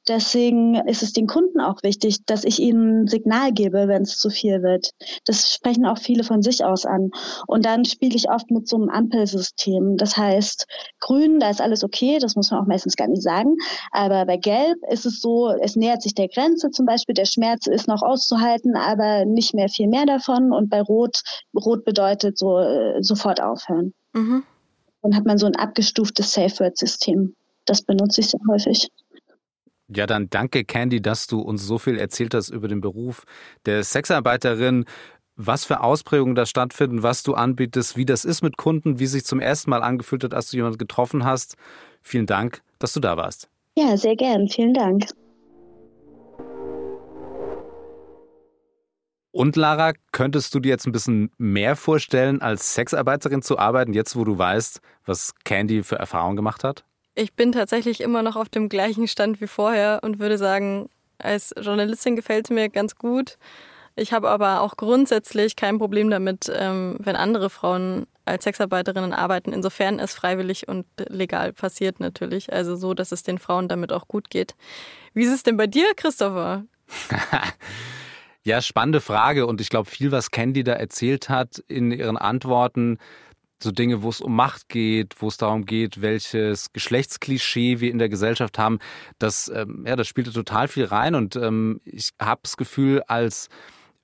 Deswegen 0.07 0.77
ist 0.87 1.03
es 1.03 1.13
den 1.13 1.27
Kunden 1.27 1.61
auch 1.61 1.83
wichtig, 1.83 2.25
dass 2.27 2.45
ich 2.45 2.61
ihnen 2.61 3.05
ein 3.05 3.07
Signal 3.09 3.53
gebe, 3.53 3.89
wenn 3.89 4.03
es 4.03 4.19
zu 4.19 4.31
viel 4.31 4.63
wird. 4.63 4.91
Das 5.27 5.53
sprechen 5.53 5.87
auch 5.87 5.99
viele 5.99 6.23
von 6.23 6.43
sich 6.43 6.65
aus 6.65 6.87
an. 6.87 7.11
Und 7.49 7.65
dann 7.65 7.85
spiele 7.85 8.15
ich 8.15 8.31
oft 8.31 8.51
mit 8.51 8.69
so 8.69 8.77
einem 8.77 8.91
Ampelsystem. 8.91 9.97
Das 9.97 10.17
heißt, 10.17 10.67
grün, 11.01 11.41
da 11.41 11.51
ist 11.51 11.63
alles 11.63 11.83
okay, 11.83 12.19
das 12.21 12.37
muss 12.37 12.51
man 12.51 12.61
auch 12.61 12.67
meistens 12.67 12.95
gar 12.97 13.09
nicht 13.09 13.23
sagen. 13.23 13.57
Aber 13.91 14.27
bei 14.27 14.37
gelb 14.37 14.77
ist 14.91 15.07
es 15.07 15.21
so, 15.21 15.49
es 15.49 15.75
nähert 15.75 16.03
sich 16.03 16.15
der 16.15 16.29
Grenze 16.29 16.71
zum 16.71 16.87
Beispiel, 16.87 17.15
der 17.15 17.25
Schmerz 17.25 17.67
ist 17.67 17.89
noch 17.89 18.03
auszuhalten, 18.03 18.77
aber 18.77 19.25
nicht 19.25 19.55
mehr 19.55 19.64
mehr, 19.65 19.69
viel 19.69 19.89
mehr 19.89 20.07
davon. 20.07 20.53
Und 20.53 20.71
bei 20.71 20.81
Rot, 20.81 21.23
Rot 21.55 21.85
bedeutet 21.85 22.39
so 22.39 22.59
äh, 22.59 23.03
sofort 23.03 23.41
aufhören. 23.43 23.95
Mhm. 24.13 24.45
Dann 25.03 25.17
hat 25.17 25.27
man 25.27 25.39
so 25.39 25.47
ein 25.47 25.57
abgestuftes 25.57 26.33
Safe 26.33 26.59
Word 26.61 26.77
System. 26.77 27.35
Das 27.67 27.83
benutze 27.83 28.21
ich 28.21 28.29
sehr 28.29 28.41
häufig. 28.49 28.89
Ja, 29.89 30.07
dann 30.07 30.29
danke 30.31 30.65
Candy, 30.65 31.03
dass 31.03 31.27
du 31.27 31.41
uns 31.41 31.67
so 31.67 31.79
viel 31.79 31.99
erzählt 31.99 32.35
hast 32.35 32.49
über 32.49 32.69
den 32.69 32.81
Beruf 32.81 33.25
der 33.67 33.85
Sexarbeiterin, 33.85 34.87
was 35.37 35.65
für 35.65 35.81
Ausprägungen 35.81 36.35
da 36.35 36.47
stattfinden, 36.47 37.03
was 37.03 37.23
du 37.23 37.35
anbietest, 37.35 37.97
wie 37.97 38.07
das 38.07 38.25
ist 38.25 38.43
mit 38.43 38.57
Kunden, 38.57 38.99
wie 38.99 39.07
sich 39.07 39.25
zum 39.25 39.41
ersten 39.41 39.71
Mal 39.71 39.83
angefühlt 39.83 40.25
hat, 40.25 40.33
als 40.33 40.51
du 40.51 40.57
jemanden 40.57 40.79
getroffen 40.79 41.25
hast. 41.25 41.57
Vielen 42.03 42.27
Dank, 42.27 42.63
dass 42.79 42.93
du 42.93 43.01
da 43.01 43.17
warst. 43.17 43.49
Ja, 43.77 43.97
sehr 43.97 44.17
gern. 44.17 44.49
Vielen 44.49 44.75
Dank. 44.75 45.07
Und 49.35 49.57
Lara, 49.57 49.95
könntest 50.13 50.55
du 50.55 50.61
dir 50.61 50.69
jetzt 50.69 50.87
ein 50.87 50.93
bisschen 50.93 51.33
mehr 51.39 51.75
vorstellen, 51.75 52.41
als 52.41 52.75
Sexarbeiterin 52.75 53.43
zu 53.43 53.59
arbeiten, 53.59 53.93
jetzt 53.93 54.15
wo 54.15 54.23
du 54.23 54.39
weißt, 54.39 54.81
was 55.07 55.35
Candy 55.45 55.83
für 55.83 55.97
Erfahrungen 55.97 56.37
gemacht 56.37 56.63
hat? 56.63 56.85
Ich 57.17 57.35
bin 57.35 57.51
tatsächlich 57.51 58.01
immer 58.01 58.23
noch 58.23 58.37
auf 58.37 58.49
dem 58.49 58.69
gleichen 58.69 59.09
Stand 59.09 59.41
wie 59.41 59.49
vorher 59.49 59.99
und 60.05 60.21
würde 60.21 60.39
sagen, 60.39 60.89
als 61.19 61.53
Journalistin 61.61 62.15
gefällt 62.15 62.47
es 62.47 62.51
mir 62.51 62.69
ganz 62.69 62.95
gut. 62.95 63.37
Ich 63.97 64.13
habe 64.13 64.31
aber 64.31 64.61
auch 64.61 64.77
grundsätzlich 64.77 65.57
kein 65.57 65.79
Problem 65.79 66.11
damit, 66.11 66.49
ähm, 66.55 66.99
wenn 67.01 67.17
andere 67.17 67.51
Frauen 67.51 68.07
als 68.25 68.45
Sexarbeiterinnen 68.45 69.13
arbeiten, 69.13 69.53
insofern 69.53 69.99
es 69.99 70.15
freiwillig 70.15 70.69
und 70.69 70.87
legal 71.09 71.53
passiert 71.53 71.99
natürlich. 71.99 72.53
Also 72.53 72.77
so, 72.77 72.95
dass 72.95 73.11
es 73.11 73.25
den 73.25 73.41
Frauen 73.41 73.67
damit 73.67 73.93
auch 73.93 74.07
gut 74.07 74.31
geht. 74.31 74.55
Wie 75.13 75.25
ist 75.25 75.35
es 75.35 75.43
denn 75.43 75.57
bei 75.57 75.67
dir, 75.67 75.93
Christopher? 75.97 76.63
Ja, 78.47 78.61
spannende 78.61 79.01
Frage 79.01 79.47
und 79.47 79.63
ich 79.63 79.71
glaube, 79.71 79.89
viel, 79.89 80.13
was 80.13 80.31
Candy 80.31 80.65
da 80.65 80.75
erzählt 80.75 81.31
hat 81.31 81.59
in 81.67 81.91
ihren 81.91 82.19
Antworten, 82.19 82.99
so 83.63 83.71
Dinge, 83.71 84.03
wo 84.03 84.11
es 84.11 84.21
um 84.21 84.37
Macht 84.37 84.69
geht, 84.69 85.15
wo 85.23 85.29
es 85.29 85.39
darum 85.39 85.65
geht, 85.65 86.03
welches 86.03 86.71
Geschlechtsklischee 86.75 87.81
wir 87.81 87.91
in 87.91 87.99
der 87.99 88.11
Gesellschaft 88.11 88.59
haben, 88.59 88.81
das, 89.19 89.49
ähm, 89.49 89.85
ja, 89.87 89.97
das 89.97 90.09
spielte 90.09 90.31
total 90.31 90.69
viel 90.69 90.85
rein 90.85 91.15
und 91.15 91.37
ähm, 91.37 91.81
ich 91.87 92.11
habe 92.21 92.43
das 92.43 92.59
Gefühl, 92.59 93.03
als 93.07 93.49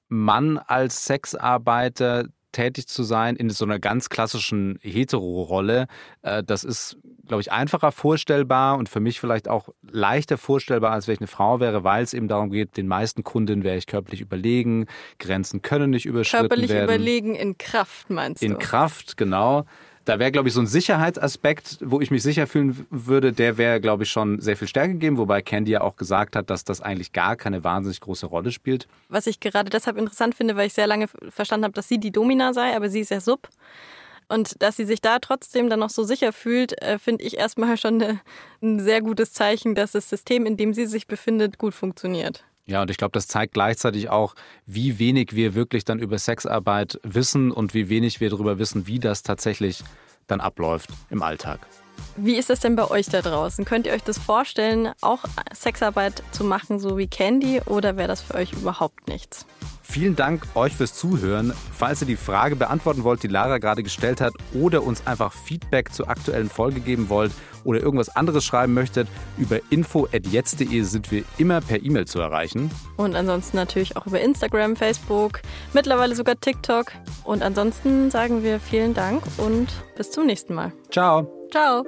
Mann, 0.08 0.56
als 0.56 1.04
Sexarbeiter 1.04 2.24
tätig 2.52 2.86
zu 2.86 3.02
sein 3.02 3.36
in 3.36 3.50
so 3.50 3.64
einer 3.64 3.78
ganz 3.78 4.08
klassischen 4.08 4.78
Hetero-Rolle, 4.82 5.86
äh, 6.22 6.42
das 6.42 6.64
ist, 6.64 6.98
glaube 7.26 7.40
ich, 7.40 7.52
einfacher 7.52 7.92
vorstellbar 7.92 8.78
und 8.78 8.88
für 8.88 9.00
mich 9.00 9.20
vielleicht 9.20 9.48
auch 9.48 9.68
leichter 9.82 10.38
vorstellbar, 10.38 10.92
als 10.92 11.06
wenn 11.06 11.14
ich 11.14 11.20
eine 11.20 11.28
Frau 11.28 11.60
wäre, 11.60 11.84
weil 11.84 12.02
es 12.02 12.14
eben 12.14 12.28
darum 12.28 12.50
geht, 12.50 12.76
den 12.76 12.88
meisten 12.88 13.24
Kundinnen 13.24 13.64
wäre 13.64 13.76
ich 13.76 13.86
körperlich 13.86 14.20
überlegen, 14.20 14.86
Grenzen 15.18 15.62
können 15.62 15.90
nicht 15.90 16.06
überschritten 16.06 16.48
körperlich 16.48 16.70
werden. 16.70 16.86
Körperlich 16.88 17.18
überlegen 17.18 17.34
in 17.34 17.58
Kraft, 17.58 18.10
meinst 18.10 18.42
du? 18.42 18.46
In 18.46 18.58
Kraft, 18.58 19.16
genau 19.16 19.64
da 20.10 20.18
wäre, 20.18 20.32
glaube 20.32 20.48
ich, 20.48 20.54
so 20.54 20.60
ein 20.60 20.66
Sicherheitsaspekt, 20.66 21.78
wo 21.82 22.00
ich 22.00 22.10
mich 22.10 22.24
sicher 22.24 22.48
fühlen 22.48 22.84
würde, 22.90 23.32
der 23.32 23.58
wäre, 23.58 23.80
glaube 23.80 24.02
ich, 24.02 24.10
schon 24.10 24.40
sehr 24.40 24.56
viel 24.56 24.66
stärker 24.66 24.94
gegeben, 24.94 25.18
wobei 25.18 25.40
Candy 25.40 25.70
ja 25.70 25.82
auch 25.82 25.94
gesagt 25.94 26.34
hat, 26.34 26.50
dass 26.50 26.64
das 26.64 26.80
eigentlich 26.80 27.12
gar 27.12 27.36
keine 27.36 27.62
wahnsinnig 27.62 28.00
große 28.00 28.26
Rolle 28.26 28.50
spielt. 28.50 28.88
Was 29.08 29.28
ich 29.28 29.38
gerade 29.38 29.70
deshalb 29.70 29.96
interessant 29.96 30.34
finde, 30.34 30.56
weil 30.56 30.66
ich 30.66 30.72
sehr 30.72 30.88
lange 30.88 31.06
verstanden 31.28 31.62
habe, 31.62 31.74
dass 31.74 31.86
sie 31.86 31.98
die 31.98 32.10
Domina 32.10 32.52
sei, 32.52 32.74
aber 32.74 32.90
sie 32.90 32.98
ist 32.98 33.12
ja 33.12 33.20
Sub. 33.20 33.48
Und 34.28 34.60
dass 34.60 34.76
sie 34.76 34.84
sich 34.84 35.00
da 35.00 35.20
trotzdem 35.20 35.70
dann 35.70 35.78
noch 35.78 35.90
so 35.90 36.02
sicher 36.02 36.32
fühlt, 36.32 36.80
äh, 36.82 36.98
finde 36.98 37.22
ich 37.22 37.36
erstmal 37.38 37.76
schon 37.78 38.02
eine, 38.02 38.20
ein 38.62 38.80
sehr 38.80 39.02
gutes 39.02 39.32
Zeichen, 39.32 39.76
dass 39.76 39.92
das 39.92 40.08
System, 40.08 40.44
in 40.44 40.56
dem 40.56 40.74
sie 40.74 40.86
sich 40.86 41.06
befindet, 41.06 41.56
gut 41.56 41.74
funktioniert. 41.74 42.44
Ja, 42.70 42.82
und 42.82 42.90
ich 42.90 42.98
glaube, 42.98 43.10
das 43.10 43.26
zeigt 43.26 43.54
gleichzeitig 43.54 44.10
auch, 44.10 44.36
wie 44.64 45.00
wenig 45.00 45.34
wir 45.34 45.56
wirklich 45.56 45.84
dann 45.84 45.98
über 45.98 46.18
Sexarbeit 46.18 47.00
wissen 47.02 47.50
und 47.50 47.74
wie 47.74 47.88
wenig 47.88 48.20
wir 48.20 48.30
darüber 48.30 48.60
wissen, 48.60 48.86
wie 48.86 49.00
das 49.00 49.24
tatsächlich 49.24 49.82
dann 50.28 50.40
abläuft 50.40 50.88
im 51.10 51.20
Alltag. 51.20 51.58
Wie 52.16 52.36
ist 52.36 52.48
das 52.48 52.60
denn 52.60 52.76
bei 52.76 52.88
euch 52.88 53.06
da 53.06 53.22
draußen? 53.22 53.64
Könnt 53.64 53.86
ihr 53.86 53.92
euch 53.92 54.04
das 54.04 54.18
vorstellen, 54.18 54.92
auch 55.00 55.24
Sexarbeit 55.52 56.22
zu 56.30 56.44
machen, 56.44 56.78
so 56.78 56.96
wie 56.96 57.08
Candy, 57.08 57.60
oder 57.66 57.96
wäre 57.96 58.06
das 58.06 58.22
für 58.22 58.34
euch 58.34 58.52
überhaupt 58.52 59.08
nichts? 59.08 59.46
Vielen 59.90 60.14
Dank 60.14 60.44
euch 60.54 60.76
fürs 60.76 60.94
Zuhören. 60.94 61.52
Falls 61.76 62.00
ihr 62.00 62.06
die 62.06 62.14
Frage 62.14 62.54
beantworten 62.54 63.02
wollt, 63.02 63.24
die 63.24 63.28
Lara 63.28 63.58
gerade 63.58 63.82
gestellt 63.82 64.20
hat, 64.20 64.32
oder 64.54 64.84
uns 64.84 65.04
einfach 65.04 65.32
Feedback 65.32 65.92
zur 65.92 66.08
aktuellen 66.08 66.48
Folge 66.48 66.78
geben 66.78 67.08
wollt 67.08 67.32
oder 67.64 67.80
irgendwas 67.80 68.08
anderes 68.14 68.44
schreiben 68.44 68.72
möchtet, 68.72 69.08
über 69.36 69.58
info.jetzt.de 69.70 70.82
sind 70.82 71.10
wir 71.10 71.24
immer 71.38 71.60
per 71.60 71.82
E-Mail 71.82 72.06
zu 72.06 72.20
erreichen. 72.20 72.70
Und 72.98 73.16
ansonsten 73.16 73.56
natürlich 73.56 73.96
auch 73.96 74.06
über 74.06 74.20
Instagram, 74.20 74.76
Facebook, 74.76 75.40
mittlerweile 75.72 76.14
sogar 76.14 76.38
TikTok. 76.38 76.92
Und 77.24 77.42
ansonsten 77.42 78.12
sagen 78.12 78.44
wir 78.44 78.60
vielen 78.60 78.94
Dank 78.94 79.24
und 79.38 79.66
bis 79.96 80.12
zum 80.12 80.26
nächsten 80.26 80.54
Mal. 80.54 80.72
Ciao. 80.92 81.48
Ciao. 81.50 81.84